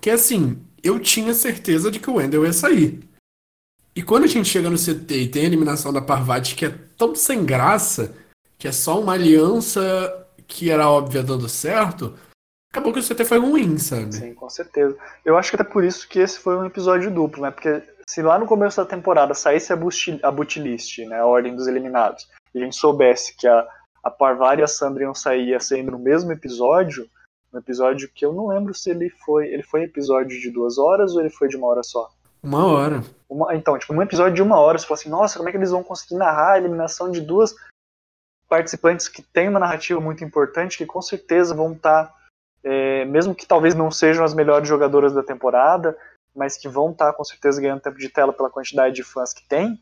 que 0.00 0.10
assim, 0.10 0.58
eu 0.82 0.98
tinha 0.98 1.32
certeza 1.32 1.90
de 1.90 1.98
que 1.98 2.10
o 2.10 2.14
Wendell 2.14 2.44
ia 2.44 2.52
sair. 2.52 3.00
E 3.94 4.02
quando 4.02 4.24
a 4.24 4.28
gente 4.28 4.48
chega 4.48 4.70
no 4.70 4.78
CT 4.78 5.14
e 5.14 5.28
tem 5.28 5.42
a 5.42 5.46
eliminação 5.46 5.92
da 5.92 6.00
Parvati, 6.00 6.54
que 6.54 6.64
é 6.64 6.74
tão 6.96 7.14
sem 7.14 7.44
graça, 7.44 8.14
que 8.58 8.68
é 8.68 8.72
só 8.72 9.00
uma 9.00 9.14
aliança 9.14 10.26
que 10.46 10.70
era 10.70 10.88
óbvia 10.88 11.22
dando 11.22 11.48
certo, 11.48 12.14
acabou 12.70 12.92
que 12.92 13.00
o 13.00 13.02
CT 13.02 13.24
foi 13.24 13.38
ruim, 13.38 13.78
sabe? 13.78 14.14
Sim, 14.14 14.34
com 14.34 14.48
certeza. 14.48 14.96
Eu 15.24 15.36
acho 15.36 15.50
que 15.50 15.56
até 15.56 15.64
por 15.64 15.84
isso 15.84 16.08
que 16.08 16.18
esse 16.18 16.38
foi 16.38 16.56
um 16.56 16.64
episódio 16.64 17.10
duplo, 17.10 17.42
né? 17.42 17.50
Porque 17.50 17.82
se 18.06 18.22
lá 18.22 18.38
no 18.38 18.46
começo 18.46 18.76
da 18.76 18.86
temporada 18.86 19.34
saísse 19.34 19.72
a, 19.72 19.76
bootlist, 19.76 20.98
né? 21.06 21.20
A 21.20 21.26
ordem 21.26 21.54
dos 21.54 21.66
eliminados, 21.66 22.28
e 22.54 22.60
a 22.60 22.64
gente 22.64 22.76
soubesse 22.76 23.36
que 23.36 23.46
a, 23.46 23.66
a 24.02 24.10
Parvari 24.10 24.60
e 24.60 24.64
a 24.64 24.68
Sandra 24.68 25.04
iam 25.04 25.14
sair 25.14 25.60
saindo 25.60 25.92
no 25.92 25.98
mesmo 25.98 26.32
episódio, 26.32 27.08
um 27.52 27.58
episódio 27.58 28.08
que 28.14 28.24
eu 28.24 28.32
não 28.32 28.46
lembro 28.46 28.72
se 28.72 28.90
ele 28.90 29.10
foi. 29.10 29.48
Ele 29.48 29.62
foi 29.62 29.82
episódio 29.82 30.40
de 30.40 30.50
duas 30.50 30.78
horas 30.78 31.14
ou 31.14 31.20
ele 31.20 31.30
foi 31.30 31.48
de 31.48 31.56
uma 31.56 31.66
hora 31.66 31.82
só? 31.82 32.10
Uma 32.42 32.66
hora. 32.66 33.02
Uma, 33.28 33.54
então, 33.54 33.78
tipo, 33.78 33.92
num 33.92 34.02
episódio 34.02 34.34
de 34.34 34.42
uma 34.42 34.58
hora, 34.58 34.78
você 34.78 34.86
fala 34.86 34.98
assim, 34.98 35.10
nossa, 35.10 35.36
como 35.36 35.48
é 35.48 35.52
que 35.52 35.58
eles 35.58 35.70
vão 35.70 35.82
conseguir 35.82 36.14
narrar 36.14 36.52
a 36.52 36.58
eliminação 36.58 37.10
de 37.10 37.20
duas 37.20 37.54
participantes 38.48 39.08
que 39.08 39.22
têm 39.22 39.48
uma 39.48 39.60
narrativa 39.60 40.00
muito 40.00 40.24
importante, 40.24 40.78
que 40.78 40.86
com 40.86 41.02
certeza 41.02 41.54
vão 41.54 41.72
estar, 41.72 42.06
tá, 42.06 42.14
é, 42.62 43.04
mesmo 43.04 43.34
que 43.34 43.46
talvez 43.46 43.74
não 43.74 43.90
sejam 43.90 44.24
as 44.24 44.34
melhores 44.34 44.68
jogadoras 44.68 45.12
da 45.12 45.22
temporada, 45.22 45.96
mas 46.34 46.56
que 46.56 46.68
vão 46.68 46.90
estar 46.90 47.06
tá, 47.06 47.12
com 47.12 47.24
certeza 47.24 47.60
ganhando 47.60 47.80
tempo 47.80 47.98
de 47.98 48.08
tela 48.08 48.32
pela 48.32 48.50
quantidade 48.50 48.94
de 48.94 49.02
fãs 49.02 49.32
que 49.32 49.46
tem. 49.48 49.80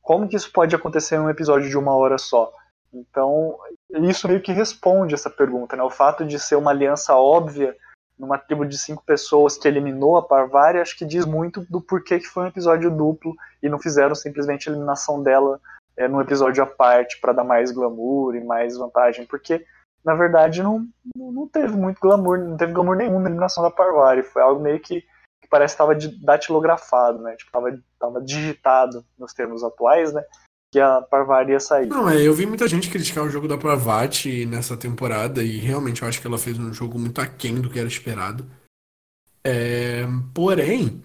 Como 0.00 0.28
que 0.28 0.36
isso 0.36 0.52
pode 0.52 0.74
acontecer 0.74 1.16
em 1.16 1.20
um 1.20 1.30
episódio 1.30 1.68
de 1.68 1.76
uma 1.76 1.94
hora 1.94 2.18
só? 2.18 2.52
Então, 2.92 3.58
isso 3.90 4.26
meio 4.26 4.40
que 4.40 4.52
responde 4.52 5.14
essa 5.14 5.28
pergunta, 5.28 5.76
né? 5.76 5.82
O 5.82 5.90
fato 5.90 6.24
de 6.24 6.38
ser 6.38 6.56
uma 6.56 6.70
aliança 6.70 7.14
óbvia 7.14 7.76
numa 8.18 8.38
tribo 8.38 8.64
de 8.64 8.76
cinco 8.76 9.02
pessoas 9.04 9.56
que 9.56 9.68
eliminou 9.68 10.16
a 10.16 10.22
Parvari, 10.22 10.80
acho 10.80 10.96
que 10.96 11.04
diz 11.04 11.24
muito 11.24 11.60
do 11.70 11.80
porquê 11.80 12.18
que 12.18 12.26
foi 12.26 12.44
um 12.44 12.48
episódio 12.48 12.90
duplo 12.90 13.34
e 13.62 13.68
não 13.68 13.78
fizeram 13.78 14.14
simplesmente 14.14 14.68
a 14.68 14.72
eliminação 14.72 15.22
dela 15.22 15.60
é, 15.96 16.08
num 16.08 16.20
episódio 16.20 16.62
à 16.62 16.66
parte 16.66 17.20
para 17.20 17.32
dar 17.32 17.44
mais 17.44 17.70
glamour 17.70 18.34
e 18.34 18.42
mais 18.42 18.76
vantagem, 18.76 19.24
porque 19.26 19.64
na 20.04 20.14
verdade 20.14 20.62
não, 20.62 20.86
não 21.14 21.46
teve 21.46 21.76
muito 21.76 22.00
glamour, 22.00 22.38
não 22.38 22.56
teve 22.56 22.72
glamour 22.72 22.96
nenhum 22.96 23.20
na 23.20 23.28
eliminação 23.28 23.62
da 23.62 23.70
Parvari, 23.70 24.22
foi 24.22 24.42
algo 24.42 24.62
meio 24.62 24.80
que, 24.80 25.00
que 25.00 25.48
parece 25.50 25.76
que 25.76 25.82
estava 25.82 25.98
datilografado, 26.22 27.22
né? 27.22 27.36
Tipo, 27.36 27.52
tava, 27.52 27.78
tava 27.98 28.20
digitado 28.22 29.04
nos 29.18 29.32
termos 29.32 29.62
atuais, 29.62 30.12
né? 30.12 30.22
que 30.70 30.78
a 30.78 31.00
Parvati 31.00 31.50
ia 31.52 31.60
sair. 31.60 31.86
Não, 31.86 32.08
é, 32.08 32.20
eu 32.20 32.34
vi 32.34 32.46
muita 32.46 32.68
gente 32.68 32.90
criticar 32.90 33.24
o 33.24 33.30
jogo 33.30 33.48
da 33.48 33.56
Parvati 33.56 34.44
nessa 34.44 34.76
temporada 34.76 35.42
e 35.42 35.58
realmente 35.58 36.02
eu 36.02 36.08
acho 36.08 36.20
que 36.20 36.26
ela 36.26 36.38
fez 36.38 36.58
um 36.58 36.72
jogo 36.72 36.98
muito 36.98 37.20
aquém 37.20 37.60
do 37.60 37.70
que 37.70 37.78
era 37.78 37.88
esperado. 37.88 38.44
É, 39.42 40.04
porém, 40.34 41.02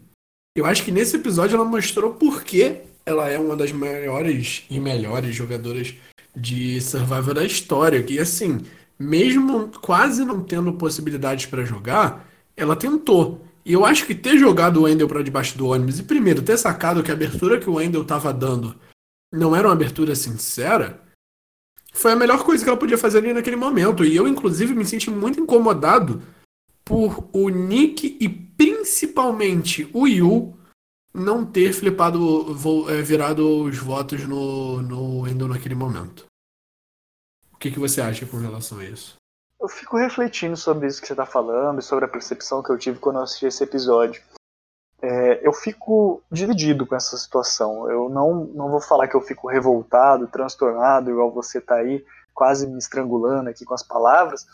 eu 0.56 0.66
acho 0.66 0.84
que 0.84 0.92
nesse 0.92 1.16
episódio 1.16 1.56
ela 1.56 1.66
mostrou 1.66 2.14
por 2.14 2.44
que 2.44 2.82
ela 3.06 3.30
é 3.30 3.40
uma 3.40 3.56
das 3.56 3.72
maiores 3.72 4.66
e 4.70 4.80
melhores 4.80 5.34
jogadoras 5.34 5.94
de 6.36 6.82
Survivor 6.82 7.34
da 7.34 7.46
história. 7.46 8.04
Que 8.04 8.20
assim, 8.20 8.60
mesmo 8.98 9.70
quase 9.82 10.24
não 10.24 10.44
tendo 10.44 10.74
possibilidades 10.74 11.46
para 11.46 11.66
jogar, 11.66 12.28
ela 12.56 12.76
tentou. 12.76 13.46
E 13.66 13.74
eu 13.74 13.86
acho 13.86 14.06
que 14.06 14.14
ter 14.14 14.38
jogado 14.38 14.78
o 14.78 14.84
Wendell 14.84 15.08
para 15.08 15.24
debaixo 15.24 15.58
do 15.58 15.68
ônibus 15.68 16.00
e 16.00 16.04
primeiro 16.04 16.42
ter 16.42 16.58
sacado 16.58 17.02
que 17.02 17.12
a 17.12 17.14
abertura 17.14 17.60
que 17.60 17.70
o 17.70 17.76
Wendell 17.76 18.02
estava 18.02 18.34
dando 18.34 18.76
não 19.32 19.56
era 19.56 19.68
uma 19.68 19.74
abertura 19.74 20.16
sincera, 20.16 21.02
foi 21.94 22.12
a 22.12 22.16
melhor 22.16 22.44
coisa 22.44 22.64
que 22.64 22.70
ela 22.70 22.78
podia 22.78 22.98
fazer 22.98 23.20
ali 23.20 23.34
naquele 23.34 23.56
momento. 23.56 24.04
E 24.04 24.16
eu, 24.16 24.28
inclusive, 24.28 24.74
me 24.74 24.86
senti 24.86 25.10
muito 25.10 25.40
incomodado 25.40 26.22
por 26.84 27.30
o 27.32 27.50
Nick 27.50 28.18
e 28.20 28.28
principalmente 28.28 29.90
o 29.94 30.08
Yu 30.08 30.58
não 31.14 31.46
ter 31.46 31.72
flipado, 31.72 32.48
é, 32.90 33.02
virado 33.02 33.64
os 33.64 33.78
votos 33.78 34.28
no, 34.28 34.82
no 34.82 35.28
Endo 35.28 35.48
naquele 35.48 35.76
momento. 35.76 36.26
Que, 37.64 37.72
que 37.72 37.80
você 37.80 38.02
acha 38.02 38.26
com 38.26 38.36
relação 38.36 38.80
a 38.80 38.84
isso? 38.84 39.16
Eu 39.58 39.70
fico 39.70 39.96
refletindo 39.98 40.58
sobre 40.58 40.86
isso 40.86 41.00
que 41.00 41.08
você 41.08 41.14
está 41.14 41.26
falando 41.26 41.80
e 41.80 41.82
sobre 41.82 42.04
a 42.04 42.10
percepção 42.10 42.62
que 42.62 42.70
eu 42.70 42.78
tive 42.78 43.00
quando 43.00 43.16
eu 43.16 43.24
assisti 43.24 43.46
esse 43.46 43.64
episódio 43.64 44.22
é, 45.04 45.46
eu 45.46 45.52
fico 45.52 46.24
dividido 46.32 46.86
com 46.86 46.96
essa 46.96 47.18
situação. 47.18 47.92
Eu 47.92 48.08
não, 48.08 48.46
não 48.46 48.72
vou 48.72 48.80
falar 48.80 49.10
que 49.10 49.16
eu 49.16 49.22
fico 49.22 49.50
revoltado, 49.50 50.28
transtornado, 50.28 51.12
igual 51.12 51.30
você 51.30 51.58
está 51.58 51.76
aí, 51.76 52.06
quase 52.34 52.66
me 52.66 52.78
estrangulando 52.78 53.50
aqui 53.50 53.66
com 53.66 53.74
as 53.74 53.84
palavras, 53.84 54.46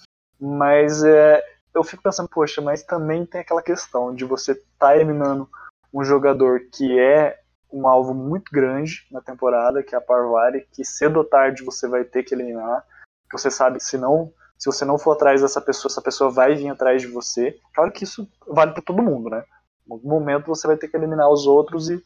mas 0.42 1.04
é, 1.04 1.44
eu 1.74 1.84
fico 1.84 2.02
pensando, 2.02 2.28
poxa, 2.28 2.62
mas 2.62 2.82
também 2.82 3.28
tem 3.28 3.42
aquela 3.42 3.62
questão 3.62 4.14
de 4.14 4.26
você 4.26 4.56
tá 4.80 4.96
eliminando 4.96 5.48
um 5.94 6.04
jogador 6.04 6.62
que 6.72 7.00
é 7.00 7.40
um 7.72 7.88
alvo 7.88 8.16
muito 8.16 8.52
grande 8.52 9.06
na 9.12 9.22
temporada, 9.22 9.84
que 9.84 9.94
é 9.94 9.98
a 10.00 10.02
Parvari, 10.02 10.68
que 10.72 10.84
cedo 10.84 11.18
ou 11.18 11.26
tarde 11.26 11.64
você 11.64 11.88
vai 11.88 12.04
ter 12.04 12.24
que 12.24 12.34
eliminar, 12.34 12.84
que 13.30 13.38
você 13.38 13.52
sabe 13.52 13.80
se 13.82 13.98
não 13.98 14.34
se 14.58 14.66
você 14.66 14.84
não 14.84 14.98
for 14.98 15.14
atrás 15.14 15.42
dessa 15.42 15.62
pessoa, 15.62 15.90
essa 15.90 16.02
pessoa 16.02 16.30
vai 16.30 16.54
vir 16.54 16.68
atrás 16.68 17.02
de 17.02 17.08
você. 17.08 17.58
Claro 17.74 17.94
que 17.94 18.04
isso 18.04 18.30
vale 18.46 18.74
para 18.74 18.84
todo 18.84 19.02
mundo, 19.02 19.30
né? 19.30 19.46
Em 19.88 19.94
algum 19.94 20.10
momento 20.10 20.48
você 20.48 20.68
vai 20.68 20.76
ter 20.76 20.90
que 20.90 20.98
eliminar 20.98 21.30
os 21.30 21.48
outros 21.48 21.90
e, 21.90 22.04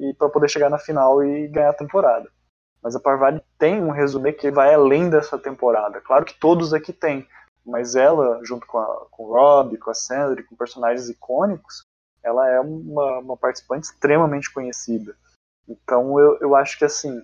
e 0.00 0.12
para 0.14 0.28
poder 0.28 0.48
chegar 0.50 0.68
na 0.68 0.78
final 0.78 1.22
e 1.22 1.46
ganhar 1.46 1.70
a 1.70 1.74
temporada. 1.74 2.28
Mas 2.82 2.96
a 2.96 3.00
Parvati 3.00 3.40
tem 3.56 3.80
um 3.80 3.92
resumê 3.92 4.32
que 4.32 4.50
vai 4.50 4.74
além 4.74 5.08
dessa 5.08 5.38
temporada. 5.38 6.00
Claro 6.00 6.24
que 6.24 6.38
todos 6.40 6.74
aqui 6.74 6.92
têm, 6.92 7.24
mas 7.64 7.94
ela, 7.94 8.40
junto 8.44 8.66
com, 8.66 8.78
a, 8.78 9.06
com 9.08 9.22
o 9.22 9.32
Rob, 9.32 9.78
com 9.78 9.90
a 9.90 9.94
Sandra, 9.94 10.42
com 10.42 10.56
personagens 10.56 11.08
icônicos, 11.08 11.84
ela 12.20 12.48
é 12.48 12.58
uma, 12.58 13.20
uma 13.20 13.36
participante 13.36 13.86
extremamente 13.86 14.52
conhecida. 14.52 15.16
Então 15.68 16.18
eu, 16.18 16.38
eu 16.40 16.56
acho 16.56 16.76
que 16.76 16.84
assim, 16.84 17.22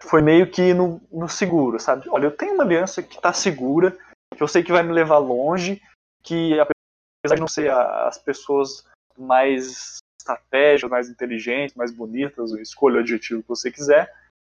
foi 0.00 0.22
meio 0.22 0.50
que 0.50 0.74
no, 0.74 1.00
no 1.10 1.28
seguro, 1.28 1.78
sabe? 1.80 2.08
Olha, 2.08 2.26
eu 2.26 2.36
tenho 2.36 2.54
uma 2.54 2.64
aliança 2.64 3.02
que 3.02 3.16
está 3.16 3.32
segura, 3.32 3.96
que 4.34 4.42
eu 4.42 4.48
sei 4.48 4.62
que 4.62 4.72
vai 4.72 4.82
me 4.82 4.92
levar 4.92 5.18
longe, 5.18 5.80
que 6.22 6.54
apesar 6.58 7.34
de 7.34 7.40
não 7.40 7.48
ser 7.48 7.70
as 7.70 8.18
pessoas 8.18 8.84
mais 9.16 9.98
estratégicas, 10.20 10.90
mais 10.90 11.08
inteligentes, 11.08 11.76
mais 11.76 11.92
bonitas, 11.92 12.50
escolha 12.52 12.96
o 12.96 13.00
adjetivo 13.00 13.42
que 13.42 13.48
você 13.48 13.70
quiser, 13.70 14.12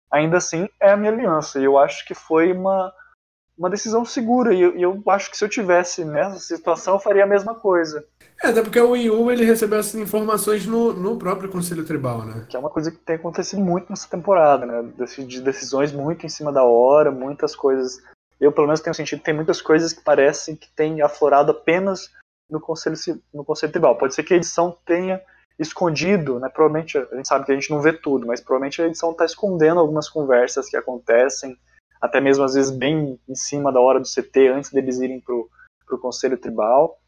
ainda 0.10 0.38
assim 0.38 0.70
é 0.80 0.92
a 0.92 0.98
minha 0.98 1.12
aliança. 1.12 1.60
E 1.60 1.64
eu 1.64 1.78
acho 1.78 2.06
que 2.06 2.14
foi 2.14 2.52
uma, 2.52 2.94
uma 3.58 3.70
decisão 3.70 4.04
segura. 4.04 4.54
E 4.54 4.62
eu, 4.62 4.78
eu, 4.78 5.04
acho 5.08 5.30
que 5.32 5.38
se 5.38 5.44
eu 5.44 5.50
tivesse 5.50 6.04
nessa 6.04 6.40
situação, 6.40 6.96
eu 6.96 7.00
faria 7.00 7.24
a 7.24 7.28
mesma 7.28 7.56
coisa. 7.56 8.06
É, 8.44 8.48
até 8.48 8.62
porque 8.62 8.80
o 8.80 8.92
Wii 8.92 9.10
U 9.10 9.32
ele 9.32 9.46
recebeu 9.46 9.80
essas 9.80 9.96
informações 9.96 10.66
no, 10.66 10.94
no 10.94 11.18
próprio 11.18 11.50
Conselho 11.50 11.86
Tribal, 11.86 12.26
né? 12.26 12.46
Que 12.50 12.56
é 12.56 12.60
uma 12.60 12.70
coisa 12.70 12.92
que 12.92 12.98
tem 12.98 13.16
acontecido 13.16 13.62
muito 13.62 13.90
nessa 13.90 14.10
temporada, 14.10 14.66
né? 14.66 14.92
De 15.28 15.42
decisões 15.42 15.92
muito 15.92 16.26
em 16.26 16.30
cima 16.30 16.52
da 16.52 16.64
hora, 16.64 17.12
muitas 17.12 17.56
coisas. 17.56 18.02
Eu, 18.40 18.52
pelo 18.52 18.68
menos, 18.68 18.82
tenho 18.82 18.94
sentido 18.94 19.20
que 19.20 19.26
tem 19.26 19.36
muitas 19.36 19.62
coisas 19.62 19.94
que 19.94 20.04
parecem 20.04 20.56
que 20.56 20.70
têm 20.76 21.02
aflorado 21.02 21.52
apenas 21.52 22.10
no 22.50 22.60
Conselho, 22.60 22.98
no 23.34 23.46
Conselho 23.46 23.72
Tribal. 23.72 23.98
Pode 23.98 24.14
ser 24.14 24.24
que 24.24 24.34
a 24.34 24.38
edição 24.38 24.76
tenha 24.86 25.22
escondido, 25.58 26.40
né? 26.40 26.50
Provavelmente, 26.50 26.98
a 26.98 27.16
gente 27.16 27.28
sabe 27.28 27.46
que 27.46 27.52
a 27.52 27.56
gente 27.56 27.70
não 27.70 27.80
vê 27.80 27.94
tudo, 27.94 28.26
mas 28.26 28.42
provavelmente 28.42 28.82
a 28.82 28.88
edição 28.88 29.12
está 29.12 29.24
escondendo 29.24 29.80
algumas 29.80 30.10
conversas 30.10 30.68
que 30.68 30.76
acontecem 30.76 31.58
até 32.04 32.20
mesmo 32.20 32.44
às 32.44 32.54
vezes 32.54 32.70
bem 32.70 33.18
em 33.30 33.36
cima 33.36 33.72
da 33.72 33.80
hora 33.80 33.98
do 33.98 34.06
CT, 34.06 34.50
antes 34.50 34.72
deles 34.74 35.00
irem 35.00 35.22
para 35.22 35.34
o 35.34 36.00
Conselho 36.02 36.38
Tribal. 36.38 37.00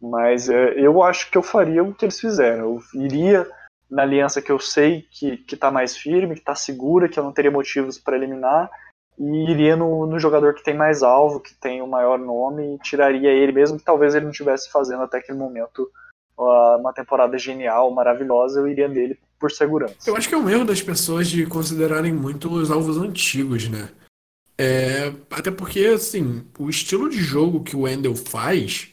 Mas 0.00 0.48
é, 0.48 0.78
eu 0.78 1.02
acho 1.02 1.28
que 1.28 1.36
eu 1.36 1.42
faria 1.42 1.82
o 1.82 1.92
que 1.92 2.04
eles 2.04 2.20
fizeram. 2.20 2.64
Eu 2.74 2.80
iria 3.02 3.50
na 3.90 4.02
aliança 4.02 4.40
que 4.40 4.52
eu 4.52 4.60
sei 4.60 5.08
que 5.10 5.44
está 5.50 5.72
mais 5.72 5.96
firme, 5.96 6.34
que 6.34 6.40
está 6.40 6.54
segura, 6.54 7.08
que 7.08 7.18
eu 7.18 7.24
não 7.24 7.32
teria 7.32 7.50
motivos 7.50 7.98
para 7.98 8.16
eliminar, 8.16 8.70
e 9.18 9.50
iria 9.50 9.74
no, 9.76 10.06
no, 10.06 10.18
jogador 10.20 10.54
que 10.54 10.62
tem 10.62 10.74
mais 10.76 11.02
alvo, 11.02 11.40
que 11.40 11.54
tem 11.54 11.82
o 11.82 11.86
maior 11.86 12.18
nome, 12.18 12.74
e 12.74 12.78
tiraria 12.78 13.30
ele, 13.30 13.52
mesmo 13.52 13.78
que 13.78 13.84
talvez 13.84 14.14
ele 14.14 14.24
não 14.24 14.32
estivesse 14.32 14.70
fazendo 14.70 15.02
até 15.02 15.18
aquele 15.18 15.38
momento 15.38 15.90
uma 16.36 16.92
temporada 16.92 17.38
genial, 17.38 17.92
maravilhosa, 17.92 18.60
eu 18.60 18.68
iria 18.68 18.88
nele 18.88 19.18
por 19.38 19.52
segurança. 19.52 19.94
Eu 20.06 20.16
acho 20.16 20.28
que 20.28 20.34
é 20.34 20.38
um 20.38 20.50
erro 20.50 20.64
das 20.64 20.82
pessoas 20.82 21.28
de 21.28 21.46
considerarem 21.46 22.12
muito 22.12 22.52
os 22.52 22.70
alvos 22.70 22.98
antigos, 22.98 23.68
né? 23.68 23.88
É, 24.56 25.12
até 25.30 25.50
porque, 25.50 25.80
assim, 25.86 26.46
o 26.58 26.70
estilo 26.70 27.10
de 27.10 27.18
jogo 27.18 27.64
que 27.64 27.74
o 27.74 27.80
Wendell 27.82 28.14
faz 28.14 28.92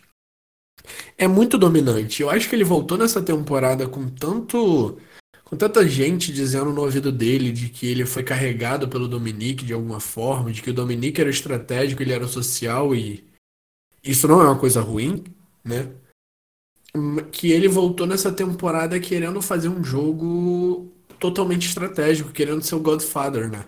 é 1.17 1.27
muito 1.27 1.57
dominante. 1.57 2.21
Eu 2.21 2.29
acho 2.29 2.49
que 2.49 2.55
ele 2.55 2.63
voltou 2.63 2.97
nessa 2.97 3.21
temporada 3.21 3.87
com 3.87 4.09
tanto. 4.09 4.97
com 5.43 5.55
tanta 5.55 5.87
gente 5.87 6.33
dizendo 6.33 6.71
no 6.71 6.81
ouvido 6.81 7.11
dele 7.11 7.51
de 7.51 7.69
que 7.69 7.85
ele 7.87 8.05
foi 8.05 8.23
carregado 8.23 8.87
pelo 8.87 9.07
Dominique 9.07 9.65
de 9.65 9.73
alguma 9.73 9.99
forma, 9.99 10.51
de 10.51 10.61
que 10.61 10.71
o 10.71 10.73
Dominique 10.73 11.21
era 11.21 11.29
estratégico, 11.29 12.01
ele 12.01 12.13
era 12.13 12.27
social 12.27 12.95
e. 12.95 13.23
Isso 14.03 14.27
não 14.27 14.41
é 14.41 14.45
uma 14.45 14.59
coisa 14.59 14.81
ruim, 14.81 15.23
né? 15.63 15.93
Que 17.31 17.51
ele 17.51 17.67
voltou 17.67 18.07
nessa 18.07 18.31
temporada 18.31 18.99
querendo 18.99 19.41
fazer 19.41 19.69
um 19.69 19.83
jogo 19.83 20.91
totalmente 21.19 21.67
estratégico, 21.67 22.31
querendo 22.31 22.63
ser 22.63 22.75
o 22.75 22.79
Godfather, 22.79 23.49
né? 23.49 23.65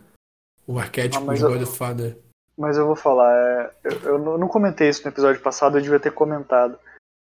O 0.68 0.80
arquétipo 0.80 1.30
ah, 1.30 1.34
de 1.34 1.42
Godfather. 1.42 2.18
Mas 2.58 2.78
eu 2.78 2.86
vou 2.86 2.96
falar, 2.96 3.34
é, 3.36 3.72
eu, 3.84 4.00
eu, 4.04 4.38
não 4.38 4.48
comentei 4.48 4.88
isso 4.88 5.04
no 5.04 5.10
episódio 5.10 5.42
passado, 5.42 5.78
eu 5.78 5.82
devia 5.82 6.00
ter 6.00 6.12
comentado. 6.12 6.78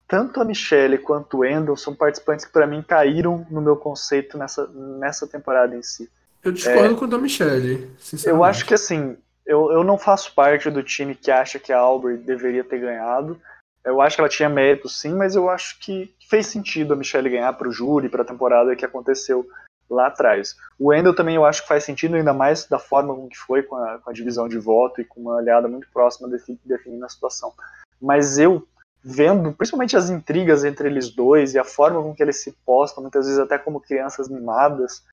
Tanto 0.08 0.40
a 0.40 0.44
Michelle 0.44 0.98
quanto 0.98 1.38
o 1.38 1.44
Endel 1.44 1.76
são 1.76 1.94
participantes 1.94 2.44
que 2.44 2.52
para 2.52 2.66
mim 2.66 2.82
caíram 2.82 3.46
no 3.50 3.60
meu 3.60 3.76
conceito 3.76 4.36
nessa, 4.36 4.66
nessa 4.66 5.26
temporada 5.26 5.76
em 5.76 5.82
si. 5.82 6.10
Eu 6.42 6.52
discordo 6.52 6.94
é, 6.94 6.96
com 6.96 7.04
a 7.14 7.18
Michelle, 7.18 7.90
sinceramente. 7.98 8.26
Eu 8.26 8.44
acho 8.44 8.66
que 8.66 8.74
assim, 8.74 9.16
eu, 9.46 9.70
eu 9.70 9.84
não 9.84 9.98
faço 9.98 10.34
parte 10.34 10.70
do 10.70 10.82
time 10.82 11.14
que 11.14 11.30
acha 11.30 11.58
que 11.58 11.72
a 11.72 11.78
Albert 11.78 12.18
deveria 12.18 12.64
ter 12.64 12.80
ganhado. 12.80 13.40
Eu 13.84 14.00
acho 14.00 14.16
que 14.16 14.20
ela 14.20 14.28
tinha 14.28 14.48
mérito 14.48 14.88
sim, 14.88 15.14
mas 15.14 15.36
eu 15.36 15.48
acho 15.48 15.78
que 15.78 16.12
fez 16.28 16.46
sentido 16.46 16.92
a 16.92 16.96
Michelle 16.96 17.30
ganhar 17.30 17.52
para 17.52 17.68
o 17.68 17.72
júri, 17.72 18.08
para 18.08 18.22
a 18.22 18.26
temporada 18.26 18.74
que 18.74 18.84
aconteceu 18.84 19.46
lá 19.90 20.06
atrás. 20.06 20.56
O 20.78 20.88
Wendell 20.88 21.14
também 21.14 21.34
eu 21.34 21.44
acho 21.44 21.62
que 21.62 21.68
faz 21.68 21.84
sentido, 21.84 22.14
ainda 22.14 22.32
mais 22.32 22.66
da 22.66 22.78
forma 22.78 23.14
como 23.14 23.28
que 23.28 23.36
foi 23.36 23.62
com 23.62 23.76
a, 23.76 23.98
com 23.98 24.10
a 24.10 24.12
divisão 24.12 24.48
de 24.48 24.58
voto 24.58 25.00
e 25.00 25.04
com 25.04 25.20
uma 25.20 25.38
aliada 25.38 25.68
muito 25.68 25.88
próxima 25.92 26.28
definindo 26.64 27.04
a 27.04 27.08
situação. 27.08 27.52
Mas 28.00 28.38
eu, 28.38 28.66
vendo 29.02 29.52
principalmente 29.52 29.96
as 29.96 30.08
intrigas 30.08 30.64
entre 30.64 30.88
eles 30.88 31.10
dois 31.10 31.54
e 31.54 31.58
a 31.58 31.64
forma 31.64 32.02
com 32.02 32.14
que 32.14 32.22
eles 32.22 32.42
se 32.42 32.52
postam, 32.64 33.02
muitas 33.02 33.26
vezes 33.26 33.40
até 33.40 33.58
como 33.58 33.80
crianças 33.80 34.28
mimadas, 34.28 35.04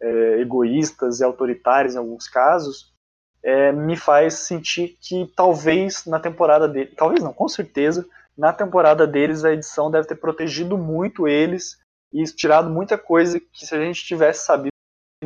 é, 0.00 0.40
egoístas 0.40 1.20
e 1.20 1.24
autoritárias 1.24 1.94
em 1.94 1.98
alguns 1.98 2.28
casos, 2.28 2.92
é, 3.42 3.70
me 3.72 3.96
faz 3.96 4.34
sentir 4.34 4.96
que 5.00 5.30
talvez 5.36 6.06
na 6.06 6.18
temporada 6.18 6.66
dele, 6.66 6.92
talvez 6.96 7.22
não, 7.22 7.32
com 7.32 7.46
certeza, 7.46 8.06
na 8.36 8.52
temporada 8.52 9.06
deles 9.06 9.44
a 9.44 9.52
edição 9.52 9.90
deve 9.90 10.08
ter 10.08 10.16
protegido 10.16 10.76
muito 10.76 11.28
eles 11.28 11.78
e 12.14 12.24
tirado 12.26 12.70
muita 12.70 12.96
coisa 12.96 13.40
que 13.40 13.66
se 13.66 13.74
a 13.74 13.84
gente 13.84 14.04
tivesse 14.04 14.46
sabido, 14.46 14.70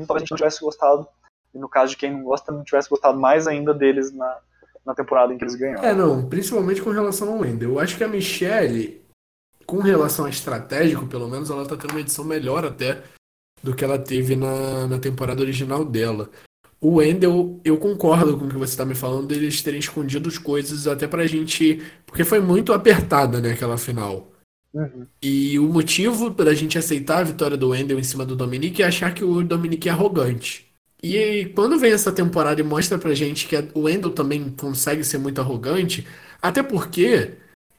talvez 0.07 0.17
a 0.17 0.19
gente 0.21 0.31
não 0.31 0.39
tivesse 0.39 0.61
gostado. 0.63 1.07
E 1.55 1.59
no 1.59 1.69
caso 1.69 1.91
de 1.91 1.99
quem 1.99 2.11
não 2.11 2.25
gosta, 2.25 2.51
não 2.51 2.65
tivesse 2.65 2.89
gostado 2.89 3.21
mais 3.21 3.47
ainda 3.47 3.75
deles 3.75 4.11
na, 4.11 4.39
na 4.87 4.95
temporada 4.95 5.33
em 5.33 5.37
que 5.37 5.45
eles 5.45 5.55
ganharam. 5.55 5.85
É, 5.85 5.95
não, 5.95 6.27
principalmente 6.27 6.81
com 6.81 6.91
relação 6.91 7.29
ao 7.29 7.41
Wendel. 7.41 7.73
Eu 7.73 7.79
acho 7.79 7.97
que 7.97 8.05
a 8.05 8.09
Michelle, 8.09 9.03
com 9.67 9.79
relação 9.79 10.25
a 10.25 10.31
estratégico, 10.31 11.07
pelo 11.07 11.29
menos, 11.29 11.51
ela 11.51 11.67
tá 11.67 11.77
tendo 11.77 11.91
uma 11.91 12.01
edição 12.01 12.25
melhor 12.25 12.65
até 12.65 13.03
do 13.63 13.75
que 13.75 13.85
ela 13.85 13.99
teve 13.99 14.35
na, 14.35 14.87
na 14.87 14.99
temporada 14.99 15.43
original 15.43 15.85
dela. 15.85 16.31
O 16.81 16.97
Wendell, 16.97 17.61
eu 17.65 17.77
concordo 17.77 18.39
com 18.39 18.47
o 18.47 18.49
que 18.49 18.57
você 18.57 18.73
está 18.73 18.85
me 18.85 18.95
falando 18.95 19.27
deles 19.27 19.61
terem 19.63 19.81
escondido 19.81 20.29
as 20.29 20.39
coisas 20.39 20.87
até 20.87 21.07
pra 21.07 21.27
gente. 21.27 21.83
Porque 22.07 22.25
foi 22.25 22.41
muito 22.41 22.73
apertada, 22.73 23.41
né, 23.41 23.53
aquela 23.53 23.77
final. 23.77 24.31
Uhum. 24.73 25.07
E 25.23 25.59
o 25.59 25.69
motivo 25.69 26.31
da 26.31 26.55
gente 26.55 26.79
aceitar 26.79 27.19
a 27.19 27.25
vitória 27.25 27.57
do 27.57 27.71
Wendell 27.71 27.99
em 27.99 28.05
cima 28.05 28.25
do 28.25 28.37
Dominique 28.37 28.83
é 28.83 28.87
achar 28.87 29.13
que 29.15 29.25
o 29.25 29.43
Dominique 29.43 29.89
é 29.89 29.93
arrogante. 29.93 30.67
E 31.03 31.53
quando 31.55 31.79
vem 31.79 31.93
essa 31.93 32.13
temporada 32.13 32.61
e 32.61 32.65
mostra 32.65 32.99
pra 32.99 33.15
gente 33.15 33.47
que 33.47 33.57
o 33.75 33.83
Wendell 33.83 34.11
também 34.11 34.51
consegue 34.51 35.05
ser 35.05 35.19
muito 35.19 35.41
arrogante, 35.41 36.07
até 36.43 36.63
porque 36.63 37.37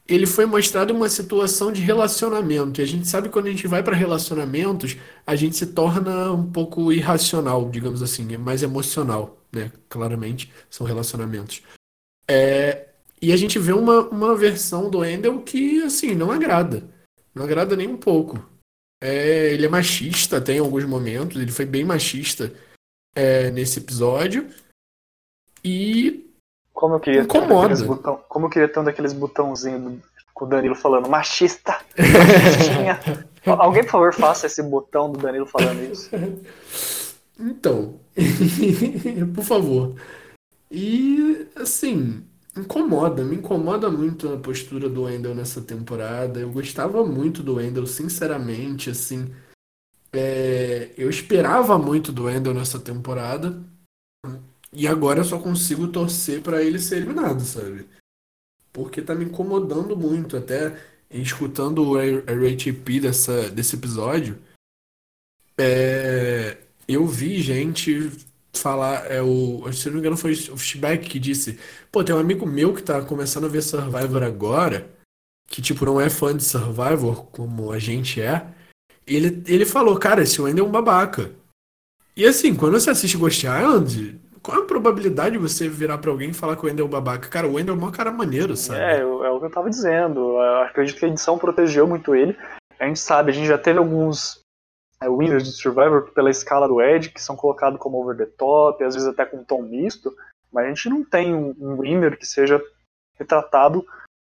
ele 0.08 0.26
foi 0.26 0.46
mostrado 0.46 0.94
uma 0.94 1.08
situação 1.08 1.72
de 1.72 1.82
relacionamento. 1.82 2.82
E 2.82 2.84
a 2.84 2.88
gente 2.88 3.08
sabe 3.08 3.28
que 3.28 3.34
quando 3.34 3.48
a 3.48 3.52
gente 3.52 3.68
vai 3.68 3.84
para 3.84 3.96
relacionamentos, 3.96 4.98
a 5.26 5.36
gente 5.36 5.56
se 5.56 5.68
torna 5.68 6.32
um 6.32 6.52
pouco 6.52 6.92
irracional, 6.92 7.70
digamos 7.70 8.02
assim, 8.02 8.34
é 8.34 8.38
mais 8.38 8.64
emocional, 8.64 9.40
né? 9.52 9.72
Claramente, 9.88 10.52
são 10.70 10.88
relacionamentos. 10.88 11.62
É, 12.28 12.89
e 13.22 13.34
a 13.34 13.38
gente 13.38 13.60
vê 13.60 13.74
uma, 13.74 14.02
uma 14.10 14.36
versão 14.36 14.90
do 14.90 15.04
Endel 15.04 15.42
que, 15.42 15.84
assim, 15.84 16.16
não 16.16 16.32
agrada. 16.32 16.84
Não 17.36 17.44
agrada 17.44 17.76
nem 17.76 17.88
um 17.88 17.98
pouco. 17.98 18.40
É, 19.02 19.54
ele 19.54 19.66
é 19.66 19.70
machista, 19.70 20.42
tem 20.42 20.60
alguns 20.60 20.86
momentos, 20.86 21.42
ele 21.42 21.52
foi 21.52 21.66
bem 21.66 21.84
machista 21.84 22.54
é, 23.16 23.50
nesse 23.52 23.80
episódio. 23.80 24.48
E. 25.64 26.30
Como 26.74 26.96
eu 26.96 27.00
queria 27.00 27.22
incomoda. 27.22 27.76
ter 27.76 27.84
um 27.84 27.88
botão, 27.88 28.24
Como 28.30 28.46
eu 28.46 28.50
queria 28.50 28.68
ter 28.70 28.80
um 28.80 28.84
daqueles 28.84 29.14
botãozinhos 29.14 30.00
com 30.34 30.46
o 30.46 30.48
Danilo 30.48 30.76
falando 30.76 31.10
machista! 31.10 31.78
Alguém, 33.46 33.84
por 33.84 33.92
favor, 33.92 34.14
faça 34.14 34.48
esse 34.48 34.62
botão 34.64 35.12
do 35.12 35.20
Danilo 35.20 35.46
falando 35.46 35.82
isso. 35.92 36.10
Então, 37.38 38.00
por 39.36 39.44
favor. 39.44 39.96
E, 40.72 41.48
assim, 41.56 42.24
incomoda, 42.60 43.24
me 43.24 43.36
incomoda 43.36 43.90
muito 43.90 44.32
a 44.32 44.38
postura 44.38 44.90
do 44.90 45.04
Wendell 45.04 45.36
nessa 45.36 45.62
temporada. 45.62 46.40
Eu 46.40 46.52
gostava 46.52 47.06
muito 47.06 47.44
do 47.44 47.56
Wendell, 47.56 47.88
sinceramente, 47.88 48.90
assim. 48.90 49.34
É, 50.12 50.92
eu 50.98 51.10
esperava 51.10 51.78
muito 51.78 52.12
do 52.12 52.26
Wendell 52.26 52.54
nessa 52.54 52.80
temporada. 52.80 53.62
E 54.72 54.88
agora 54.88 55.20
eu 55.20 55.26
só 55.26 55.40
consigo 55.40 55.88
torcer 55.88 56.42
para 56.42 56.64
ele 56.64 56.80
ser 56.80 56.98
eliminado, 56.98 57.42
sabe? 57.42 57.88
Porque 58.72 59.02
tá 59.02 59.16
me 59.16 59.26
incomodando 59.26 59.98
muito, 59.98 60.38
até 60.38 60.80
escutando 61.10 61.84
o 61.84 61.98
RATP 61.98 63.00
dessa, 63.00 63.50
desse 63.50 63.76
episódio. 63.76 64.38
É, 65.58 66.58
eu 66.88 67.06
vi 67.06 67.42
gente 67.42 68.12
falar, 68.54 69.10
é 69.12 69.22
o, 69.22 69.72
se 69.72 69.88
não 69.88 69.94
me 69.94 70.00
engano 70.00 70.18
foi 70.18 70.34
o 70.34 70.58
Fishback 70.58 71.08
que 71.08 71.20
disse, 71.20 71.60
pô, 71.92 72.04
tem 72.04 72.16
um 72.16 72.20
amigo 72.20 72.46
meu 72.46 72.74
que 72.74 72.82
tá 72.82 73.02
começando 73.02 73.46
a 73.46 73.50
ver 73.50 73.62
Survivor 73.62 74.24
agora, 74.24 74.90
que 75.48 75.62
tipo 75.62 75.86
não 75.86 76.00
é 76.00 76.10
fã 76.10 76.36
de 76.36 76.44
Survivor 76.44 77.26
como 77.28 77.72
a 77.72 77.80
gente 77.80 78.22
é, 78.22 78.46
ele, 79.06 79.44
ele 79.48 79.66
falou, 79.66 79.98
cara, 79.98 80.22
esse 80.22 80.42
Wendell 80.42 80.66
é 80.66 80.68
um 80.68 80.72
babaca. 80.72 81.32
E 82.16 82.26
assim, 82.26 82.56
quando 82.56 82.80
você 82.80 82.90
assiste 82.90 83.18
Ghost 83.18 83.46
Island, 83.46 84.20
qual 84.42 84.62
a 84.62 84.66
probabilidade 84.66 85.32
de 85.32 85.38
você 85.38 85.68
virar 85.68 85.98
para 85.98 86.12
alguém 86.12 86.30
e 86.30 86.34
falar 86.34 86.56
que 86.56 86.64
o 86.64 86.68
Wendell 86.68 86.86
é 86.86 86.88
um 86.88 86.92
babaca? 86.92 87.28
Cara, 87.28 87.48
o 87.48 87.54
Wendell 87.54 87.76
é 87.76 87.78
um 87.78 87.92
cara 87.92 88.12
maneiro, 88.12 88.56
sabe? 88.56 88.80
É, 88.80 89.00
é 89.00 89.06
o 89.06 89.40
que 89.40 89.46
eu 89.46 89.52
tava 89.52 89.70
dizendo. 89.70 90.20
Eu 90.20 90.62
acredito 90.64 91.00
que 91.00 91.06
a 91.06 91.10
edição 91.10 91.38
protegeu 91.38 91.88
muito 91.88 92.16
ele. 92.16 92.38
A 92.80 92.86
gente 92.86 93.00
sabe, 93.00 93.32
a 93.32 93.34
gente 93.34 93.48
já 93.48 93.58
teve 93.58 93.80
alguns 93.80 94.42
é, 95.02 95.10
winners 95.10 95.44
de 95.44 95.52
Survivor 95.52 96.12
pela 96.12 96.30
escala 96.30 96.68
do 96.68 96.82
Ed, 96.82 97.10
que 97.10 97.22
são 97.22 97.36
colocados 97.36 97.80
como 97.80 97.98
over 97.98 98.18
the 98.18 98.26
top, 98.26 98.84
às 98.84 98.96
vezes 98.96 99.08
até 99.08 99.26
com 99.26 99.44
tom 99.44 99.62
misto, 99.62 100.16
mas 100.52 100.66
a 100.66 100.68
gente 100.70 100.90
não 100.90 101.04
tem 101.04 101.34
um, 101.34 101.56
um 101.60 101.80
winner 101.80 102.18
que 102.18 102.26
seja 102.26 102.62
retratado 103.18 103.86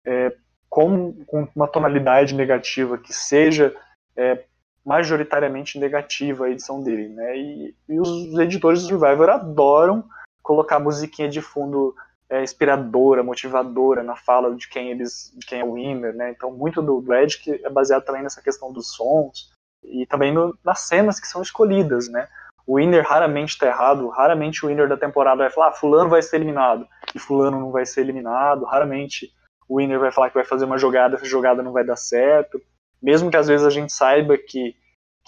é, 0.05 0.35
com, 0.69 1.13
com, 1.25 1.47
uma 1.55 1.67
tonalidade 1.67 2.35
negativa, 2.35 2.97
que 2.97 3.13
seja 3.13 3.75
é, 4.15 4.43
majoritariamente 4.85 5.79
negativa 5.79 6.45
a 6.45 6.49
edição 6.49 6.83
dele. 6.83 7.09
Né? 7.09 7.37
E, 7.37 7.75
e, 7.87 7.99
os 7.99 8.37
editores 8.37 8.81
do 8.83 8.89
Survivor 8.89 9.29
adoram 9.29 10.03
colocar 10.43 10.79
musiquinha 10.79 11.29
de 11.29 11.41
fundo 11.41 11.95
é, 12.29 12.43
inspiradora, 12.43 13.23
motivadora 13.23 14.03
na 14.03 14.15
fala 14.15 14.55
de 14.55 14.67
quem 14.67 14.91
eles, 14.91 15.33
de 15.35 15.45
quem 15.45 15.61
é 15.61 15.63
o 15.63 15.73
winner, 15.73 16.15
né? 16.15 16.31
Então 16.31 16.51
muito 16.51 16.81
do, 16.81 17.01
do 17.01 17.13
Edic 17.13 17.63
é 17.63 17.69
baseado 17.69 18.05
também 18.05 18.21
nessa 18.21 18.41
questão 18.41 18.71
dos 18.71 18.91
sons 18.93 19.51
e 19.83 20.05
também 20.05 20.33
no, 20.33 20.57
nas 20.63 20.81
cenas 20.81 21.19
que 21.19 21.27
são 21.27 21.41
escolhidas, 21.41 22.09
né? 22.09 22.27
O 22.65 22.77
winner 22.77 23.03
raramente 23.03 23.53
está 23.53 23.67
errado, 23.67 24.07
raramente 24.09 24.63
o 24.63 24.69
winner 24.69 24.87
da 24.87 24.97
temporada 24.97 25.43
vai 25.43 25.49
falar, 25.49 25.69
ah, 25.69 25.73
fulano 25.73 26.09
vai 26.09 26.21
ser 26.21 26.35
eliminado 26.35 26.87
e 27.15 27.19
fulano 27.19 27.59
não 27.59 27.71
vai 27.71 27.85
ser 27.85 28.01
eliminado, 28.01 28.65
raramente 28.65 29.33
o 29.67 29.77
winner 29.77 29.99
vai 29.99 30.11
falar 30.11 30.29
que 30.29 30.35
vai 30.35 30.45
fazer 30.45 30.65
uma 30.65 30.77
jogada, 30.77 31.15
essa 31.15 31.25
jogada 31.25 31.63
não 31.63 31.71
vai 31.71 31.83
dar 31.83 31.95
certo, 31.95 32.61
mesmo 33.01 33.31
que 33.31 33.37
às 33.37 33.47
vezes 33.47 33.65
a 33.65 33.69
gente 33.69 33.91
saiba 33.91 34.37
que 34.37 34.75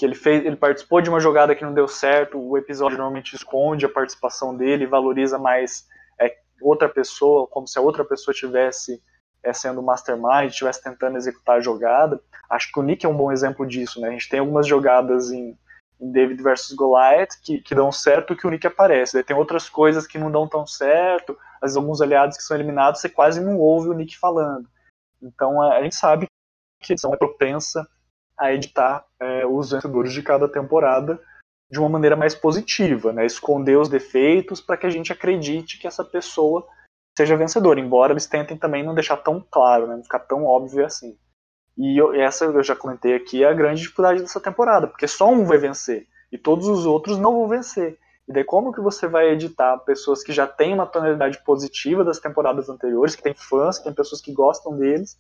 que 0.02 0.06
ele 0.06 0.16
fez, 0.16 0.44
ele 0.44 0.56
participou 0.56 1.00
de 1.00 1.10
uma 1.10 1.20
jogada 1.20 1.54
que 1.54 1.64
não 1.64 1.76
deu 1.76 1.88
certo, 1.88 2.40
o 2.40 2.58
episódio 2.58 2.98
normalmente 2.98 3.36
esconde 3.36 3.86
a 3.86 3.90
participação 3.90 4.58
dele, 4.58 4.88
valoriza 4.88 5.38
mais 5.38 5.86
é, 6.20 6.38
outra 6.60 6.90
pessoa, 6.90 7.46
como 7.48 7.68
se 7.68 7.78
a 7.78 7.82
outra 7.84 8.04
pessoa 8.04 8.34
tivesse 8.34 9.00
é, 9.44 9.54
sendo 9.54 9.82
mastermind, 9.82 10.50
estivesse 10.50 10.84
tentando 10.84 11.18
executar 11.18 11.58
a 11.58 11.62
jogada. 11.62 12.20
Acho 12.50 12.72
que 12.72 12.80
o 12.80 12.84
Nick 12.84 13.06
é 13.06 13.10
um 13.10 13.18
bom 13.18 13.32
exemplo 13.32 13.66
disso, 13.66 14.00
né? 14.00 14.10
A 14.10 14.12
gente 14.12 14.30
tem 14.30 14.40
algumas 14.40 14.68
jogadas 14.68 15.32
em, 15.32 15.58
em 16.00 16.12
David 16.12 16.42
versus 16.42 16.76
Goliath 16.76 17.40
que, 17.44 17.60
que 17.60 17.76
dão 17.76 17.92
certo 17.92 18.36
que 18.36 18.46
o 18.46 18.50
Nick 18.50 18.68
aparece. 18.68 19.24
Tem 19.24 19.36
outras 19.36 19.70
coisas 19.70 20.06
que 20.06 20.18
não 20.18 20.32
dão 20.32 20.48
tão 20.48 20.66
certo, 20.68 21.38
vezes 21.62 21.78
alguns 21.78 22.02
aliados 22.02 22.38
que 22.38 22.44
são 22.44 22.58
eliminados, 22.58 23.02
você 23.02 23.10
quase 23.10 23.40
não 23.40 23.58
ouve 23.58 23.90
o 23.90 23.94
Nick 23.94 24.18
falando. 24.18 24.68
Então 25.22 25.62
a, 25.62 25.78
a 25.78 25.84
gente 25.84 25.96
sabe 25.96 26.26
que 26.82 26.94
a 26.94 27.14
é 27.14 27.18
propensa 27.18 27.88
a 28.38 28.52
editar 28.52 29.06
é, 29.20 29.46
os 29.46 29.72
vencedores 29.72 30.12
de 30.12 30.24
cada 30.24 30.48
temporada 30.48 31.22
de 31.70 31.80
uma 31.80 31.88
maneira 31.88 32.16
mais 32.16 32.36
positiva, 32.36 33.14
né? 33.14 33.26
esconder 33.26 33.78
os 33.78 33.88
defeitos 33.88 34.60
para 34.60 34.76
que 34.76 34.86
a 34.86 34.90
gente 34.90 35.14
acredite 35.14 35.78
que 35.78 35.88
essa 35.88 36.04
pessoa 36.04 36.68
seja 37.18 37.38
vencedora, 37.38 37.80
embora 37.80 38.14
eles 38.14 38.28
tentem 38.28 38.58
também 38.58 38.84
não 38.84 38.96
deixar 38.96 39.18
tão 39.18 39.46
claro, 39.50 39.88
né? 39.88 39.96
não 39.96 40.04
ficar 40.04 40.20
tão 40.20 40.46
óbvio 40.46 40.86
assim. 40.86 41.18
E 41.78 41.98
eu, 41.98 42.14
essa 42.14 42.46
eu 42.46 42.64
já 42.64 42.76
comentei 42.76 43.16
aqui 43.16 43.44
é 43.44 43.48
a 43.48 43.54
grande 43.54 43.82
dificuldade 43.82 44.22
dessa 44.22 44.40
temporada, 44.40 44.88
porque 44.88 45.08
só 45.08 45.30
um 45.30 45.46
vai 45.46 45.58
vencer 45.58 46.08
e 46.32 46.38
todos 46.38 46.68
os 46.68 46.86
outros 46.86 47.18
não 47.18 47.36
vão 47.36 47.48
vencer. 47.48 47.98
E 48.28 48.34
daí 48.34 48.44
como 48.44 48.72
que 48.72 48.80
você 48.80 49.08
vai 49.08 49.30
editar 49.30 49.78
pessoas 49.80 50.24
que 50.24 50.32
já 50.32 50.48
têm 50.48 50.74
uma 50.74 50.86
tonalidade 50.86 51.44
positiva 51.44 52.04
das 52.04 52.20
temporadas 52.20 52.70
anteriores, 52.70 53.16
que 53.16 53.24
tem 53.24 53.34
fãs, 53.34 53.78
que 53.78 53.84
tem 53.84 53.94
pessoas 53.94 54.22
que 54.22 54.32
gostam 54.32 54.78
deles, 54.78 55.20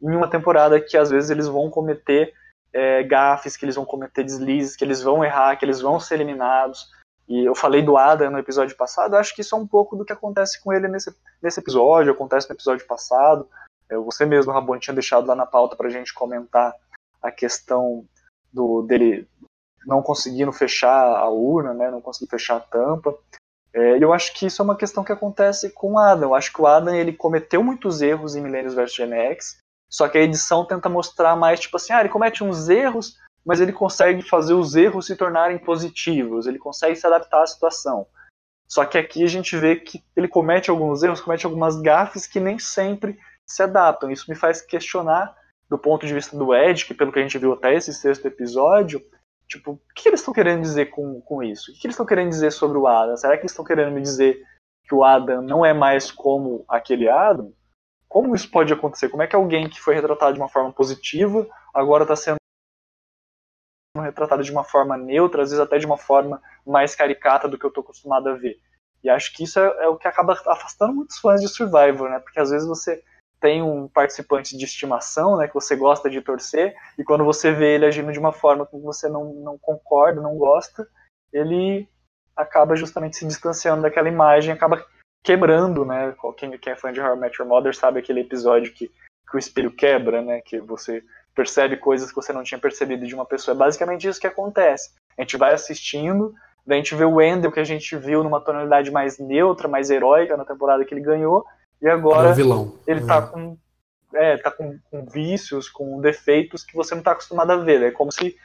em 0.00 0.14
uma 0.14 0.28
temporada 0.28 0.80
que 0.80 0.96
às 0.96 1.10
vezes 1.10 1.30
eles 1.30 1.48
vão 1.48 1.70
cometer 1.70 2.32
é, 2.72 3.02
gafes, 3.02 3.56
que 3.56 3.64
eles 3.64 3.76
vão 3.76 3.84
cometer 3.84 4.24
deslizes, 4.24 4.76
que 4.76 4.84
eles 4.84 5.02
vão 5.02 5.24
errar, 5.24 5.56
que 5.56 5.64
eles 5.64 5.80
vão 5.80 5.98
ser 5.98 6.14
eliminados. 6.14 6.86
E 7.28 7.44
eu 7.44 7.54
falei 7.54 7.82
do 7.82 7.96
Adam 7.96 8.30
no 8.30 8.38
episódio 8.38 8.76
passado, 8.76 9.16
acho 9.16 9.34
que 9.34 9.40
isso 9.40 9.54
é 9.54 9.58
um 9.58 9.66
pouco 9.66 9.96
do 9.96 10.04
que 10.04 10.12
acontece 10.12 10.62
com 10.62 10.72
ele 10.72 10.88
nesse, 10.88 11.14
nesse 11.42 11.58
episódio, 11.58 12.12
acontece 12.12 12.48
no 12.48 12.54
episódio 12.54 12.86
passado. 12.86 13.48
Você 14.04 14.26
mesmo, 14.26 14.52
Rabone, 14.52 14.80
tinha 14.80 14.94
deixado 14.94 15.26
lá 15.26 15.34
na 15.34 15.46
pauta 15.46 15.76
pra 15.76 15.88
gente 15.88 16.12
comentar 16.12 16.74
a 17.22 17.30
questão 17.30 18.04
do 18.52 18.82
dele 18.82 19.28
não 19.86 20.02
conseguindo 20.02 20.52
fechar 20.52 21.16
a 21.16 21.28
urna, 21.28 21.74
né, 21.74 21.90
não 21.90 22.00
conseguir 22.00 22.30
fechar 22.30 22.56
a 22.56 22.60
tampa. 22.60 23.16
É, 23.72 24.02
eu 24.02 24.12
acho 24.12 24.32
que 24.34 24.46
isso 24.46 24.62
é 24.62 24.64
uma 24.64 24.76
questão 24.76 25.04
que 25.04 25.12
acontece 25.12 25.70
com 25.70 25.92
o 25.92 25.98
Adam. 25.98 26.30
Eu 26.30 26.34
acho 26.34 26.52
que 26.52 26.60
o 26.60 26.66
Adam 26.66 26.94
ele 26.94 27.12
cometeu 27.12 27.62
muitos 27.62 28.00
erros 28.00 28.34
em 28.34 28.40
Millennials 28.40 28.74
vs 28.74 28.94
Gen 28.94 29.12
X, 29.12 29.58
só 29.90 30.08
que 30.08 30.16
a 30.16 30.22
edição 30.22 30.64
tenta 30.64 30.88
mostrar 30.88 31.36
mais, 31.36 31.60
tipo 31.60 31.76
assim, 31.76 31.92
ah, 31.92 32.00
ele 32.00 32.08
comete 32.08 32.42
uns 32.42 32.68
erros, 32.68 33.18
mas 33.44 33.60
ele 33.60 33.72
consegue 33.72 34.22
fazer 34.22 34.54
os 34.54 34.74
erros 34.74 35.06
se 35.06 35.16
tornarem 35.16 35.58
positivos, 35.58 36.46
ele 36.46 36.58
consegue 36.58 36.96
se 36.96 37.06
adaptar 37.06 37.42
à 37.42 37.46
situação. 37.46 38.06
Só 38.66 38.84
que 38.84 38.96
aqui 38.96 39.22
a 39.22 39.28
gente 39.28 39.56
vê 39.56 39.76
que 39.76 40.02
ele 40.16 40.26
comete 40.26 40.70
alguns 40.70 41.02
erros, 41.02 41.20
comete 41.20 41.44
algumas 41.44 41.80
gafes 41.80 42.26
que 42.26 42.40
nem 42.40 42.58
sempre 42.58 43.18
se 43.46 43.62
adaptam. 43.62 44.10
Isso 44.10 44.28
me 44.28 44.34
faz 44.34 44.62
questionar, 44.62 45.36
do 45.68 45.78
ponto 45.78 46.06
de 46.06 46.14
vista 46.14 46.36
do 46.36 46.54
Ed, 46.54 46.84
que 46.84 46.94
pelo 46.94 47.12
que 47.12 47.18
a 47.18 47.22
gente 47.22 47.38
viu 47.38 47.52
até 47.52 47.74
esse 47.74 47.92
sexto 47.92 48.26
episódio, 48.26 49.02
tipo, 49.46 49.72
o 49.72 49.80
que 49.94 50.08
eles 50.08 50.20
estão 50.20 50.32
querendo 50.32 50.62
dizer 50.62 50.86
com, 50.86 51.20
com 51.20 51.42
isso? 51.42 51.70
O 51.70 51.74
que 51.74 51.86
eles 51.86 51.94
estão 51.94 52.06
querendo 52.06 52.30
dizer 52.30 52.50
sobre 52.50 52.78
o 52.78 52.86
Adam? 52.86 53.16
Será 53.16 53.36
que 53.36 53.42
eles 53.42 53.52
estão 53.52 53.64
querendo 53.64 53.92
me 53.92 54.00
dizer 54.00 54.40
que 54.84 54.94
o 54.94 55.04
Adam 55.04 55.42
não 55.42 55.64
é 55.64 55.72
mais 55.72 56.10
como 56.10 56.64
aquele 56.68 57.08
Adam? 57.08 57.52
Como 58.08 58.34
isso 58.34 58.50
pode 58.50 58.72
acontecer? 58.72 59.08
Como 59.08 59.22
é 59.22 59.26
que 59.26 59.36
alguém 59.36 59.68
que 59.68 59.80
foi 59.80 59.94
retratado 59.94 60.34
de 60.34 60.40
uma 60.40 60.48
forma 60.48 60.72
positiva 60.72 61.46
agora 61.74 62.04
está 62.04 62.16
sendo 62.16 62.36
retratado 64.02 64.42
de 64.42 64.50
uma 64.50 64.64
forma 64.64 64.96
neutra, 64.96 65.42
às 65.42 65.50
vezes 65.50 65.64
até 65.64 65.78
de 65.78 65.86
uma 65.86 65.96
forma 65.96 66.42
mais 66.66 66.94
caricata 66.94 67.48
do 67.48 67.58
que 67.58 67.64
eu 67.64 67.68
estou 67.68 67.82
acostumado 67.82 68.28
a 68.28 68.34
ver? 68.34 68.58
E 69.02 69.10
acho 69.10 69.32
que 69.34 69.44
isso 69.44 69.60
é, 69.60 69.84
é, 69.84 69.88
o 69.88 69.96
que 69.96 70.08
acaba 70.08 70.32
afastando 70.46 70.94
muitos 70.94 71.18
fãs 71.18 71.40
de 71.40 71.48
Survivor, 71.48 72.08
né? 72.08 72.18
Porque 72.18 72.40
às 72.40 72.50
vezes 72.50 72.66
você 72.66 73.02
tem 73.40 73.62
um 73.62 73.86
participante 73.86 74.56
de 74.56 74.64
estimação, 74.64 75.36
né, 75.36 75.46
que 75.46 75.52
você 75.52 75.76
gosta 75.76 76.08
de 76.08 76.22
torcer, 76.22 76.74
e 76.98 77.04
quando 77.04 77.24
você 77.24 77.52
vê 77.52 77.74
ele 77.74 77.84
agindo 77.84 78.10
de 78.10 78.18
uma 78.18 78.32
forma 78.32 78.64
que 78.64 78.78
você 78.78 79.06
não, 79.06 79.34
não 79.34 79.58
concorda, 79.58 80.22
não 80.22 80.38
gosta, 80.38 80.88
ele 81.30 81.86
acaba 82.34 82.74
justamente 82.74 83.18
se 83.18 83.26
distanciando 83.26 83.82
daquela 83.82 84.08
imagem, 84.08 84.54
acaba 84.54 84.82
quebrando, 85.22 85.84
né? 85.84 86.14
Quem, 86.38 86.56
quem 86.56 86.72
é 86.72 86.76
fã 86.76 86.90
de 86.90 87.00
I 87.00 87.16
Met 87.16 87.38
Your 87.38 87.48
Mother 87.48 87.76
sabe 87.76 88.00
aquele 88.00 88.20
episódio 88.20 88.72
que, 88.72 88.88
que 88.88 89.36
o 89.36 89.38
espelho 89.38 89.70
quebra, 89.70 90.22
né? 90.22 90.40
Que 90.40 90.58
você 90.58 91.04
percebe 91.34 91.76
coisas 91.76 92.10
que 92.10 92.16
você 92.16 92.32
não 92.32 92.42
tinha 92.42 92.58
percebido 92.58 93.06
de 93.06 93.14
uma 93.14 93.26
pessoa. 93.26 93.54
É 93.54 93.58
basicamente 93.58 94.06
isso 94.08 94.20
que 94.20 94.26
acontece. 94.26 94.90
A 95.18 95.22
gente 95.22 95.36
vai 95.36 95.52
assistindo, 95.52 96.34
daí 96.66 96.78
a 96.78 96.82
gente 96.82 96.94
vê 96.94 97.04
o 97.04 97.14
Wendell 97.14 97.52
que 97.52 97.60
a 97.60 97.64
gente 97.64 97.96
viu 97.96 98.22
numa 98.22 98.40
tonalidade 98.40 98.90
mais 98.90 99.18
neutra, 99.18 99.68
mais 99.68 99.90
heróica 99.90 100.36
na 100.36 100.44
temporada 100.44 100.84
que 100.84 100.94
ele 100.94 101.00
ganhou, 101.00 101.44
e 101.82 101.88
agora 101.88 102.30
é 102.30 102.32
vilão. 102.32 102.74
ele 102.86 103.04
tá 103.04 103.20
uhum. 103.20 103.26
com 103.26 103.58
é, 104.16 104.36
tá 104.36 104.48
com, 104.48 104.78
com, 104.90 105.04
vícios, 105.06 105.68
com 105.68 106.00
defeitos 106.00 106.62
que 106.62 106.76
você 106.76 106.94
não 106.94 107.00
está 107.00 107.10
acostumado 107.10 107.50
a 107.50 107.56
ver. 107.56 107.82
É 107.82 107.90
como 107.90 108.12
se 108.12 108.36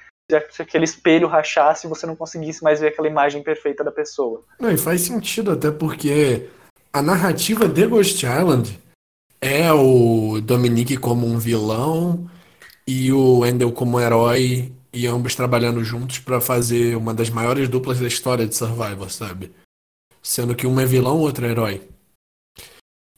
se 0.52 0.62
aquele 0.62 0.86
espelho 0.86 1.28
rachasse 1.28 1.88
e 1.88 1.90
você 1.90 2.06
não 2.06 2.16
conseguisse 2.16 2.64
mais 2.64 2.80
ver 2.80 2.90
aquela 2.90 3.08
imagem 3.08 3.42
perfeita 3.42 3.84
da 3.84 3.92
pessoa. 3.92 4.44
Não, 4.60 4.70
e 4.70 4.78
faz 4.78 5.02
sentido 5.02 5.52
até 5.52 5.72
porque 5.72 6.48
a 6.94 7.02
narrativa 7.02 7.68
de 7.68 7.88
Ghost 7.88 8.24
Island 8.24 8.80
é 9.42 9.72
o 9.74 10.40
Dominique 10.42 10.98
como 10.98 11.26
um 11.26 11.40
vilão 11.40 12.30
e 12.90 13.14
o 13.14 13.42
Wendell 13.42 13.72
como 13.72 14.00
herói 14.00 14.74
e 14.92 15.06
ambos 15.06 15.36
trabalhando 15.36 15.84
juntos 15.84 16.18
para 16.18 16.42
fazer 16.42 16.98
uma 16.98 17.14
das 17.14 17.30
maiores 17.30 17.70
duplas 17.70 18.00
da 18.00 18.08
história 18.08 18.48
de 18.48 18.56
Survivor, 18.56 19.12
sabe? 19.12 19.52
Sendo 20.24 20.56
que 20.56 20.66
um 20.66 20.80
é 20.80 20.88
vilão, 20.88 21.18
o 21.18 21.20
outro 21.20 21.46
é 21.46 21.52
herói. 21.52 21.88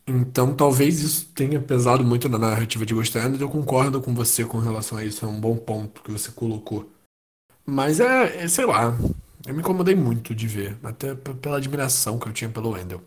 Então 0.05 0.53
talvez 0.53 0.99
isso 0.99 1.26
tenha 1.34 1.57
pesado 1.61 2.03
muito 2.03 2.28
na 2.28 2.38
narrativa 2.38 2.86
de 2.86 2.93
Ghost 2.93 3.17
Island. 3.17 3.39
Eu 3.39 3.47
concordo 3.47 4.01
com 4.01 4.13
você 4.13 4.43
com 4.43 4.59
relação 4.59 4.97
a 4.97 5.05
isso, 5.05 5.24
é 5.24 5.28
um 5.30 5.39
bom 5.39 5.55
ponto 5.55 6.03
que 6.03 6.11
você 6.11 6.32
colocou. 6.32 6.91
Mas 7.65 8.01
é, 8.01 8.43
é 8.43 8.47
sei 8.49 8.65
lá, 8.65 8.93
eu 9.47 9.53
me 9.53 9.61
incomodei 9.61 9.95
muito 9.95 10.36
de 10.36 10.47
ver, 10.47 10.78
até 10.84 11.15
pela 11.15 11.55
admiração 11.55 12.19
que 12.19 12.28
eu 12.28 12.34
tinha 12.34 12.49
pelo 12.49 12.72
Wendell. 12.72 13.01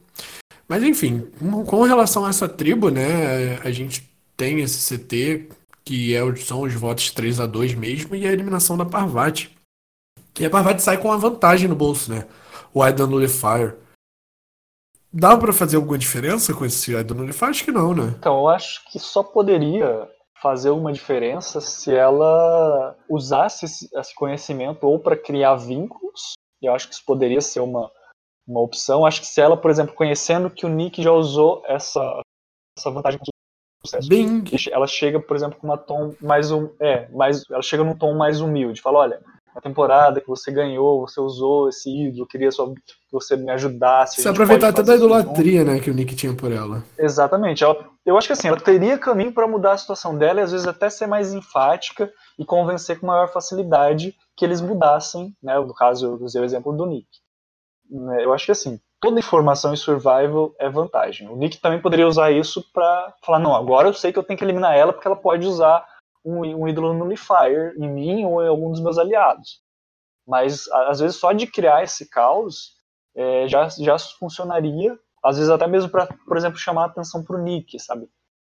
Mas 0.66 0.82
enfim, 0.82 1.28
com 1.66 1.82
relação 1.82 2.24
a 2.24 2.30
essa 2.30 2.48
tribo, 2.48 2.88
né, 2.88 3.58
a 3.58 3.70
gente 3.70 4.10
tem 4.34 4.60
esse 4.60 4.96
CT, 4.96 5.50
que 5.84 6.14
é, 6.14 6.36
são 6.36 6.62
os 6.62 6.74
votos 6.74 7.10
3 7.10 7.40
a 7.40 7.46
2 7.46 7.74
mesmo, 7.74 8.14
e 8.14 8.26
a 8.26 8.32
eliminação 8.32 8.76
da 8.76 8.86
Parvati. 8.86 9.56
Que 10.32 10.46
a 10.46 10.50
Parvati 10.50 10.82
sai 10.82 10.98
com 10.98 11.08
uma 11.08 11.18
vantagem 11.18 11.68
no 11.68 11.76
bolso, 11.76 12.10
né? 12.10 12.26
O 12.72 12.82
Aidan 12.82 13.06
Nullifier. 13.06 13.76
Dá 15.12 15.36
para 15.36 15.52
fazer 15.52 15.76
alguma 15.76 15.96
diferença 15.96 16.52
com 16.52 16.64
esse 16.64 16.96
Aidan 16.96 17.14
Nullifier? 17.14 17.50
Acho 17.50 17.64
que 17.64 17.70
não, 17.70 17.94
né? 17.94 18.14
Então, 18.18 18.38
eu 18.38 18.48
acho 18.48 18.84
que 18.90 18.98
só 18.98 19.22
poderia 19.22 20.08
fazer 20.42 20.70
uma 20.70 20.92
diferença 20.92 21.60
se 21.60 21.94
ela 21.94 22.96
usasse 23.08 23.64
esse 23.64 24.14
conhecimento 24.14 24.84
ou 24.86 24.98
para 24.98 25.16
criar 25.16 25.54
vínculos, 25.56 26.32
e 26.60 26.66
eu 26.66 26.74
acho 26.74 26.88
que 26.88 26.94
isso 26.94 27.04
poderia 27.06 27.40
ser 27.40 27.60
uma, 27.60 27.90
uma 28.46 28.60
opção. 28.60 29.06
Acho 29.06 29.20
que 29.20 29.26
se 29.26 29.40
ela, 29.40 29.56
por 29.56 29.70
exemplo, 29.70 29.94
conhecendo 29.94 30.50
que 30.50 30.66
o 30.66 30.68
Nick 30.68 31.02
já 31.02 31.12
usou 31.12 31.62
essa, 31.66 32.20
essa 32.78 32.90
vantagem 32.90 33.20
com 33.84 33.88
sucesso, 33.88 34.08
Bing. 34.08 34.44
ela 34.72 34.86
chega, 34.86 35.20
por 35.20 35.36
exemplo, 35.36 35.58
com 35.60 35.66
uma 35.66 35.76
tom 35.76 36.14
mais 36.20 36.50
um, 36.50 36.70
é, 36.80 37.08
mais, 37.10 37.44
ela 37.50 37.62
chega 37.62 37.84
num 37.84 37.94
tom 37.94 38.14
mais 38.14 38.40
humilde, 38.40 38.80
fala, 38.80 39.00
olha, 39.00 39.20
a 39.54 39.60
temporada 39.60 40.20
que 40.20 40.26
você 40.26 40.50
ganhou, 40.50 41.06
você 41.06 41.20
usou 41.20 41.68
esse 41.68 41.88
ídolo, 41.88 42.26
queria 42.26 42.50
só 42.50 42.66
que 42.66 43.12
você 43.12 43.36
me 43.36 43.52
ajudasse. 43.52 44.20
Se 44.20 44.28
aproveitar 44.28 44.68
até 44.68 44.82
da 44.82 44.96
idolatria, 44.96 45.62
né, 45.62 45.78
que 45.78 45.90
o 45.90 45.94
Nick 45.94 46.16
tinha 46.16 46.34
por 46.34 46.50
ela. 46.50 46.82
Exatamente. 46.98 47.62
Ela, 47.62 47.88
eu 48.04 48.18
acho 48.18 48.26
que 48.26 48.32
assim, 48.32 48.48
ela 48.48 48.58
teria 48.58 48.98
caminho 48.98 49.32
para 49.32 49.46
mudar 49.46 49.72
a 49.72 49.78
situação 49.78 50.18
dela 50.18 50.40
e 50.40 50.42
às 50.42 50.50
vezes 50.50 50.66
até 50.66 50.90
ser 50.90 51.06
mais 51.06 51.32
enfática 51.32 52.10
e 52.36 52.44
convencer 52.44 52.98
com 52.98 53.06
maior 53.06 53.28
facilidade 53.32 54.16
que 54.36 54.44
eles 54.44 54.60
mudassem, 54.60 55.32
né, 55.40 55.56
no 55.56 55.74
caso 55.74 56.06
eu 56.06 56.24
usei 56.24 56.42
o 56.42 56.44
exemplo 56.44 56.76
do 56.76 56.86
Nick. 56.86 57.06
Né, 57.88 58.24
eu 58.24 58.32
acho 58.32 58.46
que 58.46 58.52
assim, 58.52 58.80
toda 59.04 59.18
informação 59.18 59.74
em 59.74 59.76
survival 59.76 60.54
é 60.58 60.68
vantagem. 60.70 61.28
O 61.28 61.36
Nick 61.36 61.58
também 61.58 61.80
poderia 61.80 62.08
usar 62.08 62.30
isso 62.32 62.64
para 62.72 63.14
falar, 63.22 63.38
não, 63.38 63.54
agora 63.54 63.88
eu 63.88 63.92
sei 63.92 64.10
que 64.10 64.18
eu 64.18 64.22
tenho 64.22 64.38
que 64.38 64.44
eliminar 64.44 64.74
ela 64.74 64.94
porque 64.94 65.06
ela 65.06 65.16
pode 65.16 65.46
usar 65.46 65.86
um, 66.24 66.40
um 66.40 66.66
ídolo 66.66 66.94
nullifier 66.94 67.74
em 67.76 67.86
mim 67.86 68.24
ou 68.24 68.42
em 68.42 68.48
algum 68.48 68.70
dos 68.70 68.80
meus 68.80 68.96
aliados. 68.96 69.60
Mas 70.26 70.66
às 70.72 71.00
vezes 71.00 71.16
só 71.16 71.32
de 71.32 71.46
criar 71.46 71.84
esse 71.84 72.08
caos 72.08 72.72
é, 73.14 73.46
já, 73.46 73.68
já 73.68 73.98
funcionaria 73.98 74.98
Às 75.22 75.36
vezes 75.36 75.50
até 75.50 75.66
mesmo 75.66 75.90
para, 75.90 76.08
por 76.26 76.36
exemplo, 76.38 76.58
chamar 76.58 76.84
a 76.84 76.86
atenção 76.86 77.22
pro 77.22 77.38
Nick, 77.38 77.78
sabe? 77.78 78.08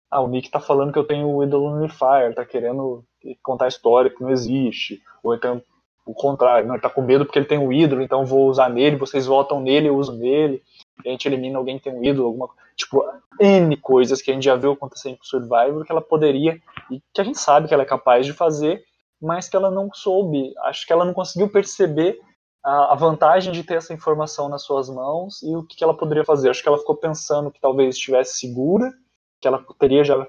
Ah, 0.09 0.21
o 0.21 0.27
Nick 0.29 0.49
tá 0.49 0.61
falando 0.61 0.93
que 0.93 0.99
eu 0.99 1.05
tenho 1.05 1.27
o 1.27 1.43
ídolo 1.43 1.73
Unifier, 1.73 2.33
tá 2.33 2.45
querendo 2.45 3.03
contar 3.43 3.67
história 3.67 4.09
que 4.09 4.23
não 4.23 4.29
existe. 4.29 5.01
Ou 5.21 5.35
então 5.35 5.61
o 6.05 6.13
contrário, 6.13 6.67
não, 6.67 6.75
ele 6.75 6.81
tá 6.81 6.89
com 6.89 7.01
medo 7.01 7.25
porque 7.25 7.39
ele 7.39 7.47
tem 7.47 7.57
um 7.57 7.73
ídolo, 7.73 8.01
então 8.01 8.25
vou 8.25 8.47
usar 8.47 8.69
nele, 8.69 8.95
vocês 8.95 9.25
votam 9.25 9.59
nele, 9.59 9.89
eu 9.89 9.97
uso 9.97 10.15
nele. 10.15 10.61
A 11.05 11.09
gente 11.09 11.27
elimina 11.27 11.57
alguém 11.57 11.77
que 11.77 11.83
tem 11.83 11.93
um 11.93 12.03
ídolo, 12.03 12.27
alguma 12.27 12.49
Tipo, 12.75 13.05
N 13.39 13.77
coisas 13.77 14.21
que 14.21 14.29
a 14.29 14.33
gente 14.33 14.43
já 14.43 14.55
viu 14.55 14.73
acontecer 14.73 15.09
em 15.09 15.17
Survivor 15.21 15.85
que 15.85 15.91
ela 15.91 16.01
poderia, 16.01 16.61
e 16.91 17.01
que 17.13 17.21
a 17.21 17.23
gente 17.23 17.39
sabe 17.39 17.67
que 17.67 17.73
ela 17.73 17.83
é 17.83 17.87
capaz 17.87 18.25
de 18.25 18.33
fazer, 18.33 18.83
mas 19.21 19.47
que 19.47 19.55
ela 19.55 19.71
não 19.71 19.89
soube. 19.93 20.53
Acho 20.59 20.85
que 20.85 20.91
ela 20.91 21.05
não 21.05 21.13
conseguiu 21.13 21.49
perceber 21.49 22.19
a, 22.61 22.95
vantagem 22.95 23.53
de 23.53 23.63
ter 23.63 23.75
essa 23.75 23.93
informação 23.93 24.49
nas 24.49 24.63
suas 24.63 24.89
mãos 24.89 25.41
e 25.41 25.55
o 25.55 25.63
que, 25.63 25.83
ela 25.83 25.95
poderia 25.95 26.25
fazer. 26.25 26.49
Acho 26.49 26.61
que 26.61 26.67
ela 26.67 26.77
ficou 26.77 26.95
pensando 26.95 27.51
que 27.51 27.61
talvez 27.61 27.95
estivesse 27.95 28.39
segura, 28.39 28.91
que 29.39 29.47
ela 29.47 29.63
teria 29.79 30.03
já 30.03 30.27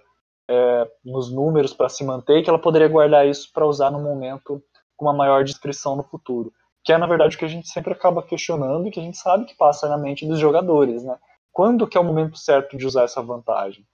é, 0.48 0.90
nos 1.04 1.32
números 1.32 1.72
para 1.72 1.88
se 1.88 2.04
manter, 2.04 2.42
que 2.42 2.50
ela 2.50 2.60
poderia 2.60 2.88
guardar 2.88 3.26
isso 3.26 3.50
para 3.52 3.66
usar 3.66 3.90
no 3.90 4.00
momento 4.00 4.62
com 4.96 5.04
uma 5.04 5.12
maior 5.12 5.44
descrição 5.44 5.96
no 5.96 6.02
futuro. 6.02 6.52
Que 6.84 6.92
é, 6.92 6.98
na 6.98 7.06
verdade, 7.06 7.36
o 7.36 7.38
que 7.38 7.44
a 7.44 7.48
gente 7.48 7.68
sempre 7.68 7.92
acaba 7.92 8.22
questionando 8.22 8.86
e 8.86 8.90
que 8.90 9.00
a 9.00 9.02
gente 9.02 9.18
sabe 9.18 9.44
que 9.44 9.56
passa 9.56 9.88
na 9.88 9.98
mente 9.98 10.26
dos 10.26 10.38
jogadores, 10.38 11.02
né? 11.02 11.16
Quando 11.52 11.86
que 11.86 11.96
é 11.96 12.00
o 12.00 12.04
momento 12.04 12.36
certo 12.36 12.76
de 12.76 12.86
usar 12.86 13.04
essa 13.04 13.22
vantagem? 13.22 13.84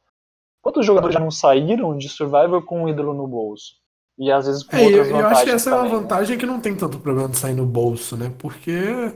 Quantos 0.61 0.85
jogadores 0.85 1.15
já 1.15 1.21
não 1.21 1.31
saíram 1.31 1.97
de 1.97 2.09
Survivor 2.09 2.63
com 2.63 2.85
um 2.85 2.89
ídolo 2.89 3.15
no 3.15 3.27
bolso? 3.27 3.77
E 4.19 4.31
às 4.31 4.47
vezes 4.47 4.63
com 4.63 4.77
é, 4.77 4.83
outras 4.83 5.09
eu, 5.09 5.13
vantagens. 5.15 5.23
Eu 5.23 5.37
acho 5.37 5.45
que 5.45 5.51
essa 5.51 5.71
também, 5.71 5.79
é 5.79 5.83
uma 5.83 5.95
né? 5.95 6.03
vantagem 6.03 6.37
né? 6.37 6.41
que 6.41 6.47
não 6.47 6.61
tem 6.61 6.77
tanto 6.77 6.99
problema 6.99 7.29
de 7.29 7.39
sair 7.39 7.55
no 7.55 7.67
bolso, 7.67 8.17
né? 8.17 8.33
Porque 8.39 9.13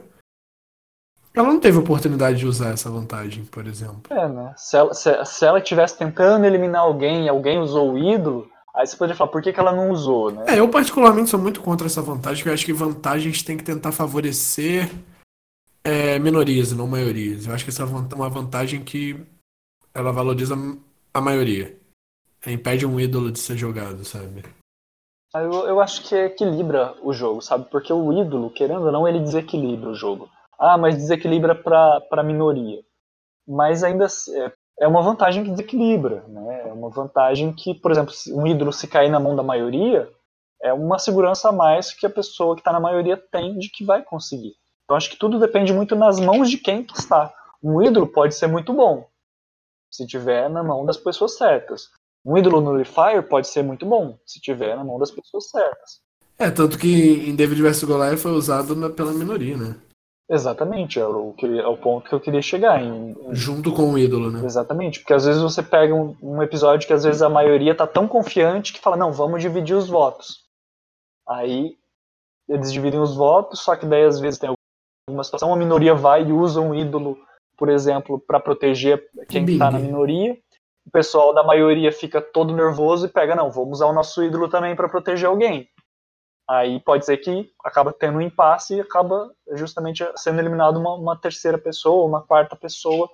ela 1.34 1.48
não 1.48 1.60
teve 1.60 1.76
oportunidade 1.76 2.38
de 2.38 2.46
usar 2.46 2.70
essa 2.70 2.90
vantagem, 2.90 3.44
por 3.44 3.66
exemplo. 3.66 4.02
É, 4.08 4.26
né? 4.26 4.54
Se 4.56 4.76
ela, 4.76 4.94
se, 4.94 5.24
se 5.24 5.44
ela 5.44 5.58
estivesse 5.58 5.98
tentando 5.98 6.46
eliminar 6.46 6.80
alguém 6.80 7.26
e 7.26 7.28
alguém 7.28 7.58
usou 7.58 7.92
o 7.92 7.98
ídolo, 7.98 8.50
aí 8.76 8.86
você 8.86 8.96
poderia 8.96 9.16
falar, 9.16 9.30
por 9.30 9.42
que, 9.42 9.52
que 9.52 9.58
ela 9.58 9.72
não 9.72 9.90
usou, 9.90 10.30
né? 10.30 10.44
É, 10.48 10.60
eu 10.60 10.68
particularmente 10.68 11.30
sou 11.30 11.40
muito 11.40 11.60
contra 11.60 11.86
essa 11.86 12.02
vantagem, 12.02 12.36
porque 12.36 12.50
eu 12.50 12.54
acho 12.54 12.66
que 12.66 12.72
vantagens 12.72 13.42
tem 13.42 13.56
que 13.56 13.64
tentar 13.64 13.90
favorecer 13.90 14.90
é, 15.82 16.18
minorias, 16.18 16.72
não 16.72 16.86
maiorias. 16.86 17.46
Eu 17.46 17.54
acho 17.54 17.64
que 17.64 17.70
essa 17.70 17.82
é 17.82 17.86
uma 17.86 18.28
vantagem 18.28 18.84
que 18.84 19.24
ela 19.94 20.12
valoriza 20.12 20.54
a 21.14 21.20
maioria. 21.20 21.78
Impede 22.46 22.86
um 22.86 23.00
ídolo 23.00 23.32
de 23.32 23.38
ser 23.38 23.56
jogado, 23.56 24.04
sabe? 24.04 24.44
Ah, 25.34 25.42
eu, 25.42 25.52
eu 25.66 25.80
acho 25.80 26.02
que 26.02 26.14
equilibra 26.14 26.94
o 27.02 27.12
jogo, 27.12 27.40
sabe? 27.40 27.68
Porque 27.70 27.92
o 27.92 28.12
ídolo, 28.12 28.50
querendo 28.50 28.86
ou 28.86 28.92
não, 28.92 29.08
ele 29.08 29.20
desequilibra 29.20 29.90
o 29.90 29.94
jogo. 29.94 30.28
Ah, 30.58 30.78
mas 30.78 30.96
desequilibra 30.96 31.54
para 31.54 32.02
a 32.10 32.22
minoria. 32.22 32.82
Mas 33.46 33.82
ainda 33.82 34.06
é, 34.78 34.86
uma 34.86 35.02
vantagem 35.02 35.44
que 35.44 35.50
desequilibra, 35.50 36.24
né? 36.28 36.68
É 36.68 36.72
uma 36.72 36.90
vantagem 36.90 37.52
que, 37.52 37.74
por 37.74 37.90
exemplo, 37.90 38.12
um 38.28 38.46
ídolo 38.46 38.72
se 38.72 38.86
cair 38.86 39.08
na 39.08 39.20
mão 39.20 39.34
da 39.34 39.42
maioria, 39.42 40.10
é 40.62 40.72
uma 40.72 40.98
segurança 40.98 41.48
a 41.48 41.52
mais 41.52 41.92
que 41.92 42.06
a 42.06 42.10
pessoa 42.10 42.54
que 42.54 42.60
está 42.60 42.72
na 42.72 42.80
maioria 42.80 43.16
tem 43.16 43.58
de 43.58 43.68
que 43.70 43.84
vai 43.84 44.02
conseguir. 44.02 44.54
Então 44.84 44.96
acho 44.96 45.10
que 45.10 45.18
tudo 45.18 45.38
depende 45.38 45.72
muito 45.72 45.96
nas 45.96 46.20
mãos 46.20 46.50
de 46.50 46.58
quem 46.58 46.84
que 46.84 46.96
está. 46.98 47.32
Um 47.62 47.82
ídolo 47.82 48.06
pode 48.06 48.34
ser 48.34 48.46
muito 48.46 48.72
bom, 48.72 49.08
se 49.90 50.06
tiver 50.06 50.48
na 50.48 50.62
mão 50.62 50.84
das 50.84 50.96
pessoas 50.96 51.36
certas. 51.36 51.90
Um 52.24 52.36
ídolo 52.36 52.60
nullifier 52.60 53.22
pode 53.28 53.48
ser 53.48 53.62
muito 53.62 53.86
bom, 53.86 54.18
se 54.24 54.40
tiver 54.40 54.76
na 54.76 54.84
mão 54.84 54.98
das 54.98 55.10
pessoas 55.10 55.48
certas. 55.50 56.00
É, 56.38 56.50
tanto 56.50 56.78
que 56.78 57.28
em 57.28 57.34
David 57.34 57.62
vs 57.62 57.84
Goliath 57.84 58.18
foi 58.18 58.32
usado 58.32 58.76
na, 58.76 58.90
pela 58.90 59.12
minoria, 59.12 59.56
né? 59.56 59.76
Exatamente, 60.28 60.98
é 60.98 61.06
o, 61.06 61.32
que, 61.32 61.46
é 61.46 61.66
o 61.66 61.76
ponto 61.76 62.08
que 62.08 62.14
eu 62.14 62.20
queria 62.20 62.42
chegar. 62.42 62.82
Em, 62.82 63.12
em... 63.12 63.34
Junto 63.34 63.72
com 63.72 63.92
o 63.92 63.98
ídolo, 63.98 64.30
né? 64.30 64.44
Exatamente, 64.44 64.98
porque 65.00 65.14
às 65.14 65.24
vezes 65.24 65.40
você 65.40 65.62
pega 65.62 65.94
um, 65.94 66.16
um, 66.20 66.42
episódio 66.42 66.86
que 66.86 66.92
às 66.92 67.04
vezes 67.04 67.22
a 67.22 67.28
maioria 67.28 67.76
tá 67.76 67.86
tão 67.86 68.08
confiante 68.08 68.72
que 68.72 68.80
fala, 68.80 68.96
não, 68.96 69.12
vamos 69.12 69.40
dividir 69.40 69.76
os 69.76 69.88
votos. 69.88 70.44
Aí 71.28 71.76
eles 72.48 72.72
dividem 72.72 72.98
os 72.98 73.14
votos, 73.14 73.60
só 73.60 73.76
que 73.76 73.86
daí 73.86 74.04
às 74.04 74.18
vezes 74.18 74.38
tem 74.38 74.52
alguma 75.08 75.22
situação, 75.22 75.52
a 75.52 75.56
minoria 75.56 75.94
vai 75.94 76.24
e 76.24 76.32
usa 76.32 76.60
um 76.60 76.74
ídolo, 76.74 77.16
por 77.56 77.68
exemplo, 77.68 78.18
para 78.18 78.40
proteger 78.40 79.08
quem 79.28 79.44
está 79.44 79.70
na 79.70 79.78
minoria. 79.78 80.36
O 80.84 80.90
pessoal 80.90 81.32
da 81.34 81.44
maioria 81.44 81.92
fica 81.92 82.20
todo 82.20 82.54
nervoso 82.54 83.06
e 83.06 83.08
pega, 83.08 83.34
não, 83.34 83.50
vamos 83.50 83.78
usar 83.78 83.86
o 83.86 83.92
nosso 83.92 84.22
ídolo 84.24 84.48
também 84.48 84.74
para 84.74 84.88
proteger 84.88 85.28
alguém. 85.28 85.68
Aí 86.48 86.78
pode 86.80 87.04
ser 87.04 87.16
que 87.16 87.50
acaba 87.64 87.92
tendo 87.92 88.18
um 88.18 88.20
impasse 88.20 88.76
e 88.76 88.80
acaba 88.80 89.32
justamente 89.52 90.04
sendo 90.16 90.38
eliminado 90.38 90.76
uma, 90.76 90.94
uma 90.94 91.16
terceira 91.16 91.58
pessoa, 91.58 92.06
uma 92.06 92.22
quarta 92.22 92.54
pessoa. 92.54 93.10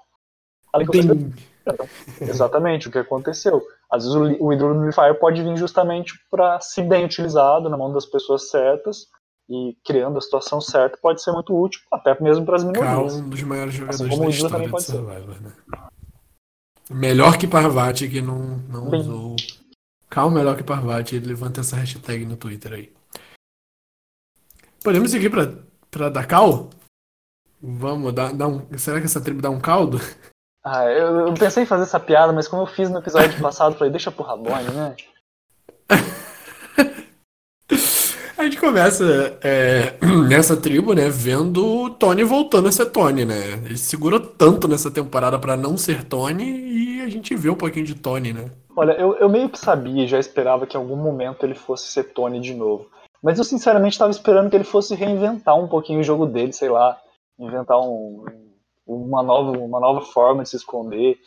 Exatamente, 2.20 2.88
o 2.88 2.90
que 2.90 2.98
aconteceu. 2.98 3.62
Às 3.90 4.04
vezes 4.04 4.16
o, 4.16 4.46
o 4.46 4.52
ídolo 4.52 4.92
Fire 4.92 5.14
pode 5.18 5.42
vir 5.42 5.56
justamente 5.56 6.12
para, 6.30 6.60
se 6.60 6.82
bem 6.82 7.04
utilizado 7.04 7.68
na 7.68 7.76
mão 7.76 7.92
das 7.92 8.04
pessoas 8.04 8.50
certas, 8.50 9.06
e 9.48 9.76
criando 9.84 10.18
a 10.18 10.20
situação 10.20 10.60
certa 10.60 10.96
pode 10.96 11.22
ser 11.22 11.32
muito 11.32 11.54
útil, 11.54 11.80
até 11.90 12.18
mesmo 12.20 12.44
para 12.44 12.56
as 12.56 12.64
minorias. 12.64 13.14
Cal, 13.14 13.20
um 13.20 13.28
dos 13.28 13.42
maiores 13.42 13.74
jogadores 13.74 14.00
assim 14.00 14.20
da 14.20 14.28
história 14.28 14.68
de 14.68 14.82
Survivor, 14.82 15.42
né? 15.42 15.52
Melhor 16.90 17.38
que 17.38 17.46
Parvati, 17.46 18.08
que 18.08 18.20
não, 18.20 18.38
não 18.68 18.88
usou. 18.90 19.36
Cal 20.08 20.30
melhor 20.30 20.56
que 20.56 20.62
Parvati, 20.62 21.18
levanta 21.18 21.60
essa 21.60 21.76
hashtag 21.76 22.24
no 22.24 22.36
Twitter 22.36 22.72
aí. 22.72 22.92
Podemos 24.82 25.10
seguir 25.10 25.30
pra, 25.30 25.52
pra 25.90 26.08
dar 26.08 26.26
cal? 26.26 26.70
Vamos, 27.62 28.12
dar, 28.12 28.32
dar 28.32 28.48
um. 28.48 28.66
Será 28.76 28.98
que 28.98 29.06
essa 29.06 29.20
tribo 29.20 29.40
dá 29.40 29.48
um 29.48 29.60
caldo? 29.60 30.00
Ah, 30.64 30.84
eu, 30.86 31.26
eu 31.28 31.34
pensei 31.34 31.62
em 31.62 31.66
fazer 31.66 31.84
essa 31.84 32.00
piada, 32.00 32.32
mas 32.32 32.48
como 32.48 32.62
eu 32.62 32.66
fiz 32.66 32.90
no 32.90 32.98
episódio 32.98 33.38
passado, 33.42 33.76
falei, 33.76 33.90
deixa 33.90 34.10
pro 34.10 34.24
Rabone, 34.24 34.70
né? 34.70 34.96
A 38.36 38.44
gente 38.44 38.58
começa 38.58 39.38
é, 39.40 39.94
nessa 40.28 40.56
tribo, 40.56 40.94
né, 40.94 41.08
vendo 41.08 41.64
o 41.64 41.90
Tony 41.90 42.24
voltando 42.24 42.68
a 42.68 42.72
ser 42.72 42.86
Tony, 42.86 43.24
né? 43.24 43.52
Ele 43.64 43.78
segurou 43.78 44.18
tanto 44.18 44.66
nessa 44.66 44.90
temporada 44.90 45.38
para 45.38 45.56
não 45.56 45.76
ser 45.76 46.02
Tony 46.02 46.96
e 46.96 47.00
a 47.02 47.08
gente 47.08 47.36
vê 47.36 47.48
um 47.48 47.54
pouquinho 47.54 47.86
de 47.86 47.94
Tony, 47.94 48.32
né? 48.32 48.50
Olha, 48.74 48.92
eu, 48.92 49.14
eu 49.14 49.28
meio 49.28 49.48
que 49.48 49.58
sabia, 49.58 50.08
já 50.08 50.18
esperava 50.18 50.66
que 50.66 50.76
em 50.76 50.80
algum 50.80 50.96
momento 50.96 51.44
ele 51.44 51.54
fosse 51.54 51.92
ser 51.92 52.04
Tony 52.12 52.40
de 52.40 52.52
novo. 52.52 52.88
Mas 53.22 53.38
eu 53.38 53.44
sinceramente 53.44 53.92
estava 53.92 54.10
esperando 54.10 54.50
que 54.50 54.56
ele 54.56 54.64
fosse 54.64 54.94
reinventar 54.94 55.56
um 55.56 55.68
pouquinho 55.68 56.00
o 56.00 56.04
jogo 56.04 56.26
dele, 56.26 56.52
sei 56.52 56.68
lá, 56.68 57.00
inventar 57.38 57.78
um, 57.80 58.24
uma, 58.86 59.22
nova, 59.22 59.52
uma 59.52 59.78
nova 59.78 60.00
forma 60.00 60.42
de 60.42 60.48
se 60.48 60.56
esconder. 60.56 61.18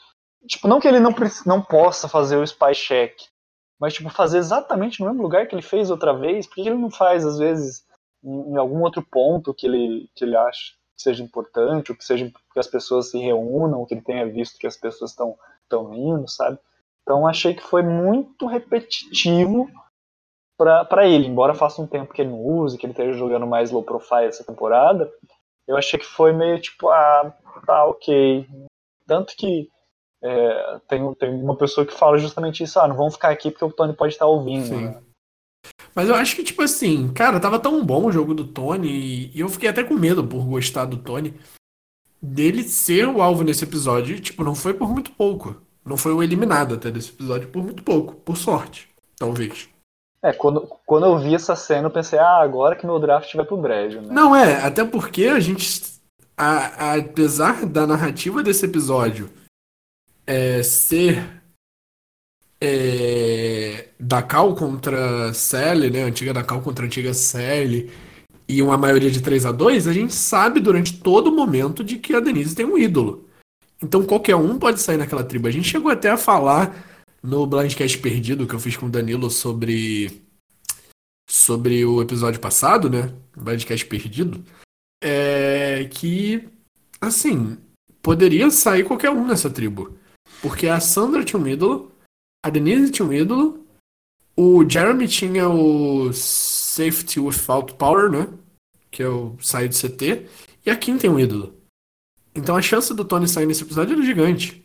Tipo, 0.45 0.67
não 0.67 0.79
que 0.79 0.87
ele 0.87 0.99
não, 0.99 1.15
não 1.45 1.61
possa 1.61 2.07
fazer 2.07 2.35
o 2.35 2.43
spy 2.43 2.73
check, 2.73 3.13
mas 3.79 3.93
tipo, 3.93 4.09
fazer 4.09 4.37
exatamente 4.37 4.99
no 4.99 5.07
mesmo 5.07 5.23
lugar 5.23 5.47
que 5.47 5.55
ele 5.55 5.61
fez 5.61 5.89
outra 5.89 6.13
vez, 6.13 6.45
por 6.45 6.55
que 6.55 6.61
ele 6.61 6.75
não 6.75 6.91
faz, 6.91 7.25
às 7.25 7.37
vezes, 7.39 7.85
em, 8.23 8.51
em 8.51 8.57
algum 8.57 8.81
outro 8.81 9.01
ponto 9.01 9.53
que 9.53 9.65
ele, 9.65 10.09
que 10.13 10.25
ele 10.25 10.35
acha 10.35 10.73
que 10.95 11.01
seja 11.01 11.23
importante, 11.23 11.91
ou 11.91 11.97
que 11.97 12.05
seja 12.05 12.31
que 12.53 12.59
as 12.59 12.67
pessoas 12.67 13.09
se 13.09 13.17
reúnam, 13.17 13.79
ou 13.79 13.85
que 13.85 13.93
ele 13.93 14.01
tenha 14.01 14.25
visto 14.25 14.59
que 14.59 14.67
as 14.67 14.77
pessoas 14.77 15.11
estão 15.11 15.37
indo, 15.93 16.27
sabe? 16.27 16.59
Então 17.01 17.27
achei 17.27 17.53
que 17.53 17.61
foi 17.61 17.83
muito 17.83 18.47
repetitivo 18.47 19.69
para 20.57 21.07
ele, 21.07 21.27
embora 21.27 21.53
faça 21.53 21.81
um 21.81 21.87
tempo 21.87 22.13
que 22.13 22.21
ele 22.21 22.31
não 22.31 22.41
use, 22.41 22.77
que 22.77 22.85
ele 22.85 22.93
esteja 22.93 23.17
jogando 23.17 23.45
mais 23.45 23.71
low 23.71 23.83
profile 23.83 24.25
essa 24.25 24.43
temporada, 24.43 25.11
eu 25.67 25.75
achei 25.77 25.99
que 25.99 26.05
foi 26.05 26.31
meio 26.31 26.59
tipo, 26.59 26.89
ah, 26.89 27.33
tá 27.65 27.85
ok. 27.85 28.47
Tanto 29.07 29.35
que 29.35 29.69
é, 30.23 30.79
tem, 30.87 31.13
tem 31.15 31.29
uma 31.29 31.55
pessoa 31.55 31.85
que 31.85 31.93
fala 31.93 32.17
justamente 32.17 32.63
isso, 32.63 32.79
ah, 32.79 32.87
não 32.87 32.95
vamos 32.95 33.15
ficar 33.15 33.29
aqui 33.29 33.51
porque 33.51 33.65
o 33.65 33.71
Tony 33.71 33.93
pode 33.93 34.13
estar 34.13 34.25
ouvindo. 34.25 34.75
Né? 34.75 35.01
Mas 35.93 36.09
eu 36.09 36.15
acho 36.15 36.35
que, 36.35 36.43
tipo 36.43 36.61
assim, 36.61 37.11
cara, 37.13 37.39
tava 37.39 37.59
tão 37.59 37.83
bom 37.85 38.05
o 38.05 38.11
jogo 38.11 38.33
do 38.33 38.45
Tony, 38.45 39.31
e 39.33 39.39
eu 39.39 39.49
fiquei 39.49 39.69
até 39.69 39.83
com 39.83 39.93
medo 39.93 40.25
por 40.25 40.45
gostar 40.45 40.85
do 40.85 40.97
Tony, 40.97 41.33
dele 42.21 42.63
ser 42.63 43.07
o 43.07 43.21
alvo 43.21 43.43
nesse 43.43 43.63
episódio, 43.63 44.15
e, 44.15 44.19
tipo, 44.19 44.43
não 44.43 44.55
foi 44.55 44.73
por 44.73 44.89
muito 44.89 45.11
pouco. 45.11 45.61
Não 45.85 45.97
foi 45.97 46.13
o 46.13 46.23
eliminado 46.23 46.73
até 46.73 46.89
desse 46.89 47.11
episódio 47.11 47.47
por 47.49 47.63
muito 47.63 47.83
pouco, 47.83 48.15
por 48.15 48.35
sorte, 48.35 48.89
talvez. 49.17 49.69
É, 50.25 50.33
quando, 50.33 50.61
quando 50.87 51.05
eu 51.05 51.19
vi 51.19 51.35
essa 51.35 51.55
cena, 51.55 51.85
eu 51.85 51.91
pensei, 51.91 52.17
ah, 52.17 52.41
agora 52.41 52.75
que 52.75 52.83
meu 52.83 52.97
draft 52.97 53.31
vai 53.35 53.45
pro 53.45 53.55
brejo, 53.55 54.01
né? 54.01 54.07
Não, 54.09 54.35
é, 54.35 54.55
até 54.65 54.83
porque 54.83 55.25
a 55.25 55.39
gente, 55.39 55.83
a, 56.35 56.93
a, 56.93 56.95
apesar 56.95 57.63
da 57.63 57.85
narrativa 57.85 58.41
desse 58.41 58.65
episódio 58.65 59.29
é, 60.25 60.63
ser 60.63 61.43
é, 62.59 63.89
da 63.99 64.23
Cal 64.23 64.55
contra 64.55 65.31
Sally, 65.31 65.91
né? 65.91 66.01
Antiga 66.01 66.33
da 66.33 66.43
Cal 66.43 66.59
contra 66.59 66.87
antiga 66.87 67.13
Sally, 67.13 67.91
e 68.47 68.63
uma 68.63 68.79
maioria 68.79 69.11
de 69.11 69.21
3 69.21 69.45
a 69.45 69.51
2 69.51 69.87
a 69.87 69.93
gente 69.93 70.15
sabe 70.15 70.59
durante 70.59 70.97
todo 70.97 71.31
momento 71.31 71.83
de 71.83 71.99
que 71.99 72.15
a 72.15 72.19
Denise 72.19 72.55
tem 72.55 72.65
um 72.65 72.79
ídolo. 72.79 73.29
Então 73.79 74.03
qualquer 74.03 74.35
um 74.35 74.57
pode 74.57 74.81
sair 74.81 74.97
naquela 74.97 75.23
tribo. 75.23 75.47
A 75.47 75.51
gente 75.51 75.69
chegou 75.69 75.91
até 75.91 76.09
a 76.09 76.17
falar 76.17 76.94
no 77.25 77.47
Blindcast 77.47 77.97
Perdido 77.97 78.47
que 78.47 78.53
eu 78.53 78.59
fiz 78.59 78.77
com 78.77 78.85
o 78.85 78.89
Danilo 78.89 79.29
sobre 79.29 80.21
sobre 81.27 81.83
o 81.83 82.01
episódio 82.01 82.39
passado, 82.39 82.89
né? 82.89 83.13
Blindcast 83.35 83.85
Perdido. 83.87 84.43
É 85.03 85.85
que 85.91 86.47
assim, 87.01 87.57
poderia 88.01 88.49
sair 88.51 88.83
qualquer 88.83 89.09
um 89.09 89.25
nessa 89.25 89.49
tribo. 89.49 89.97
Porque 90.41 90.67
a 90.67 90.79
Sandra 90.79 91.23
tinha 91.23 91.39
um 91.39 91.47
ídolo, 91.47 91.91
a 92.45 92.49
Denise 92.49 92.91
tinha 92.91 93.07
um 93.07 93.13
ídolo, 93.13 93.65
o 94.35 94.67
Jeremy 94.67 95.07
tinha 95.07 95.49
o 95.49 96.11
Safety 96.13 97.19
Without 97.19 97.73
Power, 97.75 98.11
né? 98.11 98.27
Que 98.91 99.03
é 99.03 99.09
o 99.09 99.35
sair 99.41 99.69
do 99.69 99.75
CT, 99.75 100.27
e 100.65 100.69
a 100.69 100.75
Kim 100.75 100.97
tem 100.97 101.09
um 101.09 101.19
ídolo. 101.19 101.55
Então 102.33 102.55
a 102.55 102.61
chance 102.61 102.93
do 102.93 103.05
Tony 103.05 103.27
sair 103.27 103.45
nesse 103.45 103.63
episódio 103.63 103.93
era 103.93 104.05
gigante. 104.05 104.61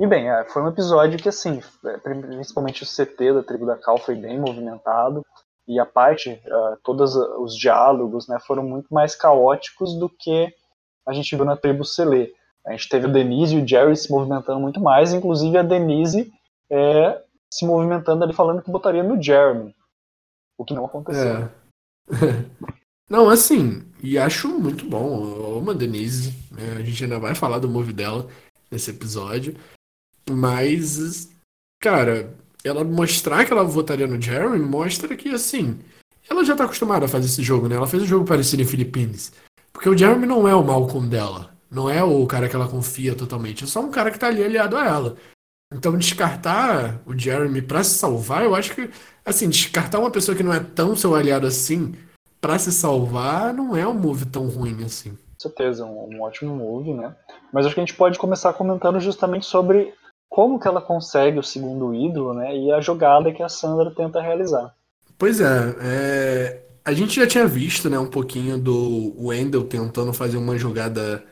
E 0.00 0.06
bem, 0.06 0.30
é, 0.30 0.44
foi 0.44 0.62
um 0.62 0.68
episódio 0.68 1.18
que, 1.18 1.28
assim, 1.28 1.60
é, 1.84 1.98
principalmente 1.98 2.82
o 2.82 2.86
CT 2.86 3.34
da 3.34 3.42
tribo 3.42 3.66
da 3.66 3.76
Cal 3.76 3.98
foi 3.98 4.14
bem 4.14 4.40
movimentado. 4.40 5.22
E 5.68 5.78
a 5.78 5.84
parte, 5.84 6.40
uh, 6.46 6.78
todos 6.82 7.14
os 7.14 7.54
diálogos, 7.54 8.26
né, 8.26 8.38
foram 8.40 8.62
muito 8.62 8.92
mais 8.92 9.14
caóticos 9.14 9.94
do 9.94 10.08
que 10.08 10.52
a 11.06 11.12
gente 11.12 11.36
viu 11.36 11.44
na 11.44 11.54
tribo 11.54 11.84
Selê. 11.84 12.32
A 12.66 12.72
gente 12.72 12.88
teve 12.88 13.06
a 13.06 13.10
Denise 13.10 13.54
e 13.54 13.62
o 13.62 13.68
Jerry 13.68 13.94
se 13.94 14.10
movimentando 14.10 14.58
muito 14.58 14.80
mais, 14.80 15.12
inclusive 15.12 15.58
a 15.58 15.62
Denise 15.62 16.32
é, 16.70 17.22
se 17.52 17.66
movimentando 17.66 18.24
ali 18.24 18.32
falando 18.32 18.62
que 18.62 18.70
botaria 18.70 19.02
no 19.02 19.22
Jeremy. 19.22 19.76
O 20.56 20.64
que 20.64 20.72
não 20.72 20.86
aconteceu. 20.86 21.36
É. 21.36 21.50
Não, 23.08 23.28
assim, 23.28 23.82
e 24.00 24.16
acho 24.16 24.48
muito 24.48 24.84
bom. 24.88 25.58
Uma 25.58 25.74
Denise, 25.74 26.32
né? 26.50 26.76
a 26.78 26.82
gente 26.82 27.02
ainda 27.02 27.18
vai 27.18 27.34
falar 27.34 27.58
do 27.58 27.68
move 27.68 27.92
dela 27.92 28.26
nesse 28.70 28.92
episódio. 28.92 29.56
Mas, 30.28 31.30
cara, 31.80 32.34
ela 32.64 32.84
mostrar 32.84 33.44
que 33.44 33.52
ela 33.52 33.64
votaria 33.64 34.06
no 34.06 34.20
Jeremy 34.20 34.58
mostra 34.58 35.16
que, 35.16 35.30
assim, 35.30 35.78
ela 36.28 36.44
já 36.44 36.54
tá 36.54 36.64
acostumada 36.64 37.06
a 37.06 37.08
fazer 37.08 37.26
esse 37.26 37.42
jogo, 37.42 37.68
né? 37.68 37.76
Ela 37.76 37.86
fez 37.86 38.02
o 38.02 38.06
jogo 38.06 38.24
parecido 38.24 38.62
em 38.62 38.66
Philippines. 38.66 39.32
Porque 39.72 39.88
o 39.88 39.96
Jeremy 39.96 40.26
não 40.26 40.46
é 40.46 40.54
o 40.54 40.64
Malcolm 40.64 41.08
dela. 41.08 41.50
Não 41.70 41.88
é 41.88 42.02
o 42.02 42.26
cara 42.26 42.48
que 42.48 42.56
ela 42.56 42.68
confia 42.68 43.14
totalmente. 43.14 43.64
É 43.64 43.66
só 43.66 43.80
um 43.80 43.90
cara 43.90 44.10
que 44.10 44.18
tá 44.18 44.26
ali 44.26 44.42
aliado 44.42 44.76
a 44.76 44.84
ela. 44.84 45.16
Então, 45.72 45.96
descartar 45.96 47.00
o 47.06 47.16
Jeremy 47.16 47.62
para 47.62 47.84
se 47.84 47.96
salvar, 47.96 48.44
eu 48.44 48.56
acho 48.56 48.74
que, 48.74 48.90
assim, 49.24 49.48
descartar 49.48 50.00
uma 50.00 50.10
pessoa 50.10 50.36
que 50.36 50.42
não 50.42 50.52
é 50.52 50.58
tão 50.58 50.96
seu 50.96 51.14
aliado 51.14 51.46
assim 51.46 51.94
para 52.40 52.58
se 52.58 52.72
salvar 52.72 53.52
não 53.52 53.76
é 53.76 53.86
um 53.86 53.94
move 53.94 54.24
tão 54.24 54.48
ruim 54.48 54.82
assim. 54.84 55.10
Com 55.10 55.40
certeza, 55.48 55.84
um, 55.84 56.16
um 56.16 56.22
ótimo 56.22 56.56
move, 56.56 56.92
né? 56.94 57.14
Mas 57.52 57.66
acho 57.66 57.74
que 57.74 57.80
a 57.80 57.84
gente 57.84 57.96
pode 57.96 58.18
começar 58.18 58.52
comentando 58.52 58.98
justamente 58.98 59.46
sobre 59.46 59.94
como 60.30 60.60
que 60.60 60.68
ela 60.68 60.80
consegue 60.80 61.40
o 61.40 61.42
segundo 61.42 61.92
ídolo, 61.92 62.32
né? 62.32 62.56
E 62.56 62.72
a 62.72 62.80
jogada 62.80 63.32
que 63.32 63.42
a 63.42 63.48
Sandra 63.48 63.90
tenta 63.90 64.22
realizar. 64.22 64.72
Pois 65.18 65.40
é, 65.40 65.76
é... 65.82 66.62
a 66.84 66.92
gente 66.92 67.16
já 67.16 67.26
tinha 67.26 67.46
visto, 67.46 67.90
né, 67.90 67.98
um 67.98 68.08
pouquinho 68.08 68.56
do 68.56 69.12
Wendell 69.18 69.64
tentando 69.64 70.14
fazer 70.14 70.38
uma 70.38 70.56
jogada 70.56 71.22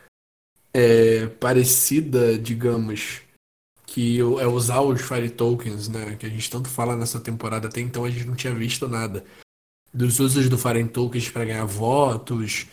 é, 0.75 1.27
parecida, 1.27 2.37
digamos, 2.37 3.23
que 3.87 4.21
é 4.21 4.47
usar 4.47 4.81
os 4.81 5.01
Fire 5.01 5.31
Tokens, 5.31 5.89
né? 5.89 6.17
Que 6.17 6.27
a 6.27 6.29
gente 6.29 6.51
tanto 6.51 6.69
fala 6.69 6.97
nessa 6.97 7.21
temporada 7.21 7.69
até 7.69 7.81
então 7.81 8.05
a 8.05 8.11
gente 8.11 8.27
não 8.27 8.35
tinha 8.35 8.55
visto 8.55 8.89
nada. 8.89 9.25
Dos 9.95 10.19
usos 10.19 10.49
do 10.49 10.59
Fire 10.59 10.87
Tokens 10.89 11.31
para 11.31 11.45
ganhar 11.45 11.65
votos, 11.65 12.67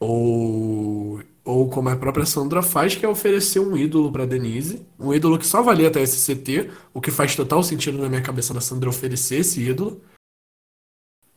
ou, 0.00 1.22
ou 1.50 1.68
como 1.68 1.88
a 1.88 1.96
própria 1.96 2.24
Sandra 2.24 2.62
faz, 2.62 2.94
que 2.94 3.04
é 3.04 3.08
oferecer 3.08 3.58
um 3.58 3.76
ídolo 3.76 4.10
para 4.10 4.26
Denise. 4.26 4.86
Um 4.98 5.12
ídolo 5.12 5.38
que 5.38 5.46
só 5.46 5.62
valia 5.62 5.88
até 5.88 6.04
SCT, 6.04 6.70
o 6.94 7.00
que 7.00 7.10
faz 7.10 7.34
total 7.34 7.62
sentido 7.62 7.98
na 7.98 8.08
minha 8.08 8.22
cabeça 8.22 8.54
da 8.54 8.60
Sandra 8.60 8.88
oferecer 8.88 9.36
esse 9.36 9.60
ídolo. 9.60 10.00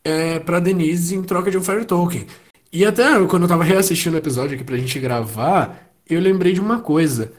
É, 0.04 0.38
pra 0.38 0.60
Denise 0.60 1.14
em 1.14 1.22
troca 1.22 1.50
de 1.50 1.58
um 1.58 1.62
Fire 1.62 1.84
Token. 1.84 2.26
E 2.72 2.84
até 2.84 3.24
quando 3.26 3.42
eu 3.42 3.48
tava 3.48 3.64
reassistindo 3.64 4.16
o 4.16 4.18
episódio 4.18 4.54
aqui 4.54 4.64
pra 4.64 4.76
gente 4.76 4.98
gravar, 4.98 5.92
eu 6.08 6.20
lembrei 6.20 6.52
de 6.52 6.60
uma 6.60 6.80
coisa. 6.80 7.32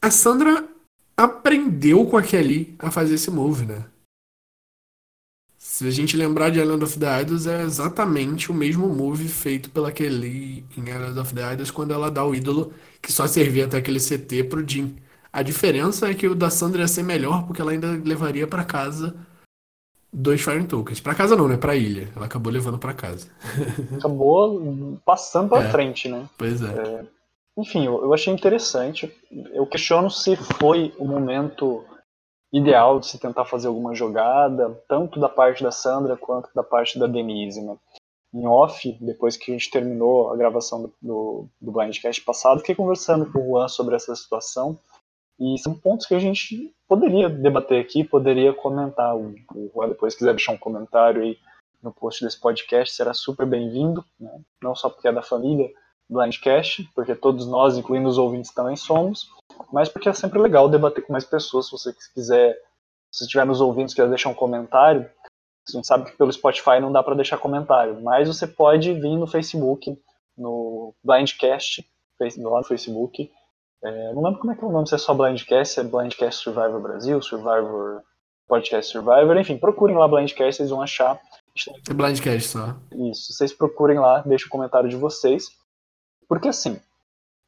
A 0.00 0.10
Sandra 0.10 0.68
aprendeu 1.16 2.04
com 2.06 2.16
a 2.16 2.22
Kelly 2.22 2.74
a 2.78 2.90
fazer 2.90 3.14
esse 3.14 3.30
move, 3.30 3.66
né? 3.66 3.84
Se 5.82 5.88
a 5.88 5.90
gente 5.90 6.16
lembrar 6.16 6.50
de 6.50 6.60
Island 6.60 6.84
of 6.84 6.96
the 6.96 7.22
Idols, 7.22 7.44
é 7.48 7.62
exatamente 7.62 8.52
o 8.52 8.54
mesmo 8.54 8.88
move 8.88 9.26
feito 9.26 9.68
pela 9.68 9.90
Kelly 9.90 10.64
em 10.78 10.88
Island 10.88 11.18
of 11.18 11.34
the 11.34 11.52
Idols 11.52 11.72
quando 11.72 11.92
ela 11.92 12.08
dá 12.08 12.24
o 12.24 12.32
ídolo 12.32 12.72
que 13.00 13.10
só 13.10 13.26
servia 13.26 13.64
até 13.64 13.78
aquele 13.78 13.98
CT 13.98 14.44
pro 14.44 14.64
Jim. 14.64 14.94
A 15.32 15.42
diferença 15.42 16.08
é 16.08 16.14
que 16.14 16.28
o 16.28 16.36
da 16.36 16.50
Sandra 16.50 16.82
ia 16.82 16.88
ser 16.88 17.02
melhor 17.02 17.44
porque 17.48 17.60
ela 17.60 17.72
ainda 17.72 18.00
levaria 18.04 18.46
para 18.46 18.62
casa 18.62 19.16
dois 20.12 20.40
Fire 20.40 20.64
Tokens. 20.64 21.00
Pra 21.00 21.16
casa 21.16 21.34
não, 21.34 21.48
né? 21.48 21.56
Pra 21.56 21.74
ilha. 21.74 22.08
Ela 22.14 22.26
acabou 22.26 22.52
levando 22.52 22.78
para 22.78 22.94
casa. 22.94 23.26
Acabou 23.98 25.00
passando 25.04 25.48
pra 25.48 25.64
é. 25.64 25.70
frente, 25.70 26.08
né? 26.08 26.28
Pois 26.38 26.62
é. 26.62 26.66
é 26.66 27.04
enfim, 27.58 27.86
eu, 27.86 28.04
eu 28.04 28.14
achei 28.14 28.32
interessante. 28.32 29.12
Eu 29.52 29.66
questiono 29.66 30.08
se 30.08 30.36
foi 30.36 30.94
o 30.96 31.04
momento 31.04 31.84
ideal 32.52 33.00
de 33.00 33.06
se 33.06 33.18
tentar 33.18 33.46
fazer 33.46 33.68
alguma 33.68 33.94
jogada, 33.94 34.78
tanto 34.86 35.18
da 35.18 35.28
parte 35.28 35.62
da 35.62 35.70
Sandra 35.70 36.16
quanto 36.16 36.50
da 36.54 36.62
parte 36.62 36.98
da 36.98 37.06
Denise. 37.06 37.62
Né? 37.62 37.76
Em 38.34 38.46
off, 38.46 38.96
depois 39.00 39.36
que 39.36 39.50
a 39.50 39.54
gente 39.54 39.70
terminou 39.70 40.30
a 40.30 40.36
gravação 40.36 40.92
do, 41.00 41.48
do, 41.60 41.72
Blindcast 41.72 42.22
passado, 42.22 42.60
fiquei 42.60 42.74
conversando 42.74 43.30
com 43.30 43.38
o 43.38 43.46
Juan 43.46 43.68
sobre 43.68 43.96
essa 43.96 44.14
situação. 44.14 44.78
E 45.40 45.58
são 45.58 45.74
pontos 45.74 46.06
que 46.06 46.14
a 46.14 46.18
gente 46.18 46.72
poderia 46.86 47.28
debater 47.28 47.80
aqui, 47.80 48.04
poderia 48.04 48.52
comentar. 48.52 49.16
O, 49.16 49.34
o 49.54 49.70
Juan, 49.74 49.88
depois, 49.88 50.14
quiser 50.14 50.34
deixar 50.34 50.52
um 50.52 50.58
comentário 50.58 51.22
aí 51.22 51.38
no 51.82 51.92
post 51.92 52.22
desse 52.22 52.38
podcast, 52.38 52.94
será 52.94 53.12
super 53.12 53.46
bem-vindo. 53.46 54.04
Né? 54.20 54.30
Não 54.62 54.74
só 54.74 54.88
porque 54.88 55.08
é 55.08 55.12
da 55.12 55.22
família, 55.22 55.70
Blindcast, 56.08 56.88
porque 56.94 57.14
todos 57.14 57.46
nós, 57.46 57.76
incluindo 57.76 58.08
os 58.08 58.18
ouvintes, 58.18 58.52
também 58.52 58.76
somos, 58.76 59.30
mas 59.72 59.88
porque 59.88 60.08
é 60.08 60.12
sempre 60.12 60.38
legal 60.38 60.68
debater 60.68 61.04
com 61.04 61.12
mais 61.12 61.24
pessoas. 61.24 61.66
Se 61.66 61.72
você 61.72 61.94
quiser, 62.14 62.56
se 63.10 63.24
estiver 63.24 63.46
nos 63.46 63.60
ouvintes, 63.60 63.94
quiser 63.94 64.08
deixar 64.08 64.28
um 64.28 64.34
comentário, 64.34 65.08
a 65.68 65.72
gente 65.72 65.86
sabe 65.86 66.10
que 66.10 66.16
pelo 66.16 66.32
Spotify 66.32 66.80
não 66.80 66.92
dá 66.92 67.02
para 67.02 67.14
deixar 67.14 67.38
comentário, 67.38 68.00
mas 68.02 68.28
você 68.28 68.46
pode 68.46 68.92
vir 68.92 69.16
no 69.16 69.26
Facebook, 69.26 69.96
no 70.36 70.94
Blindcast, 71.04 71.86
lá 72.20 72.58
no 72.58 72.64
Facebook. 72.64 73.30
É, 73.84 74.12
não 74.12 74.22
lembro 74.22 74.40
como 74.40 74.52
é 74.52 74.56
que 74.56 74.64
é 74.64 74.66
o 74.66 74.70
nome, 74.70 74.88
se 74.88 74.94
é 74.94 74.98
só 74.98 75.12
Blindcast, 75.12 75.74
se 75.74 75.80
é 75.80 75.84
Blindcast 75.84 76.42
Survivor 76.42 76.80
Brasil, 76.80 77.20
Survivor 77.20 78.02
Podcast 78.48 78.92
Survivor, 78.92 79.36
enfim, 79.38 79.56
procurem 79.56 79.96
lá 79.96 80.06
Blindcast, 80.06 80.56
vocês 80.56 80.70
vão 80.70 80.82
achar. 80.82 81.20
É 81.88 81.94
Blindcast 81.94 82.48
só. 82.48 82.76
Isso, 83.10 83.32
vocês 83.32 83.52
procurem 83.52 83.98
lá, 83.98 84.20
deixem 84.20 84.46
o 84.46 84.50
comentário 84.50 84.88
de 84.88 84.96
vocês. 84.96 85.48
Porque 86.28 86.48
assim, 86.48 86.80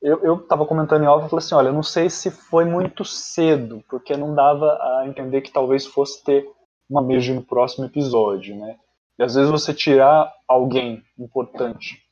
eu, 0.03 0.23
eu 0.23 0.39
tava 0.47 0.67
comentando 0.67 1.03
em 1.03 1.07
off 1.07 1.27
e 1.27 1.31
falei 1.31 1.45
assim, 1.45 1.55
olha, 1.55 1.69
eu 1.69 1.73
não 1.73 1.83
sei 1.83 2.11
se 2.11 2.31
foi 2.31 2.65
muito 2.65 3.05
cedo, 3.05 3.83
porque 3.89 4.17
não 4.17 4.35
dava 4.35 4.67
a 4.67 5.05
entender 5.07 5.41
que 5.41 5.53
talvez 5.53 5.87
fosse 5.87 6.23
ter 6.23 6.47
uma 6.89 7.03
mesma 7.03 7.37
no 7.37 7.43
próximo 7.43 7.87
episódio, 7.87 8.57
né? 8.57 8.77
E 9.19 9.23
às 9.23 9.35
vezes 9.35 9.51
você 9.51 9.73
tirar 9.73 10.33
alguém 10.49 11.03
importante 11.19 12.03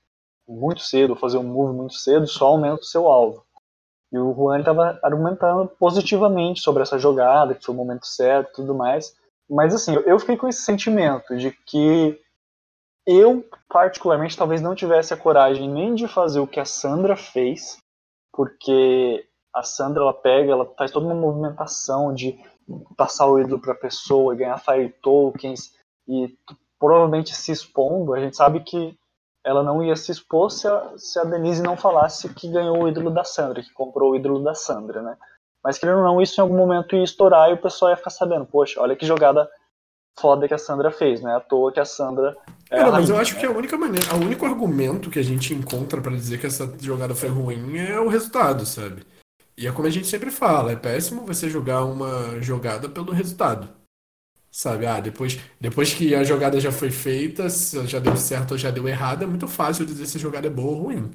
muito 0.48 0.80
cedo, 0.80 1.16
fazer 1.16 1.38
um 1.38 1.42
move 1.42 1.76
muito 1.76 1.94
cedo, 1.94 2.26
só 2.26 2.46
aumenta 2.46 2.82
o 2.82 2.86
seu 2.86 3.06
alvo. 3.08 3.44
E 4.12 4.18
o 4.18 4.34
Juan 4.34 4.60
estava 4.60 4.98
argumentando 5.02 5.66
positivamente 5.78 6.60
sobre 6.60 6.82
essa 6.82 6.98
jogada, 6.98 7.54
que 7.54 7.64
foi 7.64 7.74
o 7.74 7.78
momento 7.78 8.06
certo 8.06 8.50
e 8.50 8.52
tudo 8.54 8.74
mais. 8.74 9.14
Mas 9.48 9.74
assim, 9.74 9.94
eu 10.06 10.18
fiquei 10.18 10.36
com 10.36 10.48
esse 10.48 10.62
sentimento 10.62 11.36
de 11.36 11.50
que 11.50 12.18
eu, 13.06 13.44
particularmente, 13.68 14.36
talvez 14.36 14.60
não 14.60 14.74
tivesse 14.74 15.12
a 15.12 15.16
coragem 15.16 15.68
nem 15.68 15.94
de 15.94 16.06
fazer 16.06 16.40
o 16.40 16.46
que 16.46 16.60
a 16.60 16.64
Sandra 16.64 17.16
fez, 17.16 17.78
porque 18.32 19.26
a 19.54 19.62
Sandra 19.62 20.02
ela 20.02 20.14
pega, 20.14 20.52
ela 20.52 20.66
faz 20.76 20.90
toda 20.90 21.06
uma 21.06 21.14
movimentação 21.14 22.14
de 22.14 22.38
passar 22.96 23.26
o 23.26 23.38
ídolo 23.38 23.60
para 23.60 23.72
a 23.72 23.76
pessoa, 23.76 24.34
ganhar 24.34 24.58
Fire 24.58 24.88
Tokens 25.02 25.74
e 26.08 26.34
provavelmente 26.78 27.34
se 27.34 27.52
expondo. 27.52 28.14
A 28.14 28.20
gente 28.20 28.36
sabe 28.36 28.60
que 28.60 28.96
ela 29.44 29.62
não 29.62 29.82
ia 29.82 29.96
se 29.96 30.12
expor 30.12 30.50
se 30.50 30.68
a, 30.68 30.92
se 30.96 31.18
a 31.18 31.24
Denise 31.24 31.62
não 31.62 31.76
falasse 31.76 32.32
que 32.32 32.48
ganhou 32.48 32.82
o 32.82 32.88
ídolo 32.88 33.10
da 33.10 33.24
Sandra, 33.24 33.62
que 33.62 33.72
comprou 33.72 34.12
o 34.12 34.16
ídolo 34.16 34.42
da 34.42 34.54
Sandra, 34.54 35.02
né? 35.02 35.16
Mas 35.62 35.78
querendo 35.78 35.98
ou 35.98 36.04
não, 36.04 36.20
isso 36.20 36.40
em 36.40 36.42
algum 36.42 36.56
momento 36.56 36.96
ia 36.96 37.04
estourar 37.04 37.50
e 37.50 37.54
o 37.54 37.60
pessoal 37.60 37.90
ia 37.90 37.96
ficar 37.96 38.10
sabendo, 38.10 38.46
poxa, 38.46 38.80
olha 38.80 38.96
que 38.96 39.06
jogada 39.06 39.48
foda 40.18 40.46
que 40.46 40.54
a 40.54 40.58
Sandra 40.58 40.90
fez, 40.90 41.20
né? 41.20 41.34
À 41.34 41.40
toa 41.40 41.72
que 41.72 41.80
a 41.80 41.84
Sandra. 41.84 42.36
É 42.70 42.76
Cara, 42.76 42.92
mas 42.92 43.10
eu 43.10 43.16
acho 43.16 43.38
que 43.38 43.46
a 43.46 43.50
única 43.50 43.76
maneira, 43.76 44.14
o 44.14 44.20
único 44.20 44.46
argumento 44.46 45.10
que 45.10 45.18
a 45.18 45.24
gente 45.24 45.54
encontra 45.54 46.00
para 46.00 46.12
dizer 46.12 46.38
que 46.38 46.46
essa 46.46 46.72
jogada 46.80 47.14
foi 47.14 47.28
ruim 47.28 47.78
é 47.78 47.98
o 48.00 48.08
resultado, 48.08 48.64
sabe? 48.64 49.04
E 49.56 49.66
é 49.66 49.72
como 49.72 49.86
a 49.86 49.90
gente 49.90 50.06
sempre 50.06 50.30
fala, 50.30 50.72
é 50.72 50.76
péssimo 50.76 51.26
você 51.26 51.48
jogar 51.50 51.84
uma 51.84 52.40
jogada 52.40 52.88
pelo 52.88 53.12
resultado. 53.12 53.68
Sabe? 54.50 54.86
Ah, 54.86 55.00
depois, 55.00 55.38
depois 55.60 55.94
que 55.94 56.14
a 56.14 56.24
jogada 56.24 56.60
já 56.60 56.70
foi 56.70 56.90
feita, 56.90 57.48
se 57.48 57.86
já 57.86 57.98
deu 57.98 58.16
certo 58.16 58.52
ou 58.52 58.58
já 58.58 58.70
deu 58.70 58.86
errado, 58.86 59.24
é 59.24 59.26
muito 59.26 59.48
fácil 59.48 59.86
dizer 59.86 60.06
se 60.06 60.18
a 60.18 60.20
jogada 60.20 60.46
é 60.46 60.50
boa 60.50 60.72
ou 60.72 60.82
ruim. 60.84 61.10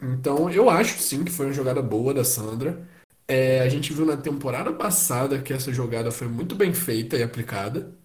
Então, 0.00 0.50
eu 0.50 0.68
acho 0.68 0.98
sim 0.98 1.24
que 1.24 1.30
foi 1.30 1.46
uma 1.46 1.52
jogada 1.52 1.80
boa 1.80 2.12
da 2.12 2.24
Sandra. 2.24 2.88
É, 3.32 3.60
a 3.60 3.68
gente 3.70 3.94
viu 3.94 4.04
na 4.04 4.14
temporada 4.14 4.70
passada 4.74 5.40
que 5.40 5.54
essa 5.54 5.72
jogada 5.72 6.12
foi 6.12 6.28
muito 6.28 6.54
bem 6.54 6.74
feita 6.74 7.16
e 7.16 7.22
aplicada. 7.22 7.96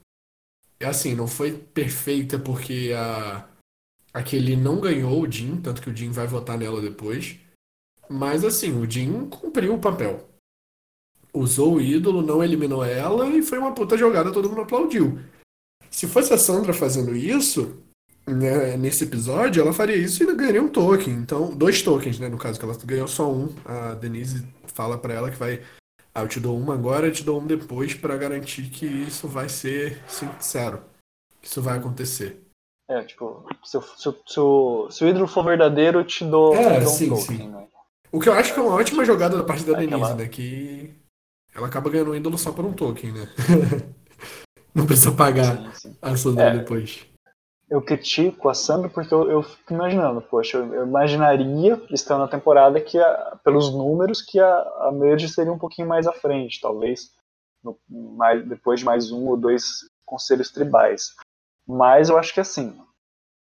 Assim, 0.82 1.16
não 1.16 1.28
foi 1.28 1.52
perfeita 1.52 2.40
porque 2.40 2.94
a, 2.96 3.46
aquele 4.14 4.56
não 4.56 4.80
ganhou 4.80 5.22
o 5.22 5.30
Jim, 5.30 5.60
tanto 5.60 5.82
que 5.82 5.90
o 5.90 5.96
Jim 5.96 6.12
vai 6.12 6.28
votar 6.28 6.58
nela 6.58 6.80
depois. 6.80 7.38
Mas 8.10 8.46
assim, 8.46 8.72
o 8.72 8.90
Jin 8.90 9.28
cumpriu 9.28 9.76
o 9.76 9.82
papel. 9.82 10.30
Usou 11.34 11.76
o 11.76 11.82
ídolo, 11.82 12.22
não 12.22 12.42
eliminou 12.42 12.86
ela 12.86 13.28
e 13.28 13.44
foi 13.44 13.58
uma 13.58 13.76
puta 13.76 13.98
jogada, 13.98 14.32
todo 14.32 14.48
mundo 14.48 14.62
aplaudiu. 14.62 15.20
Se 15.92 16.08
fosse 16.08 16.34
a 16.34 16.38
Sandra 16.38 16.74
fazendo 16.74 17.14
isso, 17.14 17.84
né, 18.28 18.76
nesse 18.78 19.06
episódio, 19.06 19.62
ela 19.62 19.74
faria 19.74 19.96
isso 19.96 20.22
e 20.24 20.36
ganharia 20.36 20.62
um 20.62 20.68
token. 20.70 21.14
Então, 21.14 21.50
dois 21.56 21.82
tokens, 21.82 22.20
né? 22.20 22.28
No 22.30 22.38
caso, 22.38 22.60
que 22.60 22.66
ela 22.66 22.76
ganhou 22.86 23.08
só 23.08 23.32
um. 23.32 23.50
A 23.66 23.94
Denise 23.94 24.46
fala 24.66 24.98
para 24.98 25.14
ela 25.14 25.32
que 25.32 25.38
vai. 25.38 25.62
Ah, 26.14 26.22
eu 26.24 26.28
te 26.28 26.40
dou 26.40 26.58
um 26.60 26.72
agora, 26.72 27.08
eu 27.08 27.12
te 27.12 27.24
dou 27.24 27.40
um 27.40 27.46
depois 27.46 27.94
para 27.94 28.18
garantir 28.18 28.70
que 28.70 28.86
isso 28.86 29.28
vai 29.28 29.48
ser 29.48 30.02
sincero. 30.08 30.82
Que 31.42 31.48
isso 31.48 31.62
vai 31.62 31.78
acontecer. 31.78 32.44
É, 32.90 33.04
tipo, 33.04 33.46
se, 33.64 33.80
se, 33.98 34.16
se, 34.26 34.40
o, 34.40 34.90
se 34.90 35.04
o 35.04 35.08
ídolo 35.08 35.28
for 35.28 35.44
verdadeiro, 35.44 36.00
eu 36.00 36.06
te 36.06 36.24
dou, 36.26 36.56
é, 36.56 36.80
te 36.80 36.84
dou 36.86 36.90
sim, 36.94 37.12
um 37.12 37.16
token, 37.18 37.38
sim. 37.38 37.48
né? 37.50 37.68
O 38.12 38.20
que 38.20 38.30
eu 38.30 38.34
acho 38.34 38.54
que 38.54 38.60
é 38.60 38.64
uma 38.64 38.74
ótima 38.76 39.04
jogada 39.06 39.38
da 39.38 39.44
parte 39.44 39.64
da 39.66 39.74
Aquela- 39.78 39.90
Denise, 39.90 40.14
né? 40.16 40.28
Que 40.28 40.96
ela 41.54 41.68
acaba 41.68 41.90
ganhando 41.90 42.12
um 42.12 42.16
ídolo 42.16 42.38
só 42.38 42.52
por 42.52 42.66
um 42.66 42.72
token, 42.74 43.12
né? 43.12 43.28
Não 44.74 44.86
precisa 44.86 45.12
pagar 45.12 45.58
Sim, 45.58 45.90
sim. 45.90 45.98
a 46.02 46.16
Sandra 46.16 46.46
É. 46.46 46.58
depois. 46.60 47.06
Eu 47.70 47.82
critico 47.82 48.48
a 48.48 48.54
Sandra 48.54 48.90
porque 48.90 49.14
eu, 49.14 49.30
eu 49.30 49.44
fico 49.44 49.74
imaginando, 49.74 50.22
poxa, 50.22 50.58
eu, 50.58 50.86
imaginaria, 50.88 51.82
estando 51.92 52.20
na 52.22 52.28
temporada, 52.28 52.80
que 52.80 52.98
a- 52.98 53.38
pelos 53.44 53.74
números, 53.74 54.22
que 54.22 54.40
a, 54.40 54.60
a 54.88 54.92
Merge 54.94 55.28
seria 55.28 55.52
um 55.52 55.58
pouquinho 55.60 55.88
mais 55.88 56.08
à 56.08 56.14
frente, 56.14 56.62
talvez 56.62 57.12
no- 57.62 57.78
mais, 57.90 58.48
depois 58.48 58.80
de 58.80 58.86
mais 58.86 59.12
um 59.12 59.28
ou 59.28 59.36
dois 59.36 59.82
conselhos 60.06 60.50
tribais. 60.50 61.14
Mas 61.68 62.08
eu 62.10 62.18
acho 62.18 62.34
que 62.34 62.40
assim, 62.40 62.74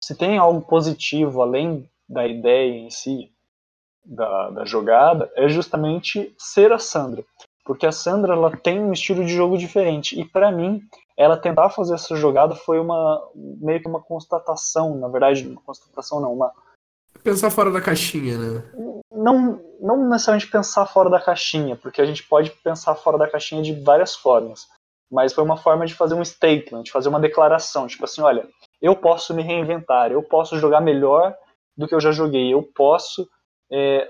se 0.01 0.15
tem 0.15 0.37
algo 0.37 0.61
positivo 0.61 1.41
além 1.41 1.89
da 2.07 2.25
ideia 2.25 2.73
em 2.73 2.89
si, 2.89 3.29
da, 4.05 4.49
da 4.51 4.65
jogada, 4.65 5.31
é 5.35 5.47
justamente 5.47 6.33
ser 6.37 6.71
a 6.71 6.79
Sandra. 6.79 7.23
Porque 7.65 7.85
a 7.85 7.91
Sandra 7.91 8.33
ela 8.33 8.55
tem 8.55 8.79
um 8.79 8.91
estilo 8.93 9.23
de 9.25 9.33
jogo 9.33 9.57
diferente. 9.57 10.19
E 10.19 10.25
para 10.25 10.51
mim, 10.51 10.81
ela 11.17 11.37
tentar 11.37 11.69
fazer 11.69 11.93
essa 11.93 12.15
jogada 12.15 12.55
foi 12.55 12.79
uma 12.79 13.21
meio 13.35 13.81
que 13.81 13.87
uma 13.87 14.01
constatação, 14.01 14.95
na 14.97 15.07
verdade, 15.07 15.47
uma 15.47 15.61
constatação 15.61 16.19
não, 16.19 16.33
uma 16.33 16.51
Pensar 17.23 17.49
fora 17.49 17.71
da 17.71 17.79
caixinha, 17.79 18.37
né? 18.37 18.63
não 19.11 19.61
não 19.79 20.09
necessariamente 20.09 20.49
pensar 20.49 20.85
fora 20.85 21.09
da 21.09 21.19
caixinha, 21.19 21.75
porque 21.75 22.01
a 22.01 22.05
gente 22.05 22.23
pode 22.23 22.49
pensar 22.49 22.95
fora 22.95 23.17
da 23.17 23.29
caixinha 23.29 23.61
de 23.61 23.73
várias 23.73 24.15
formas, 24.15 24.67
mas 25.11 25.33
foi 25.33 25.43
uma 25.43 25.57
forma 25.57 25.85
de 25.85 25.93
fazer 25.93 26.15
um 26.15 26.23
statement, 26.23 26.83
de 26.83 26.91
fazer 26.91 27.09
uma 27.09 27.19
declaração, 27.19 27.85
tipo 27.87 28.03
assim, 28.03 28.21
olha, 28.21 28.47
eu 28.81 28.95
posso 28.95 29.33
me 29.33 29.43
reinventar, 29.43 30.11
eu 30.11 30.23
posso 30.23 30.57
jogar 30.57 30.81
melhor 30.81 31.35
do 31.77 31.87
que 31.87 31.93
eu 31.93 31.99
já 31.99 32.11
joguei, 32.11 32.53
eu 32.53 32.63
posso 32.63 33.27
é, 33.71 34.09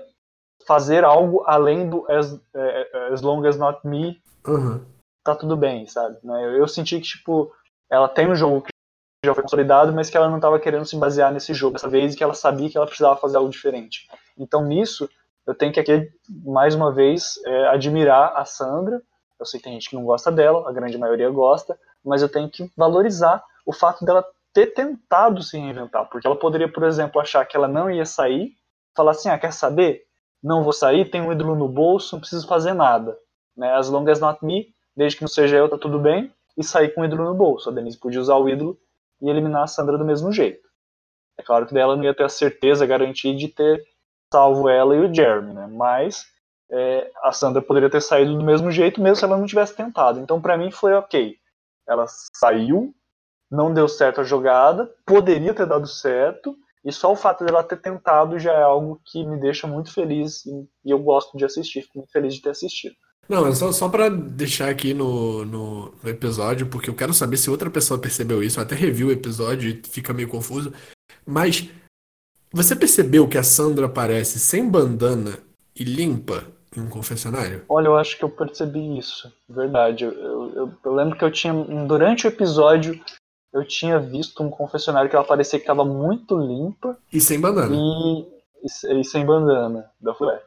fazer 0.66 1.04
algo 1.04 1.42
além 1.46 1.88
do 1.88 2.06
as, 2.10 2.40
é, 2.54 3.08
as 3.12 3.20
long 3.20 3.44
as 3.46 3.58
not 3.58 3.86
me 3.86 4.20
Aham. 4.46 4.93
Tá 5.24 5.34
tudo 5.34 5.56
bem, 5.56 5.86
sabe? 5.86 6.18
Né? 6.22 6.44
Eu, 6.44 6.58
eu 6.58 6.68
senti 6.68 7.00
que, 7.00 7.06
tipo, 7.06 7.52
ela 7.90 8.08
tem 8.08 8.28
um 8.28 8.36
jogo 8.36 8.62
que 8.62 8.70
já 9.24 9.34
foi 9.34 9.42
consolidado, 9.42 9.92
mas 9.92 10.10
que 10.10 10.16
ela 10.16 10.28
não 10.28 10.36
estava 10.36 10.60
querendo 10.60 10.84
se 10.84 10.96
basear 10.96 11.32
nesse 11.32 11.54
jogo 11.54 11.74
dessa 11.74 11.88
vez 11.88 12.12
e 12.12 12.16
que 12.16 12.22
ela 12.22 12.34
sabia 12.34 12.68
que 12.68 12.76
ela 12.76 12.86
precisava 12.86 13.16
fazer 13.16 13.38
algo 13.38 13.50
diferente. 13.50 14.06
Então, 14.38 14.64
nisso, 14.64 15.08
eu 15.46 15.54
tenho 15.54 15.72
que 15.72 15.80
aqui, 15.80 16.10
mais 16.28 16.74
uma 16.74 16.92
vez, 16.92 17.40
é, 17.46 17.68
admirar 17.68 18.36
a 18.36 18.44
Sandra. 18.44 19.02
Eu 19.40 19.46
sei 19.46 19.58
que 19.58 19.64
tem 19.64 19.72
gente 19.72 19.90
que 19.90 19.96
não 19.96 20.04
gosta 20.04 20.30
dela, 20.30 20.68
a 20.68 20.72
grande 20.72 20.98
maioria 20.98 21.28
gosta, 21.30 21.78
mas 22.04 22.22
eu 22.22 22.28
tenho 22.28 22.50
que 22.50 22.70
valorizar 22.76 23.42
o 23.66 23.72
fato 23.72 24.04
dela 24.04 24.24
ter 24.52 24.68
tentado 24.68 25.42
se 25.42 25.58
reinventar, 25.58 26.08
porque 26.08 26.26
ela 26.26 26.36
poderia, 26.36 26.70
por 26.70 26.84
exemplo, 26.84 27.20
achar 27.20 27.44
que 27.44 27.56
ela 27.56 27.66
não 27.66 27.90
ia 27.90 28.06
sair, 28.06 28.52
falar 28.94 29.10
assim, 29.10 29.28
ah, 29.28 29.38
quer 29.38 29.52
saber? 29.52 30.04
Não 30.42 30.62
vou 30.62 30.72
sair, 30.72 31.10
tenho 31.10 31.24
um 31.24 31.32
ídolo 31.32 31.56
no 31.56 31.68
bolso, 31.68 32.14
não 32.14 32.20
preciso 32.20 32.46
fazer 32.46 32.72
nada. 32.72 33.18
Né? 33.56 33.72
As 33.74 33.88
long 33.88 34.08
as 34.08 34.20
not 34.20 34.44
me, 34.44 34.73
desde 34.96 35.18
que 35.18 35.22
não 35.22 35.28
seja 35.28 35.56
eu, 35.56 35.68
tá 35.68 35.78
tudo 35.78 35.98
bem, 35.98 36.32
e 36.56 36.62
sair 36.62 36.94
com 36.94 37.00
o 37.00 37.04
ídolo 37.04 37.24
no 37.24 37.34
bolso. 37.34 37.68
A 37.68 37.72
Denise 37.72 37.98
podia 37.98 38.20
usar 38.20 38.36
o 38.36 38.48
ídolo 38.48 38.78
e 39.20 39.28
eliminar 39.28 39.64
a 39.64 39.66
Sandra 39.66 39.98
do 39.98 40.04
mesmo 40.04 40.32
jeito. 40.32 40.68
É 41.38 41.42
claro 41.42 41.66
que 41.66 41.74
dela 41.74 41.96
não 41.96 42.04
ia 42.04 42.14
ter 42.14 42.24
a 42.24 42.28
certeza, 42.28 42.84
a 42.84 42.86
garantia 42.86 43.34
de 43.34 43.48
ter 43.48 43.82
salvo 44.32 44.68
ela 44.68 44.94
e 44.96 45.00
o 45.00 45.12
Jeremy, 45.12 45.52
né? 45.52 45.66
Mas 45.66 46.26
é, 46.70 47.10
a 47.22 47.32
Sandra 47.32 47.62
poderia 47.62 47.90
ter 47.90 48.00
saído 48.00 48.36
do 48.36 48.44
mesmo 48.44 48.70
jeito, 48.70 49.00
mesmo 49.00 49.16
se 49.16 49.24
ela 49.24 49.36
não 49.36 49.46
tivesse 49.46 49.74
tentado. 49.74 50.20
Então, 50.20 50.40
para 50.40 50.56
mim, 50.56 50.70
foi 50.70 50.92
ok. 50.94 51.36
Ela 51.86 52.06
saiu, 52.08 52.94
não 53.50 53.72
deu 53.72 53.88
certo 53.88 54.20
a 54.20 54.24
jogada, 54.24 54.90
poderia 55.04 55.54
ter 55.54 55.66
dado 55.66 55.86
certo, 55.86 56.56
e 56.84 56.92
só 56.92 57.12
o 57.12 57.16
fato 57.16 57.44
dela 57.44 57.64
ter 57.64 57.80
tentado 57.80 58.38
já 58.38 58.52
é 58.52 58.62
algo 58.62 59.00
que 59.04 59.24
me 59.24 59.40
deixa 59.40 59.66
muito 59.66 59.92
feliz 59.92 60.44
e, 60.44 60.68
eu 60.84 60.98
gosto 60.98 61.36
de 61.36 61.44
assistir, 61.44 61.82
fico 61.82 61.98
muito 61.98 62.12
feliz 62.12 62.34
de 62.34 62.42
ter 62.42 62.50
assistido. 62.50 62.94
Não, 63.28 63.46
é 63.46 63.54
só, 63.54 63.72
só 63.72 63.88
pra 63.88 64.08
deixar 64.08 64.68
aqui 64.68 64.92
no, 64.94 65.44
no, 65.44 65.94
no 66.02 66.10
episódio, 66.10 66.66
porque 66.66 66.90
eu 66.90 66.94
quero 66.94 67.14
saber 67.14 67.36
se 67.36 67.50
outra 67.50 67.70
pessoa 67.70 67.98
percebeu 68.00 68.42
isso. 68.42 68.58
Eu 68.58 68.64
até 68.64 68.74
revi 68.74 69.04
o 69.04 69.10
episódio 69.10 69.70
e 69.70 69.82
fica 69.88 70.12
meio 70.12 70.28
confuso. 70.28 70.72
Mas 71.26 71.68
você 72.52 72.76
percebeu 72.76 73.26
que 73.28 73.38
a 73.38 73.42
Sandra 73.42 73.86
aparece 73.86 74.38
sem 74.38 74.68
bandana 74.68 75.38
e 75.74 75.84
limpa 75.84 76.44
em 76.76 76.80
um 76.80 76.88
confessionário? 76.88 77.64
Olha, 77.68 77.86
eu 77.86 77.96
acho 77.96 78.18
que 78.18 78.24
eu 78.24 78.28
percebi 78.30 78.98
isso, 78.98 79.32
verdade. 79.48 80.04
Eu, 80.04 80.12
eu, 80.12 80.72
eu- 80.84 80.92
lembro 80.94 81.16
que 81.18 81.24
eu 81.24 81.30
tinha, 81.30 81.52
durante 81.86 82.26
o 82.26 82.28
episódio, 82.28 83.00
eu 83.52 83.66
tinha 83.66 83.98
visto 83.98 84.42
um 84.42 84.50
confessionário 84.50 85.08
que 85.08 85.16
ela 85.16 85.24
parecia 85.24 85.58
que 85.58 85.62
estava 85.64 85.84
muito 85.84 86.36
limpa 86.38 86.98
E 87.12 87.20
sem 87.20 87.40
bandana. 87.40 87.74
e, 87.74 88.20
e, 88.64 89.00
e 89.00 89.04
sem 89.04 89.24
bandana. 89.24 89.90
Daí 90.00 90.12
eu 90.12 90.16
falei, 90.18 90.36
é. 90.36 90.42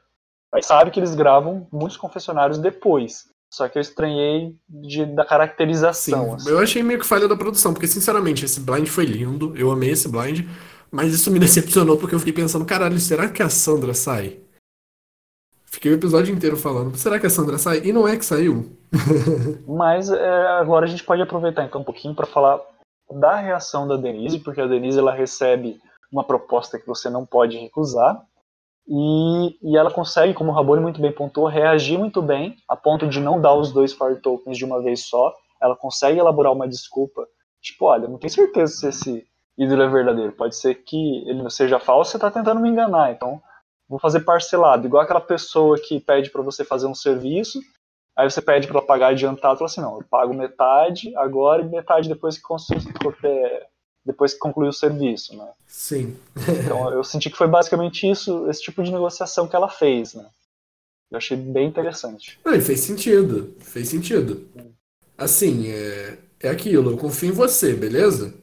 Mas 0.51 0.65
sabe 0.65 0.91
que 0.91 0.99
eles 0.99 1.15
gravam 1.15 1.67
muitos 1.71 1.97
confessionários 1.97 2.57
depois. 2.57 3.25
Só 3.49 3.67
que 3.69 3.77
eu 3.77 3.81
estranhei 3.81 4.55
de, 4.69 5.05
da 5.05 5.23
Sim, 5.23 5.29
caracterização. 5.29 6.33
assim. 6.35 6.49
eu 6.49 6.59
achei 6.59 6.83
meio 6.83 6.99
que 6.99 7.05
falha 7.05 7.27
da 7.27 7.35
produção, 7.35 7.73
porque 7.73 7.87
sinceramente 7.87 8.43
esse 8.43 8.59
blind 8.59 8.87
foi 8.87 9.05
lindo, 9.05 9.55
eu 9.55 9.71
amei 9.71 9.91
esse 9.91 10.09
blind, 10.09 10.45
mas 10.91 11.13
isso 11.13 11.31
me 11.31 11.39
decepcionou 11.39 11.97
porque 11.97 12.13
eu 12.13 12.19
fiquei 12.19 12.33
pensando, 12.33 12.65
caralho, 12.65 12.99
será 12.99 13.29
que 13.29 13.41
a 13.41 13.49
Sandra 13.49 13.93
sai? 13.93 14.39
Fiquei 15.65 15.91
o 15.91 15.95
episódio 15.95 16.33
inteiro 16.33 16.57
falando, 16.57 16.97
será 16.97 17.19
que 17.19 17.25
a 17.25 17.29
Sandra 17.29 17.57
sai? 17.57 17.81
E 17.83 17.93
não 17.93 18.07
é 18.07 18.17
que 18.17 18.25
saiu. 18.25 18.77
Mas 19.67 20.09
é, 20.09 20.47
agora 20.59 20.85
a 20.85 20.89
gente 20.89 21.03
pode 21.03 21.21
aproveitar 21.21 21.63
então 21.63 21.81
um 21.81 21.83
pouquinho 21.83 22.15
para 22.15 22.25
falar 22.25 22.59
da 23.11 23.35
reação 23.35 23.87
da 23.87 23.95
Denise, 23.95 24.39
porque 24.39 24.59
a 24.59 24.67
Denise 24.67 24.99
ela 24.99 25.13
recebe 25.13 25.79
uma 26.11 26.23
proposta 26.23 26.79
que 26.79 26.87
você 26.87 27.09
não 27.09 27.25
pode 27.25 27.57
recusar. 27.57 28.21
E, 28.88 29.57
e 29.61 29.77
ela 29.77 29.91
consegue, 29.91 30.33
como 30.33 30.51
o 30.51 30.53
Rabone 30.53 30.81
muito 30.81 31.01
bem 31.01 31.11
pontuou, 31.11 31.47
reagir 31.47 31.97
muito 31.97 32.21
bem, 32.21 32.55
a 32.67 32.75
ponto 32.75 33.07
de 33.07 33.19
não 33.19 33.39
dar 33.41 33.53
os 33.53 33.71
dois 33.71 33.93
Fire 33.93 34.21
Tokens 34.21 34.57
de 34.57 34.65
uma 34.65 34.81
vez 34.81 35.05
só. 35.05 35.33
Ela 35.61 35.75
consegue 35.75 36.19
elaborar 36.19 36.53
uma 36.53 36.67
desculpa, 36.67 37.27
tipo, 37.61 37.85
olha, 37.85 38.07
não 38.07 38.17
tenho 38.17 38.31
certeza 38.31 38.73
se 38.73 38.88
esse 38.88 39.27
ídolo 39.57 39.81
é 39.81 39.88
verdadeiro. 39.89 40.31
Pode 40.31 40.55
ser 40.55 40.75
que 40.75 41.17
ele 41.27 41.41
não 41.41 41.49
seja 41.49 41.79
falso, 41.79 42.11
você 42.11 42.17
está 42.17 42.29
tentando 42.31 42.61
me 42.61 42.69
enganar, 42.69 43.11
então 43.11 43.41
vou 43.89 43.99
fazer 43.99 44.21
parcelado. 44.21 44.85
Igual 44.85 45.03
aquela 45.03 45.21
pessoa 45.21 45.77
que 45.79 45.99
pede 45.99 46.29
para 46.29 46.41
você 46.41 46.63
fazer 46.63 46.88
um 46.88 46.95
serviço, 46.95 47.59
Aí 48.17 48.27
você 48.27 48.41
pede 48.41 48.65
para 48.65 48.79
ela 48.79 48.88
pagar 48.88 49.09
adiantado, 49.09 49.59
fala 49.59 49.69
assim, 49.69 49.79
não, 49.79 49.99
eu 49.99 50.03
pago 50.09 50.33
metade 50.33 51.15
agora 51.15 51.61
e 51.61 51.69
metade 51.69 52.09
depois 52.09 52.35
que, 52.35 52.41
constru- 52.41 52.81
depois 54.08 54.34
que 54.34 54.39
concluir 54.39 54.70
o 54.70 54.74
serviço, 54.74 55.36
né? 55.36 55.51
Sim. 55.68 56.18
Então 56.64 56.89
eu 56.95 57.03
senti 57.03 57.30
que 57.30 57.38
foi 57.38 57.47
basicamente 57.47 58.10
isso, 58.10 58.49
esse 58.49 58.62
tipo 58.62 58.82
de 58.82 58.91
negociação 58.91 59.47
que 59.47 59.55
ela 59.55 59.70
fez, 59.70 60.14
né? 60.14 60.26
Eu 61.12 61.18
achei 61.18 61.36
bem 61.36 61.68
interessante. 61.68 62.39
Não, 62.43 62.55
e 62.55 62.62
fez 62.62 62.80
sentido. 62.80 63.55
Fez 63.60 63.89
sentido. 63.89 64.47
Assim, 65.18 65.68
é, 65.68 66.18
é 66.39 66.49
aquilo. 66.49 66.91
Eu 66.91 66.97
confio 66.97 67.30
em 67.30 67.34
você, 67.34 67.74
beleza? 67.74 68.34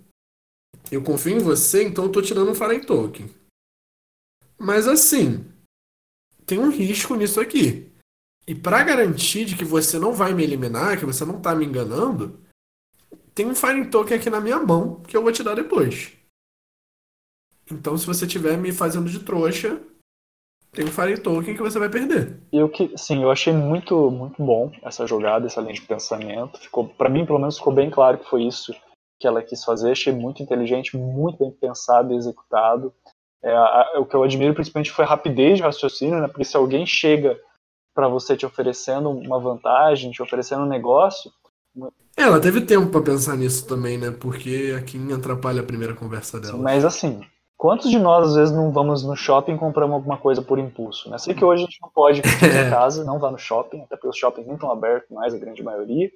Eu 0.90 1.02
confio 1.02 1.36
em 1.36 1.40
você, 1.40 1.82
então 1.82 2.04
eu 2.04 2.12
tô 2.12 2.20
te 2.20 2.34
dando 2.34 2.50
um 2.50 2.54
Fallen 2.54 2.80
Token. 2.80 3.28
Mas 4.58 4.86
assim, 4.86 5.44
tem 6.46 6.58
um 6.58 6.70
risco 6.70 7.14
nisso 7.16 7.40
aqui. 7.40 7.90
E 8.46 8.54
pra 8.54 8.82
garantir 8.82 9.46
de 9.46 9.56
que 9.56 9.64
você 9.64 9.98
não 9.98 10.12
vai 10.12 10.34
me 10.34 10.42
eliminar, 10.42 10.98
que 10.98 11.06
você 11.06 11.24
não 11.24 11.40
tá 11.40 11.54
me 11.54 11.64
enganando, 11.64 12.38
tem 13.34 13.46
um 13.46 13.54
Fallen 13.54 13.90
Token 13.90 14.16
aqui 14.16 14.30
na 14.30 14.40
minha 14.40 14.58
mão 14.58 15.02
que 15.02 15.16
eu 15.16 15.22
vou 15.22 15.32
te 15.32 15.42
dar 15.42 15.54
depois. 15.54 16.12
Então, 17.70 17.96
se 17.96 18.06
você 18.06 18.26
estiver 18.26 18.56
me 18.58 18.72
fazendo 18.72 19.08
de 19.08 19.20
trouxa, 19.20 19.80
tem 20.72 20.84
um 20.84 20.90
Fallen 20.90 21.16
Token 21.16 21.54
que 21.54 21.62
você 21.62 21.78
vai 21.78 21.88
perder. 21.88 22.40
Eu 22.52 22.68
que, 22.68 22.96
sim, 22.96 23.22
eu 23.22 23.30
achei 23.30 23.52
muito, 23.52 24.10
muito 24.10 24.42
bom 24.42 24.70
essa 24.82 25.06
jogada, 25.06 25.46
essa 25.46 25.60
linha 25.60 25.72
de 25.74 25.82
pensamento. 25.82 26.58
Ficou, 26.58 26.88
para 26.88 27.08
mim, 27.08 27.24
pelo 27.24 27.38
menos, 27.38 27.56
ficou 27.58 27.72
bem 27.72 27.90
claro 27.90 28.18
que 28.18 28.28
foi 28.28 28.42
isso 28.44 28.74
que 29.20 29.26
ela 29.26 29.42
quis 29.42 29.64
fazer. 29.64 29.92
Achei 29.92 30.12
muito 30.12 30.42
inteligente, 30.42 30.96
muito 30.96 31.38
bem 31.38 31.50
pensado 31.50 32.12
e 32.12 32.16
executado. 32.16 32.92
É, 33.42 33.52
a- 33.54 33.90
a- 33.94 34.00
o 34.00 34.06
que 34.06 34.14
eu 34.14 34.22
admiro 34.22 34.54
principalmente 34.54 34.90
foi 34.90 35.04
a 35.04 35.08
rapidez 35.08 35.56
de 35.58 35.62
raciocínio, 35.62 36.20
né? 36.20 36.28
Porque 36.28 36.44
se 36.44 36.56
alguém 36.56 36.84
chega 36.84 37.38
para 37.94 38.08
você 38.08 38.36
te 38.36 38.44
oferecendo 38.44 39.08
uma 39.10 39.38
vantagem, 39.38 40.10
te 40.10 40.22
oferecendo 40.22 40.64
um 40.64 40.68
negócio, 40.68 41.30
Ela 42.16 42.40
teve 42.40 42.60
tempo 42.60 42.88
pra 42.88 43.02
pensar 43.02 43.36
nisso 43.36 43.66
também, 43.66 43.98
né? 43.98 44.10
Porque 44.10 44.74
a 44.78 44.82
Kim 44.82 45.12
atrapalha 45.12 45.60
a 45.60 45.64
primeira 45.64 45.94
conversa 45.94 46.40
dela. 46.40 46.56
mas 46.56 46.84
assim, 46.84 47.20
Quantos 47.64 47.90
de 47.90 47.98
nós, 47.98 48.28
às 48.28 48.34
vezes, 48.34 48.54
não 48.54 48.70
vamos 48.70 49.02
no 49.04 49.16
shopping 49.16 49.54
e 49.54 49.58
compramos 49.58 49.94
alguma 49.94 50.18
coisa 50.18 50.42
por 50.42 50.58
impulso? 50.58 51.08
Né? 51.08 51.16
Sei 51.16 51.34
que 51.34 51.42
hoje 51.42 51.62
a 51.62 51.66
gente 51.66 51.80
não 51.80 51.88
pode 51.88 52.20
ficar 52.20 52.46
em 52.46 52.68
casa, 52.68 53.04
não 53.04 53.18
vá 53.18 53.30
no 53.30 53.38
shopping, 53.38 53.80
até 53.80 53.96
porque 53.96 54.08
os 54.08 54.18
shoppings 54.18 54.46
nem 54.46 54.56
estão 54.56 54.70
abertos 54.70 55.08
mais, 55.10 55.32
a 55.32 55.38
grande 55.38 55.62
maioria, 55.62 56.10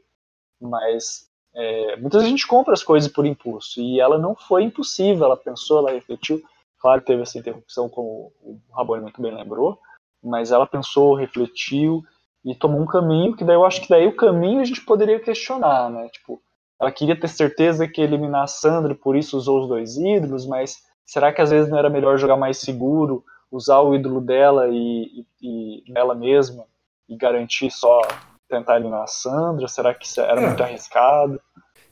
mas 0.60 1.26
é, 1.54 1.96
muitas 1.96 2.20
vezes 2.20 2.26
a 2.26 2.36
gente 2.36 2.46
compra 2.46 2.74
as 2.74 2.82
coisas 2.82 3.10
por 3.10 3.24
impulso, 3.24 3.80
e 3.80 3.98
ela 3.98 4.18
não 4.18 4.34
foi 4.34 4.64
impossível, 4.64 5.24
ela 5.24 5.36
pensou, 5.38 5.78
ela 5.78 5.92
refletiu, 5.92 6.42
claro 6.80 7.00
que 7.00 7.06
teve 7.06 7.22
essa 7.22 7.38
interrupção, 7.38 7.88
como 7.88 8.30
o 8.42 8.60
Rabone 8.70 9.02
muito 9.02 9.22
bem 9.22 9.34
lembrou, 9.34 9.78
mas 10.22 10.52
ela 10.52 10.66
pensou, 10.66 11.14
refletiu, 11.14 12.04
e 12.44 12.54
tomou 12.54 12.80
um 12.80 12.86
caminho 12.86 13.36
que 13.36 13.44
daí 13.44 13.56
eu 13.56 13.64
acho 13.64 13.80
que 13.80 13.88
daí 13.88 14.06
o 14.06 14.16
caminho 14.16 14.60
a 14.60 14.64
gente 14.64 14.80
poderia 14.80 15.20
questionar, 15.20 15.90
né? 15.90 16.08
Tipo, 16.08 16.40
ela 16.80 16.92
queria 16.92 17.18
ter 17.18 17.28
certeza 17.28 17.88
que 17.88 18.00
ia 18.00 18.06
eliminar 18.06 18.44
a 18.44 18.46
Sandra, 18.46 18.94
por 18.94 19.16
isso 19.16 19.36
usou 19.36 19.62
os 19.62 19.68
dois 19.68 19.96
ídolos, 19.96 20.46
mas 20.46 20.76
será 21.04 21.32
que 21.32 21.40
às 21.40 21.50
vezes 21.50 21.70
não 21.70 21.78
era 21.78 21.90
melhor 21.90 22.18
jogar 22.18 22.36
mais 22.36 22.58
seguro, 22.58 23.24
usar 23.50 23.80
o 23.80 23.94
ídolo 23.94 24.20
dela 24.20 24.68
e, 24.68 25.24
e, 25.42 25.82
e 25.86 25.92
ela 25.94 26.14
mesma 26.14 26.64
e 27.08 27.16
garantir 27.16 27.70
só 27.70 28.00
tentar 28.48 28.76
eliminar 28.76 29.02
a 29.02 29.06
Sandra? 29.06 29.66
Será 29.66 29.92
que 29.92 30.06
era 30.20 30.40
é. 30.40 30.46
muito 30.46 30.62
arriscado? 30.62 31.40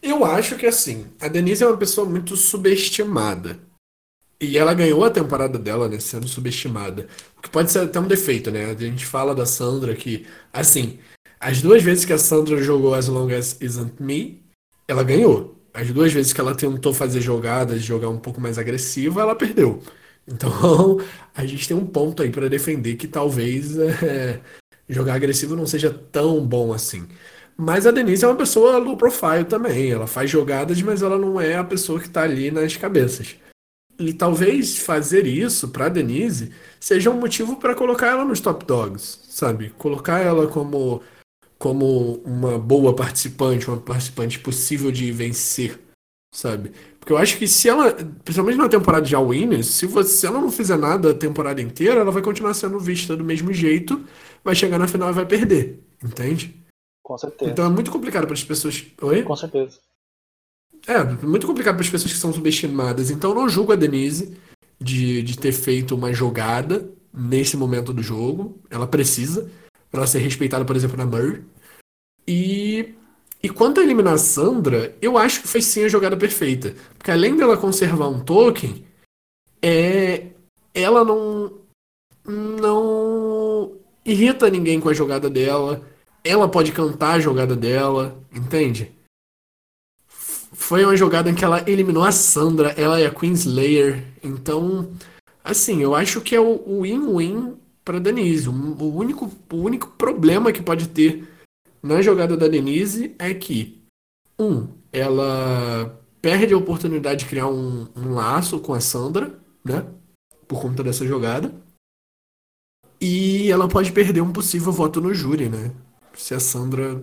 Eu 0.02 0.24
acho 0.24 0.56
que 0.56 0.66
assim, 0.66 1.10
a 1.20 1.26
Denise 1.26 1.64
é 1.64 1.66
uma 1.66 1.76
pessoa 1.76 2.08
muito 2.08 2.36
subestimada. 2.36 3.58
E 4.40 4.58
ela 4.58 4.74
ganhou 4.74 5.02
a 5.04 5.10
temporada 5.10 5.58
dela, 5.58 5.88
né, 5.88 5.98
sendo 5.98 6.28
subestimada. 6.28 7.06
O 7.38 7.42
que 7.42 7.48
pode 7.48 7.72
ser 7.72 7.80
até 7.80 7.98
um 7.98 8.06
defeito, 8.06 8.50
né? 8.50 8.66
A 8.66 8.74
gente 8.74 9.06
fala 9.06 9.34
da 9.34 9.46
Sandra 9.46 9.94
que, 9.94 10.26
assim, 10.52 10.98
as 11.40 11.62
duas 11.62 11.82
vezes 11.82 12.04
que 12.04 12.12
a 12.12 12.18
Sandra 12.18 12.62
jogou 12.62 12.94
As 12.94 13.08
Long 13.08 13.32
As 13.32 13.56
Isn't 13.60 13.94
Me, 14.02 14.42
ela 14.88 15.02
ganhou. 15.02 15.56
As 15.72 15.90
duas 15.90 16.12
vezes 16.12 16.32
que 16.32 16.40
ela 16.40 16.54
tentou 16.54 16.92
fazer 16.92 17.20
jogadas, 17.20 17.82
jogar 17.82 18.08
um 18.08 18.18
pouco 18.18 18.40
mais 18.40 18.58
agressiva, 18.58 19.20
ela 19.22 19.34
perdeu. 19.34 19.82
Então, 20.28 20.98
a 21.36 21.46
gente 21.46 21.68
tem 21.68 21.76
um 21.76 21.86
ponto 21.86 22.20
aí 22.20 22.30
para 22.30 22.48
defender 22.48 22.96
que 22.96 23.06
talvez 23.06 23.78
é, 23.78 24.40
jogar 24.88 25.14
agressivo 25.14 25.54
não 25.54 25.66
seja 25.68 25.88
tão 25.92 26.44
bom 26.44 26.72
assim. 26.72 27.06
Mas 27.56 27.86
a 27.86 27.92
Denise 27.92 28.24
é 28.24 28.28
uma 28.28 28.36
pessoa 28.36 28.76
low 28.78 28.96
profile 28.96 29.44
também. 29.44 29.92
Ela 29.92 30.08
faz 30.08 30.28
jogadas, 30.28 30.82
mas 30.82 31.00
ela 31.00 31.16
não 31.16 31.40
é 31.40 31.54
a 31.56 31.62
pessoa 31.62 32.00
que 32.00 32.06
está 32.08 32.22
ali 32.22 32.50
nas 32.50 32.76
cabeças. 32.76 33.36
E 33.98 34.12
talvez 34.12 34.76
fazer 34.78 35.26
isso 35.26 35.68
para 35.68 35.88
Denise 35.88 36.52
seja 36.78 37.10
um 37.10 37.18
motivo 37.18 37.56
para 37.56 37.74
colocar 37.74 38.08
ela 38.08 38.24
nos 38.24 38.40
top 38.40 38.64
dogs, 38.64 39.20
sabe? 39.28 39.70
Colocar 39.70 40.20
ela 40.20 40.46
como 40.46 41.02
como 41.58 42.20
uma 42.24 42.58
boa 42.58 42.94
participante, 42.94 43.68
uma 43.68 43.80
participante 43.80 44.38
possível 44.38 44.92
de 44.92 45.10
vencer, 45.10 45.80
sabe? 46.30 46.70
Porque 47.00 47.12
eu 47.12 47.16
acho 47.16 47.38
que 47.38 47.48
se 47.48 47.68
ela, 47.68 47.94
principalmente 48.24 48.58
na 48.58 48.68
temporada 48.68 49.06
de 49.06 49.14
All 49.14 49.28
Winners, 49.28 49.66
se, 49.68 49.86
você, 49.86 50.10
se 50.10 50.26
ela 50.26 50.40
não 50.40 50.50
fizer 50.50 50.76
nada 50.76 51.12
a 51.12 51.14
temporada 51.14 51.62
inteira, 51.62 52.00
ela 52.00 52.10
vai 52.10 52.22
continuar 52.22 52.52
sendo 52.52 52.78
vista 52.78 53.16
do 53.16 53.24
mesmo 53.24 53.52
jeito, 53.52 54.04
vai 54.44 54.54
chegar 54.54 54.78
na 54.78 54.88
final 54.88 55.10
e 55.10 55.14
vai 55.14 55.24
perder, 55.24 55.80
entende? 56.04 56.62
Com 57.02 57.16
certeza. 57.16 57.50
Então 57.50 57.64
é 57.64 57.68
muito 57.68 57.90
complicado 57.90 58.24
para 58.24 58.34
as 58.34 58.44
pessoas. 58.44 58.84
Oi? 59.00 59.22
Com 59.22 59.36
certeza. 59.36 59.78
É, 60.86 61.02
muito 61.26 61.46
complicado 61.46 61.74
para 61.74 61.84
as 61.84 61.90
pessoas 61.90 62.12
que 62.12 62.18
são 62.18 62.32
subestimadas. 62.32 63.10
Então 63.10 63.34
não 63.34 63.48
julgo 63.48 63.72
a 63.72 63.76
Denise 63.76 64.36
de, 64.80 65.22
de 65.22 65.38
ter 65.38 65.52
feito 65.52 65.94
uma 65.94 66.12
jogada 66.12 66.88
nesse 67.12 67.56
momento 67.56 67.92
do 67.92 68.02
jogo. 68.02 68.60
Ela 68.70 68.86
precisa 68.86 69.50
para 69.90 70.00
ela 70.00 70.06
ser 70.06 70.18
respeitada, 70.18 70.64
por 70.64 70.76
exemplo, 70.76 70.96
na 70.96 71.06
Murray. 71.06 71.42
E, 72.26 72.94
e 73.42 73.48
quanto 73.48 73.80
a 73.80 73.82
eliminar 73.82 74.14
a 74.14 74.18
Sandra, 74.18 74.94
eu 75.02 75.18
acho 75.18 75.42
que 75.42 75.48
foi 75.48 75.60
sim 75.60 75.84
a 75.84 75.88
jogada 75.88 76.16
perfeita. 76.16 76.74
Porque 76.96 77.10
além 77.10 77.36
dela 77.36 77.56
conservar 77.56 78.08
um 78.08 78.20
token, 78.20 78.84
é, 79.60 80.28
ela 80.72 81.04
não, 81.04 81.52
não 82.24 83.72
irrita 84.04 84.50
ninguém 84.50 84.80
com 84.80 84.88
a 84.88 84.94
jogada 84.94 85.28
dela. 85.28 85.82
Ela 86.22 86.48
pode 86.48 86.72
cantar 86.72 87.14
a 87.14 87.20
jogada 87.20 87.56
dela, 87.56 88.20
entende? 88.32 88.95
Foi 90.66 90.84
uma 90.84 90.96
jogada 90.96 91.30
em 91.30 91.34
que 91.36 91.44
ela 91.44 91.62
eliminou 91.70 92.02
a 92.02 92.10
Sandra, 92.10 92.70
ela 92.70 92.98
é 92.98 93.06
a 93.06 93.14
Queen 93.14 93.34
Slayer. 93.34 94.04
Então, 94.20 94.90
assim, 95.44 95.80
eu 95.80 95.94
acho 95.94 96.20
que 96.20 96.34
é 96.34 96.40
o 96.40 96.82
win-win 96.82 97.56
para 97.84 98.00
Denise. 98.00 98.48
O 98.48 98.52
único, 98.52 99.30
o 99.52 99.56
único 99.58 99.88
problema 99.90 100.50
que 100.50 100.60
pode 100.60 100.88
ter 100.88 101.24
na 101.80 102.02
jogada 102.02 102.36
da 102.36 102.48
Denise 102.48 103.14
é 103.16 103.32
que, 103.32 103.80
um, 104.36 104.66
ela 104.92 106.02
perde 106.20 106.52
a 106.52 106.58
oportunidade 106.58 107.20
de 107.20 107.30
criar 107.30 107.46
um, 107.46 107.86
um 107.94 108.12
laço 108.12 108.58
com 108.58 108.74
a 108.74 108.80
Sandra, 108.80 109.38
né? 109.64 109.86
Por 110.48 110.60
conta 110.60 110.82
dessa 110.82 111.06
jogada. 111.06 111.54
E 113.00 113.48
ela 113.52 113.68
pode 113.68 113.92
perder 113.92 114.20
um 114.20 114.32
possível 114.32 114.72
voto 114.72 115.00
no 115.00 115.14
júri, 115.14 115.48
né? 115.48 115.70
Se 116.12 116.34
a 116.34 116.40
Sandra 116.40 117.00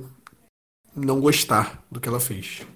não 0.94 1.22
gostar 1.22 1.82
do 1.90 2.02
que 2.02 2.10
ela 2.10 2.20
fez 2.20 2.68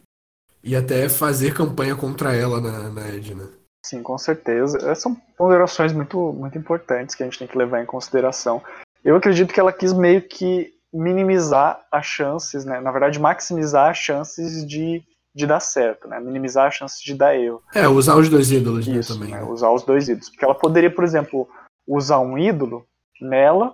e 0.67 0.75
até 0.75 1.07
fazer 1.07 1.53
campanha 1.53 1.95
contra 1.95 2.35
ela 2.35 2.59
na, 2.59 2.89
na 2.89 3.07
Edna. 3.07 3.49
Sim, 3.85 4.03
com 4.03 4.17
certeza. 4.17 4.77
Essas 4.79 4.99
são 4.99 5.15
ponderações 5.37 5.93
muito, 5.93 6.33
muito 6.33 6.57
importantes 6.57 7.15
que 7.15 7.23
a 7.23 7.25
gente 7.25 7.39
tem 7.39 7.47
que 7.47 7.57
levar 7.57 7.81
em 7.81 7.85
consideração. 7.85 8.61
Eu 9.01 9.15
acredito 9.15 9.53
que 9.53 9.59
ela 9.61 9.71
quis 9.71 9.93
meio 9.93 10.21
que 10.21 10.73
minimizar 10.93 11.81
as 11.89 12.05
chances, 12.05 12.65
né? 12.65 12.81
na 12.81 12.91
verdade, 12.91 13.17
maximizar 13.17 13.91
as 13.91 13.97
chances 13.97 14.67
de, 14.67 15.01
de 15.33 15.47
dar 15.47 15.61
certo, 15.61 16.05
né? 16.09 16.19
minimizar 16.19 16.67
as 16.67 16.75
chances 16.75 17.01
de 17.01 17.15
dar 17.15 17.33
erro. 17.33 17.61
É, 17.73 17.87
usar 17.87 18.17
os 18.17 18.27
dois 18.27 18.51
ídolos 18.51 18.85
né, 18.85 18.97
Isso, 18.97 19.13
também. 19.13 19.31
Né? 19.31 19.41
Usar 19.43 19.71
os 19.71 19.83
dois 19.83 20.09
ídolos. 20.09 20.29
Porque 20.29 20.43
ela 20.43 20.55
poderia, 20.55 20.93
por 20.93 21.05
exemplo, 21.05 21.47
usar 21.87 22.19
um 22.19 22.37
ídolo 22.37 22.85
nela 23.21 23.73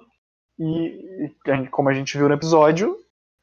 e, 0.60 1.26
e 1.26 1.68
como 1.72 1.90
a 1.90 1.94
gente 1.94 2.16
viu 2.16 2.28
no 2.28 2.36
episódio, 2.36 2.96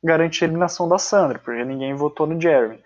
garantir 0.04 0.44
a 0.44 0.46
eliminação 0.46 0.88
da 0.88 0.98
Sandra, 0.98 1.40
porque 1.40 1.64
ninguém 1.64 1.94
votou 1.94 2.28
no 2.28 2.40
Jeremy. 2.40 2.80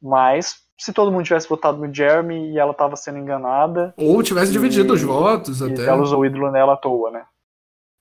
Mas 0.00 0.62
se 0.78 0.92
todo 0.92 1.10
mundo 1.10 1.24
tivesse 1.24 1.48
votado 1.48 1.78
no 1.78 1.92
Jeremy 1.92 2.52
e 2.52 2.58
ela 2.58 2.70
estava 2.70 2.94
sendo 2.94 3.18
enganada. 3.18 3.92
Ou 3.96 4.22
tivesse 4.22 4.50
e, 4.50 4.52
dividido 4.52 4.94
os 4.94 5.02
votos 5.02 5.60
até. 5.60 5.84
ela 5.84 6.00
usou 6.00 6.20
o 6.20 6.26
ídolo 6.26 6.50
nela 6.50 6.74
à 6.74 6.76
toa, 6.76 7.10
né? 7.10 7.26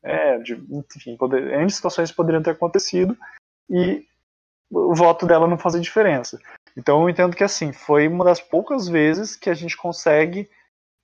É, 0.03 0.37
de, 0.37 0.53
enfim, 0.95 1.17
poder, 1.17 1.59
N 1.59 1.69
situações 1.69 2.11
poderiam 2.11 2.43
ter 2.43 2.51
acontecido 2.51 3.17
e 3.69 4.05
o 4.69 4.93
voto 4.93 5.25
dela 5.25 5.47
não 5.47 5.57
fazia 5.57 5.81
diferença. 5.81 6.39
Então 6.77 7.01
eu 7.01 7.09
entendo 7.09 7.35
que 7.35 7.43
assim, 7.43 7.73
foi 7.73 8.07
uma 8.07 8.23
das 8.23 8.39
poucas 8.39 8.87
vezes 8.87 9.35
que 9.35 9.49
a 9.49 9.53
gente 9.53 9.75
consegue 9.75 10.47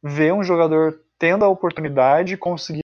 ver 0.01 0.31
um 0.31 0.43
jogador 0.43 0.99
tendo 1.17 1.43
a 1.43 1.49
oportunidade, 1.49 2.37
conseguindo 2.37 2.83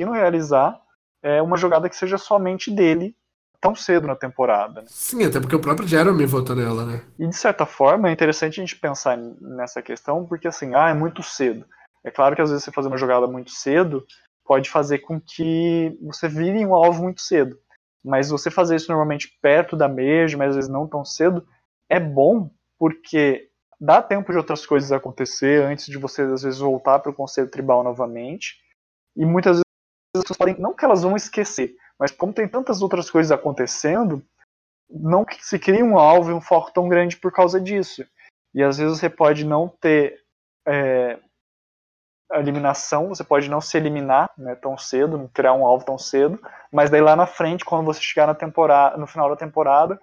realizar 0.00 0.80
é, 1.22 1.42
uma 1.42 1.56
jogada 1.56 1.88
que 1.88 1.96
seja 1.96 2.16
somente 2.16 2.70
dele 2.70 3.16
tão 3.60 3.74
cedo 3.74 4.06
na 4.06 4.16
temporada. 4.16 4.80
Né? 4.80 4.86
Sim, 4.88 5.24
até 5.24 5.38
porque 5.38 5.54
o 5.54 5.60
próprio 5.60 5.86
Jeremy 5.86 6.24
votou 6.26 6.56
nela, 6.56 6.84
né? 6.84 7.02
E 7.18 7.26
de 7.26 7.36
certa 7.36 7.66
forma 7.66 8.08
é 8.08 8.12
interessante 8.12 8.60
a 8.60 8.64
gente 8.64 8.76
pensar 8.76 9.16
nessa 9.16 9.82
questão, 9.82 10.24
porque 10.26 10.48
assim, 10.48 10.74
ah, 10.74 10.88
é 10.88 10.94
muito 10.94 11.22
cedo. 11.22 11.66
É 12.02 12.10
claro 12.10 12.34
que 12.34 12.42
às 12.42 12.50
vezes 12.50 12.64
você 12.64 12.72
fazer 12.72 12.88
uma 12.88 12.96
jogada 12.96 13.26
muito 13.26 13.50
cedo 13.50 14.04
pode 14.44 14.70
fazer 14.70 14.98
com 14.98 15.20
que 15.20 15.96
você 16.02 16.28
vire 16.28 16.64
um 16.64 16.74
alvo 16.74 17.02
muito 17.02 17.20
cedo. 17.20 17.56
Mas 18.02 18.30
você 18.30 18.50
fazer 18.50 18.76
isso 18.76 18.90
normalmente 18.90 19.38
perto 19.42 19.76
da 19.76 19.86
mesma, 19.86 20.38
mas 20.38 20.50
às 20.50 20.56
vezes 20.56 20.70
não 20.70 20.88
tão 20.88 21.04
cedo, 21.04 21.46
é 21.88 22.00
bom 22.00 22.50
porque 22.78 23.50
dá 23.78 24.02
tempo 24.02 24.32
de 24.32 24.38
outras 24.38 24.64
coisas 24.64 24.90
acontecer 24.90 25.62
antes 25.62 25.86
de 25.86 25.98
você 25.98 26.22
às 26.22 26.42
vezes 26.42 26.58
voltar 26.58 26.98
para 26.98 27.10
o 27.10 27.14
conselho 27.14 27.50
tribal 27.50 27.84
novamente. 27.84 28.56
E 29.14 29.26
muitas 29.26 29.56
vezes 29.56 29.64
as 30.16 30.22
pessoas 30.22 30.38
podem, 30.38 30.58
não 30.58 30.74
que 30.74 30.84
elas 30.84 31.02
vão 31.02 31.14
esquecer, 31.14 31.74
mas 32.00 32.10
como 32.10 32.32
tem 32.32 32.48
tantas 32.48 32.80
outras 32.80 33.10
coisas 33.10 33.30
acontecendo, 33.30 34.24
não 34.88 35.26
se 35.38 35.58
cria 35.58 35.84
um 35.84 35.98
alvo 35.98 36.30
e 36.30 36.34
um 36.34 36.40
foco 36.40 36.72
tão 36.72 36.88
grande 36.88 37.18
por 37.18 37.30
causa 37.30 37.60
disso. 37.60 38.06
E 38.54 38.62
às 38.62 38.78
vezes 38.78 38.98
você 38.98 39.10
pode 39.10 39.44
não 39.44 39.68
ter 39.68 40.18
é, 40.66 41.18
a 42.32 42.40
eliminação, 42.40 43.08
você 43.08 43.22
pode 43.22 43.50
não 43.50 43.60
se 43.60 43.76
eliminar 43.76 44.30
né, 44.38 44.54
tão 44.54 44.78
cedo, 44.78 45.18
não 45.18 45.28
criar 45.28 45.52
um 45.52 45.66
alvo 45.66 45.84
tão 45.84 45.98
cedo, 45.98 46.40
mas 46.72 46.88
daí 46.88 47.02
lá 47.02 47.14
na 47.14 47.26
frente, 47.26 47.66
quando 47.66 47.84
você 47.84 48.00
chegar 48.00 48.26
na 48.26 48.34
temporada, 48.34 48.96
no 48.96 49.06
final 49.06 49.28
da 49.28 49.36
temporada, 49.36 50.00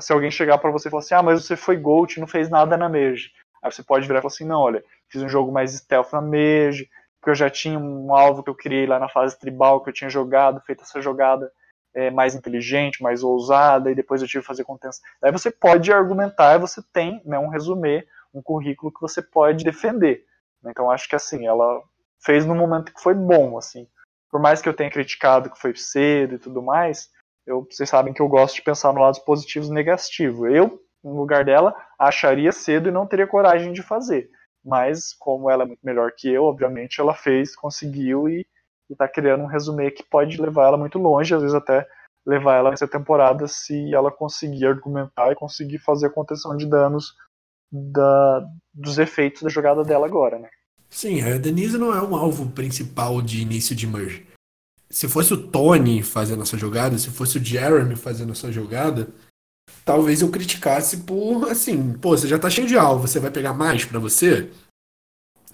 se 0.00 0.12
alguém 0.12 0.30
chegar 0.30 0.58
para 0.58 0.70
você 0.70 0.88
e 0.88 0.90
falar 0.90 1.00
assim, 1.00 1.14
ah, 1.14 1.22
mas 1.22 1.42
você 1.42 1.56
foi 1.56 1.78
Gold 1.78 2.20
não 2.20 2.26
fez 2.26 2.50
nada 2.50 2.76
na 2.76 2.90
Mage. 2.90 3.32
Aí 3.62 3.72
você 3.72 3.82
pode 3.82 4.06
virar 4.06 4.18
e 4.18 4.22
falar 4.22 4.34
assim, 4.34 4.44
não, 4.44 4.60
olha, 4.60 4.84
fiz 5.08 5.22
um 5.22 5.28
jogo 5.28 5.50
mais 5.50 5.72
stealth 5.72 6.12
na 6.12 6.20
Mage, 6.20 6.90
porque 7.22 7.30
eu 7.30 7.34
já 7.36 7.48
tinha 7.48 7.78
um 7.78 8.12
alvo 8.12 8.42
que 8.42 8.50
eu 8.50 8.54
criei 8.54 8.84
lá 8.84 8.98
na 8.98 9.08
fase 9.08 9.38
tribal, 9.38 9.80
que 9.80 9.88
eu 9.88 9.94
tinha 9.94 10.10
jogado, 10.10 10.60
feito 10.62 10.82
essa 10.82 11.00
jogada 11.00 11.52
é, 11.94 12.10
mais 12.10 12.34
inteligente, 12.34 13.00
mais 13.00 13.22
ousada, 13.22 13.92
e 13.92 13.94
depois 13.94 14.20
eu 14.20 14.26
tive 14.26 14.40
que 14.42 14.48
fazer 14.48 14.64
contenção. 14.64 15.04
Aí 15.22 15.30
você 15.30 15.48
pode 15.48 15.92
argumentar, 15.92 16.58
você 16.58 16.82
tem 16.92 17.22
né, 17.24 17.38
um 17.38 17.46
resumê, 17.46 18.04
um 18.34 18.42
currículo 18.42 18.92
que 18.92 19.00
você 19.00 19.22
pode 19.22 19.62
defender. 19.62 20.24
Então 20.66 20.90
acho 20.90 21.08
que 21.08 21.14
assim, 21.14 21.46
ela 21.46 21.80
fez 22.18 22.44
no 22.44 22.56
momento 22.56 22.92
que 22.92 23.00
foi 23.00 23.14
bom, 23.14 23.56
assim. 23.56 23.86
Por 24.28 24.40
mais 24.40 24.60
que 24.60 24.68
eu 24.68 24.74
tenha 24.74 24.90
criticado 24.90 25.48
que 25.48 25.60
foi 25.60 25.76
cedo 25.76 26.34
e 26.34 26.38
tudo 26.40 26.60
mais, 26.60 27.08
eu, 27.46 27.64
vocês 27.70 27.88
sabem 27.88 28.12
que 28.12 28.20
eu 28.20 28.26
gosto 28.26 28.56
de 28.56 28.62
pensar 28.62 28.92
no 28.92 29.00
lado 29.00 29.20
positivo 29.20 29.66
e 29.66 29.70
negativo. 29.70 30.48
Eu, 30.48 30.82
no 31.04 31.16
lugar 31.16 31.44
dela, 31.44 31.72
acharia 31.96 32.50
cedo 32.50 32.88
e 32.88 32.92
não 32.92 33.06
teria 33.06 33.28
coragem 33.28 33.72
de 33.72 33.80
fazer. 33.80 34.28
Mas, 34.64 35.12
como 35.18 35.50
ela 35.50 35.64
é 35.64 35.66
muito 35.66 35.84
melhor 35.84 36.12
que 36.16 36.28
eu, 36.28 36.44
obviamente, 36.44 37.00
ela 37.00 37.14
fez, 37.14 37.56
conseguiu 37.56 38.28
e, 38.28 38.46
está 38.90 39.08
criando 39.08 39.44
um 39.44 39.46
resumê 39.46 39.90
que 39.90 40.02
pode 40.02 40.40
levar 40.40 40.66
ela 40.66 40.76
muito 40.76 40.98
longe, 40.98 41.34
às 41.34 41.40
vezes 41.40 41.54
até 41.54 41.86
levar 42.26 42.56
ela 42.56 42.70
nessa 42.70 42.86
temporada 42.86 43.48
se 43.48 43.92
ela 43.94 44.10
conseguir 44.10 44.66
argumentar 44.66 45.32
e 45.32 45.34
conseguir 45.34 45.78
fazer 45.78 46.06
a 46.06 46.12
contenção 46.12 46.56
de 46.56 46.66
danos 46.66 47.14
da, 47.72 48.46
dos 48.72 48.98
efeitos 48.98 49.42
da 49.42 49.48
jogada 49.48 49.82
dela 49.82 50.06
agora, 50.06 50.38
né? 50.38 50.48
Sim, 50.88 51.22
a 51.22 51.38
Denise 51.38 51.78
não 51.78 51.92
é 51.92 52.02
um 52.02 52.14
alvo 52.14 52.50
principal 52.50 53.22
de 53.22 53.40
início 53.40 53.74
de 53.74 53.86
merge. 53.86 54.26
Se 54.90 55.08
fosse 55.08 55.32
o 55.32 55.48
Tony 55.48 56.02
fazendo 56.02 56.42
essa 56.42 56.58
jogada, 56.58 56.98
se 56.98 57.10
fosse 57.10 57.38
o 57.38 57.44
Jeremy 57.44 57.96
fazendo 57.96 58.32
essa 58.32 58.52
jogada, 58.52 59.08
talvez 59.84 60.22
eu 60.22 60.30
criticasse 60.30 60.98
por 60.98 61.50
assim, 61.50 61.92
pô, 61.94 62.16
você 62.16 62.28
já 62.28 62.38
tá 62.38 62.48
cheio 62.48 62.66
de 62.66 62.76
alvo, 62.76 63.06
você 63.06 63.18
vai 63.18 63.30
pegar 63.30 63.52
mais 63.52 63.84
para 63.84 63.98
você? 63.98 64.50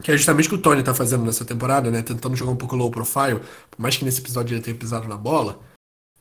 Que 0.02 0.12
é 0.12 0.16
justamente 0.16 0.46
o 0.46 0.50
que 0.50 0.54
o 0.56 0.62
Tony 0.62 0.82
tá 0.82 0.94
fazendo 0.94 1.24
nessa 1.24 1.44
temporada, 1.44 1.90
né? 1.90 2.02
Tentando 2.02 2.36
jogar 2.36 2.52
um 2.52 2.56
pouco 2.56 2.76
low 2.76 2.90
profile, 2.90 3.40
por 3.70 3.80
mais 3.80 3.96
que 3.96 4.04
nesse 4.04 4.20
episódio 4.20 4.54
ele 4.54 4.62
tenha 4.62 4.76
pisado 4.76 5.08
na 5.08 5.16
bola. 5.16 5.60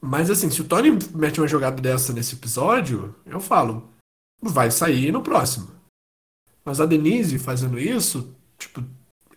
Mas 0.01 0.29
assim, 0.29 0.49
se 0.49 0.61
o 0.61 0.65
Tony 0.65 0.97
mete 1.13 1.39
uma 1.39 1.47
jogada 1.47 1.81
dessa 1.81 2.13
nesse 2.13 2.35
episódio, 2.35 3.15
eu 3.25 3.39
falo, 3.39 3.89
vai 4.41 4.71
sair 4.71 5.11
no 5.11 5.21
próximo. 5.21 5.67
Mas 6.65 6.81
a 6.81 6.85
Denise 6.85 7.39
fazendo 7.39 7.79
isso, 7.79 8.35
tipo, 8.57 8.83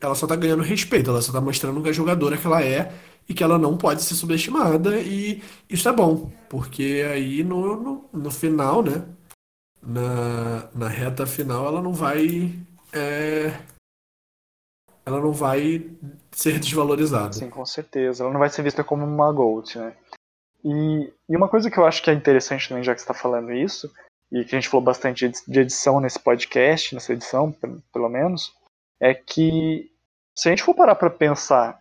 ela 0.00 0.14
só 0.14 0.26
tá 0.26 0.36
ganhando 0.36 0.62
respeito, 0.62 1.11
ela 1.11 1.22
só 1.22 1.32
tá 1.32 1.40
mostrando 1.40 1.82
que 1.82 1.88
a 1.88 1.92
jogadora 1.92 2.36
que 2.36 2.46
ela 2.46 2.62
é 2.62 2.92
e 3.30 3.34
que 3.34 3.44
ela 3.44 3.56
não 3.56 3.78
pode 3.78 4.02
ser 4.02 4.14
subestimada, 4.14 4.98
e 4.98 5.40
isso 5.68 5.88
é 5.88 5.92
bom, 5.92 6.32
porque 6.48 7.06
aí 7.08 7.44
no, 7.44 7.76
no, 7.76 8.10
no 8.12 8.30
final, 8.30 8.82
né? 8.82 9.06
Na, 9.80 10.68
na 10.74 10.88
reta 10.88 11.24
final, 11.24 11.64
ela 11.64 11.80
não 11.80 11.94
vai. 11.94 12.52
É, 12.92 13.56
ela 15.06 15.20
não 15.20 15.32
vai 15.32 15.90
ser 16.32 16.58
desvalorizada. 16.58 17.32
Sim, 17.32 17.48
com 17.48 17.64
certeza. 17.64 18.24
Ela 18.24 18.32
não 18.32 18.40
vai 18.40 18.50
ser 18.50 18.62
vista 18.62 18.82
como 18.82 19.06
uma 19.06 19.32
GOAT, 19.32 19.78
né? 19.78 19.96
E, 20.64 21.12
e 21.28 21.36
uma 21.36 21.48
coisa 21.48 21.70
que 21.70 21.78
eu 21.78 21.86
acho 21.86 22.02
que 22.02 22.10
é 22.10 22.12
interessante 22.12 22.68
também, 22.68 22.82
já 22.82 22.92
que 22.92 23.00
você 23.00 23.04
está 23.04 23.14
falando 23.14 23.52
isso, 23.52 23.90
e 24.30 24.44
que 24.44 24.56
a 24.56 24.60
gente 24.60 24.68
falou 24.68 24.84
bastante 24.84 25.32
de 25.46 25.60
edição 25.60 26.00
nesse 26.00 26.18
podcast, 26.18 26.94
nessa 26.94 27.12
edição, 27.12 27.54
pelo 27.92 28.08
menos, 28.08 28.52
é 29.00 29.14
que 29.14 29.88
se 30.36 30.48
a 30.48 30.50
gente 30.50 30.64
for 30.64 30.74
parar 30.74 30.96
para 30.96 31.08
pensar 31.08 31.79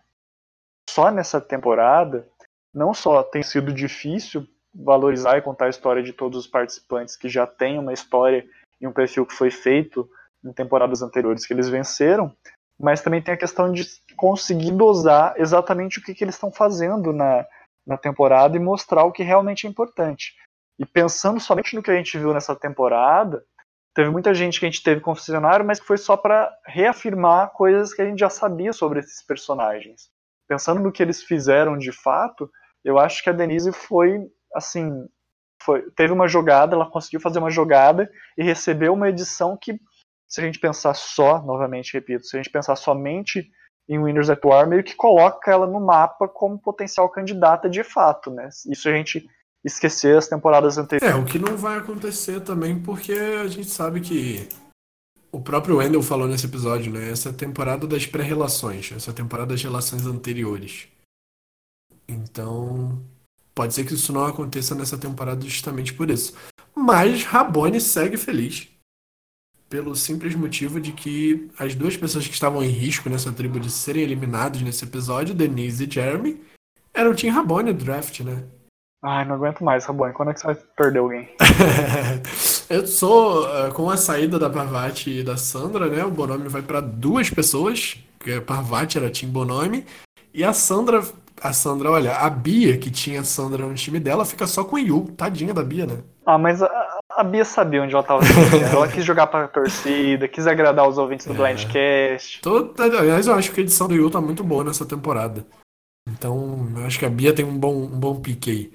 só 0.90 1.10
nessa 1.10 1.40
temporada, 1.40 2.26
não 2.74 2.92
só 2.92 3.22
tem 3.22 3.42
sido 3.42 3.72
difícil 3.72 4.46
valorizar 4.74 5.38
e 5.38 5.42
contar 5.42 5.66
a 5.66 5.70
história 5.70 6.02
de 6.02 6.12
todos 6.12 6.38
os 6.38 6.46
participantes 6.46 7.16
que 7.16 7.28
já 7.28 7.46
têm 7.46 7.78
uma 7.78 7.92
história 7.92 8.44
e 8.80 8.86
um 8.86 8.92
perfil 8.92 9.26
que 9.26 9.34
foi 9.34 9.50
feito 9.50 10.08
em 10.44 10.52
temporadas 10.52 11.02
anteriores 11.02 11.46
que 11.46 11.52
eles 11.52 11.68
venceram, 11.68 12.34
mas 12.78 13.02
também 13.02 13.20
tem 13.20 13.34
a 13.34 13.38
questão 13.38 13.70
de 13.72 13.84
conseguir 14.16 14.72
dosar 14.72 15.34
exatamente 15.36 15.98
o 15.98 16.02
que, 16.02 16.14
que 16.14 16.24
eles 16.24 16.34
estão 16.34 16.50
fazendo 16.50 17.12
na, 17.12 17.46
na 17.86 17.96
temporada 17.96 18.56
e 18.56 18.60
mostrar 18.60 19.04
o 19.04 19.12
que 19.12 19.22
realmente 19.22 19.66
é 19.66 19.70
importante. 19.70 20.34
E 20.78 20.86
pensando 20.86 21.38
somente 21.40 21.76
no 21.76 21.82
que 21.82 21.90
a 21.90 21.96
gente 21.96 22.16
viu 22.16 22.32
nessa 22.32 22.56
temporada, 22.56 23.44
teve 23.94 24.08
muita 24.08 24.32
gente 24.32 24.58
que 24.58 24.66
a 24.66 24.70
gente 24.70 24.82
teve 24.82 25.00
confessionário, 25.00 25.66
mas 25.66 25.78
que 25.78 25.86
foi 25.86 25.98
só 25.98 26.16
para 26.16 26.50
reafirmar 26.64 27.50
coisas 27.50 27.92
que 27.92 28.00
a 28.00 28.06
gente 28.06 28.18
já 28.18 28.30
sabia 28.30 28.72
sobre 28.72 29.00
esses 29.00 29.22
personagens. 29.22 30.08
Pensando 30.50 30.80
no 30.80 30.90
que 30.90 31.00
eles 31.00 31.22
fizeram 31.22 31.78
de 31.78 31.92
fato, 31.92 32.50
eu 32.84 32.98
acho 32.98 33.22
que 33.22 33.30
a 33.30 33.32
Denise 33.32 33.70
foi 33.70 34.18
assim, 34.52 35.06
foi, 35.62 35.88
teve 35.92 36.12
uma 36.12 36.26
jogada, 36.26 36.74
ela 36.74 36.90
conseguiu 36.90 37.20
fazer 37.20 37.38
uma 37.38 37.52
jogada 37.52 38.10
e 38.36 38.42
recebeu 38.42 38.92
uma 38.92 39.08
edição 39.08 39.56
que, 39.56 39.78
se 40.28 40.40
a 40.40 40.44
gente 40.44 40.58
pensar 40.58 40.94
só, 40.94 41.40
novamente 41.40 41.92
repito, 41.92 42.26
se 42.26 42.36
a 42.36 42.42
gente 42.42 42.50
pensar 42.50 42.74
somente 42.74 43.48
em 43.88 44.00
Winners 44.00 44.28
at 44.28 44.44
War, 44.44 44.68
meio 44.68 44.82
que 44.82 44.96
coloca 44.96 45.52
ela 45.52 45.68
no 45.68 45.78
mapa 45.78 46.26
como 46.26 46.60
potencial 46.60 47.08
candidata 47.08 47.70
de 47.70 47.84
fato, 47.84 48.32
né? 48.32 48.48
Isso 48.68 48.88
a 48.88 48.92
gente 48.92 49.24
esquecer 49.64 50.18
as 50.18 50.26
temporadas 50.26 50.78
anteriores. 50.78 51.16
É, 51.16 51.20
o 51.20 51.24
que 51.24 51.38
não 51.38 51.56
vai 51.56 51.78
acontecer 51.78 52.40
também, 52.40 52.76
porque 52.82 53.12
a 53.12 53.46
gente 53.46 53.70
sabe 53.70 54.00
que 54.00 54.48
o 55.32 55.40
próprio 55.40 55.76
Wendell 55.76 56.02
falou 56.02 56.26
nesse 56.26 56.46
episódio, 56.46 56.92
né? 56.92 57.10
Essa 57.10 57.28
é 57.28 57.32
temporada 57.32 57.86
das 57.86 58.06
pré-relações, 58.06 58.92
essa 58.92 59.10
é 59.10 59.14
temporada 59.14 59.50
das 59.50 59.62
relações 59.62 60.06
anteriores. 60.06 60.88
Então, 62.08 63.00
pode 63.54 63.74
ser 63.74 63.84
que 63.84 63.94
isso 63.94 64.12
não 64.12 64.24
aconteça 64.24 64.74
nessa 64.74 64.98
temporada 64.98 65.40
justamente 65.42 65.94
por 65.94 66.10
isso. 66.10 66.34
Mas 66.74 67.24
Rabone 67.24 67.80
segue 67.80 68.16
feliz. 68.16 68.68
Pelo 69.68 69.94
simples 69.94 70.34
motivo 70.34 70.80
de 70.80 70.90
que 70.90 71.48
as 71.56 71.76
duas 71.76 71.96
pessoas 71.96 72.26
que 72.26 72.34
estavam 72.34 72.62
em 72.62 72.70
risco 72.70 73.08
nessa 73.08 73.32
tribo 73.32 73.60
de 73.60 73.70
serem 73.70 74.02
eliminados 74.02 74.60
nesse 74.62 74.84
episódio, 74.84 75.32
Denise 75.32 75.84
e 75.84 75.90
Jeremy, 75.90 76.42
eram 76.92 77.12
o 77.12 77.14
Team 77.14 77.32
Rabone 77.32 77.72
do 77.72 77.84
draft, 77.84 78.20
né? 78.20 78.42
Ai, 79.02 79.24
não 79.24 79.36
aguento 79.36 79.62
mais, 79.62 79.84
Rabone. 79.84 80.12
Quando 80.12 80.30
é 80.30 80.34
que 80.34 80.40
você 80.40 80.46
vai 80.46 80.56
perder 80.76 80.98
alguém? 80.98 81.28
eu 82.70 82.86
sou, 82.86 83.48
eh, 83.48 83.70
com 83.72 83.90
a 83.90 83.96
saída 83.96 84.38
da 84.38 84.48
Parvati 84.48 85.10
e 85.10 85.22
da 85.24 85.36
Sandra, 85.36 85.88
né? 85.88 86.04
O 86.04 86.10
Bonomi 86.10 86.48
vai 86.48 86.62
para 86.62 86.80
duas 86.80 87.28
pessoas, 87.28 87.98
que 88.20 88.32
a 88.32 88.40
Parvati 88.40 88.96
era 88.96 89.10
Team 89.10 89.32
Bonomi, 89.32 89.84
e 90.32 90.44
a 90.44 90.52
Sandra, 90.52 91.02
a 91.42 91.52
Sandra, 91.52 91.90
olha, 91.90 92.16
a 92.16 92.30
Bia, 92.30 92.78
que 92.78 92.88
tinha 92.88 93.22
a 93.22 93.24
Sandra 93.24 93.66
no 93.66 93.74
time 93.74 93.98
dela, 93.98 94.24
fica 94.24 94.46
só 94.46 94.62
com 94.62 94.76
o 94.76 94.78
Yu. 94.78 95.12
Tadinha 95.16 95.52
da 95.52 95.64
Bia, 95.64 95.84
né? 95.84 95.98
Ah, 96.24 96.38
mas 96.38 96.62
a, 96.62 97.00
a 97.10 97.24
Bia 97.24 97.44
sabia 97.44 97.82
onde 97.82 97.92
ela 97.92 98.04
tava. 98.04 98.22
ela 98.72 98.86
quis 98.86 99.04
jogar 99.04 99.26
pra 99.26 99.48
torcida, 99.48 100.28
quis 100.28 100.46
agradar 100.46 100.88
os 100.88 100.96
ouvintes 100.96 101.26
do 101.26 101.32
é. 101.32 101.36
Blindcast. 101.36 102.40
Toda, 102.40 102.84
aliás, 102.84 103.26
eu 103.26 103.34
acho 103.34 103.50
que 103.50 103.60
a 103.60 103.64
edição 103.64 103.88
do 103.88 103.96
Yu 103.96 104.08
tá 104.10 104.20
muito 104.20 104.44
boa 104.44 104.62
nessa 104.62 104.86
temporada. 104.86 105.44
Então, 106.08 106.68
eu 106.76 106.86
acho 106.86 107.00
que 107.00 107.04
a 107.04 107.10
Bia 107.10 107.34
tem 107.34 107.44
um 107.44 107.58
bom, 107.58 107.74
um 107.74 107.98
bom 107.98 108.14
pique 108.20 108.50
aí. 108.50 108.72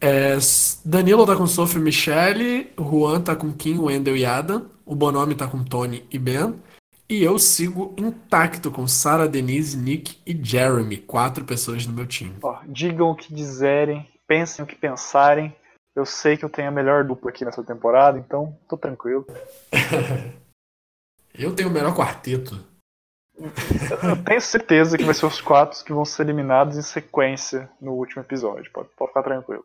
É, 0.00 0.36
Danilo 0.84 1.26
tá 1.26 1.34
com 1.34 1.46
Sophie 1.46 1.80
Michelle, 1.80 2.72
Juan 2.78 3.20
tá 3.20 3.34
com 3.34 3.52
Kim, 3.52 3.78
Wendell 3.78 4.16
e 4.16 4.24
Adam, 4.24 4.66
o 4.86 4.94
Bonomi 4.94 5.34
tá 5.34 5.48
com 5.48 5.64
Tony 5.64 6.06
e 6.10 6.18
Ben, 6.18 6.54
e 7.08 7.24
eu 7.24 7.38
sigo 7.38 7.94
intacto 7.96 8.70
com 8.70 8.86
Sarah, 8.86 9.26
Denise, 9.26 9.76
Nick 9.76 10.20
e 10.24 10.38
Jeremy, 10.40 10.98
quatro 10.98 11.44
pessoas 11.44 11.86
no 11.86 11.92
meu 11.92 12.06
time. 12.06 12.36
Ó, 12.42 12.60
digam 12.66 13.10
o 13.10 13.16
que 13.16 13.34
dizerem, 13.34 14.06
pensem 14.26 14.64
o 14.64 14.68
que 14.68 14.76
pensarem. 14.76 15.54
Eu 15.96 16.06
sei 16.06 16.36
que 16.36 16.44
eu 16.44 16.50
tenho 16.50 16.68
a 16.68 16.70
melhor 16.70 17.02
dupla 17.02 17.30
aqui 17.30 17.44
nessa 17.44 17.64
temporada, 17.64 18.18
então 18.18 18.56
tô 18.68 18.76
tranquilo. 18.76 19.26
eu 21.34 21.54
tenho 21.56 21.70
o 21.70 21.72
melhor 21.72 21.96
quarteto. 21.96 22.64
Eu 23.36 24.22
tenho 24.24 24.40
certeza 24.40 24.98
que 24.98 25.04
vai 25.04 25.14
ser 25.14 25.26
os 25.26 25.40
quatro 25.40 25.82
que 25.84 25.92
vão 25.92 26.04
ser 26.04 26.22
eliminados 26.22 26.76
em 26.76 26.82
sequência 26.82 27.70
no 27.80 27.92
último 27.92 28.22
episódio. 28.22 28.70
Pode, 28.70 28.90
pode 28.96 29.10
ficar 29.10 29.22
tranquilo. 29.22 29.64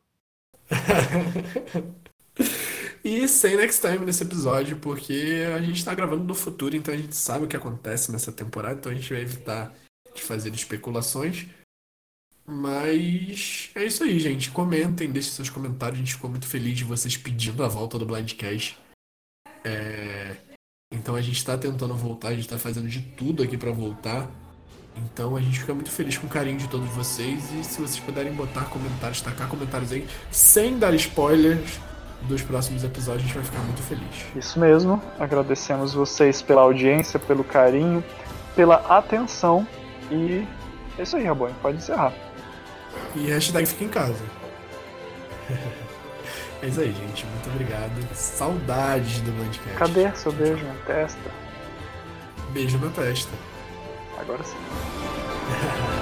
e 3.03 3.27
sem 3.27 3.57
next 3.57 3.81
time 3.81 4.05
nesse 4.05 4.23
episódio, 4.23 4.77
porque 4.77 5.45
a 5.55 5.61
gente 5.61 5.83
tá 5.83 5.93
gravando 5.93 6.23
no 6.23 6.35
futuro, 6.35 6.75
então 6.75 6.93
a 6.93 6.97
gente 6.97 7.15
sabe 7.15 7.45
o 7.45 7.47
que 7.47 7.57
acontece 7.57 8.11
nessa 8.11 8.31
temporada, 8.31 8.79
então 8.79 8.91
a 8.91 8.95
gente 8.95 9.11
vai 9.11 9.21
evitar 9.21 9.73
de 10.13 10.21
fazer 10.21 10.53
especulações. 10.53 11.47
Mas 12.45 13.71
é 13.73 13.85
isso 13.85 14.03
aí, 14.03 14.19
gente. 14.19 14.51
Comentem, 14.51 15.09
deixem 15.09 15.31
seus 15.31 15.49
comentários. 15.49 15.97
A 15.97 16.03
gente 16.03 16.15
ficou 16.15 16.29
muito 16.29 16.45
feliz 16.45 16.77
de 16.77 16.83
vocês 16.83 17.15
pedindo 17.15 17.63
a 17.63 17.69
volta 17.69 17.97
do 17.97 18.05
Blindcast. 18.05 18.77
É... 19.63 20.35
Então 20.91 21.15
a 21.15 21.21
gente 21.21 21.37
está 21.37 21.57
tentando 21.57 21.95
voltar, 21.95 22.29
a 22.29 22.33
gente 22.33 22.41
está 22.41 22.59
fazendo 22.59 22.87
de 22.87 23.01
tudo 23.01 23.41
aqui 23.41 23.57
para 23.57 23.71
voltar. 23.71 24.29
Então 24.95 25.35
a 25.35 25.41
gente 25.41 25.59
fica 25.59 25.73
muito 25.73 25.89
feliz 25.89 26.17
com 26.17 26.27
o 26.27 26.29
carinho 26.29 26.57
de 26.57 26.67
todos 26.67 26.87
vocês 26.89 27.51
e 27.53 27.63
se 27.63 27.81
vocês 27.81 27.99
puderem 27.99 28.33
botar 28.33 28.65
comentários, 28.65 29.21
tacar 29.21 29.47
comentários 29.47 29.91
aí, 29.91 30.07
sem 30.31 30.77
dar 30.77 30.93
spoilers 30.93 31.79
dos 32.23 32.41
próximos 32.41 32.83
episódios, 32.83 33.23
a 33.23 33.25
gente 33.25 33.35
vai 33.35 33.43
ficar 33.43 33.59
muito 33.59 33.81
feliz. 33.81 34.25
Isso 34.35 34.59
mesmo. 34.59 35.01
Agradecemos 35.19 35.93
vocês 35.93 36.41
pela 36.41 36.61
audiência, 36.61 37.19
pelo 37.19 37.43
carinho, 37.43 38.03
pela 38.55 38.75
atenção 38.97 39.67
e 40.11 40.45
é 40.97 41.03
isso 41.03 41.17
aí, 41.17 41.25
Rabone, 41.25 41.55
pode 41.61 41.77
encerrar. 41.77 42.13
E 43.15 43.27
hashtag 43.27 43.65
fica 43.65 43.83
em 43.85 43.89
casa. 43.89 44.23
é 46.61 46.67
isso 46.67 46.79
aí, 46.79 46.93
gente. 46.93 47.25
Muito 47.25 47.49
obrigado. 47.49 48.15
Saudades 48.15 49.21
do 49.21 49.31
Bandcast. 49.31 49.77
Cadê 49.77 50.15
seu 50.15 50.31
beijo 50.31 50.63
na 50.63 50.75
testa? 50.85 51.31
Beijo 52.51 52.77
na 52.77 52.89
testa. 52.89 53.31
Agora 54.23 54.41
sim. 54.43 54.55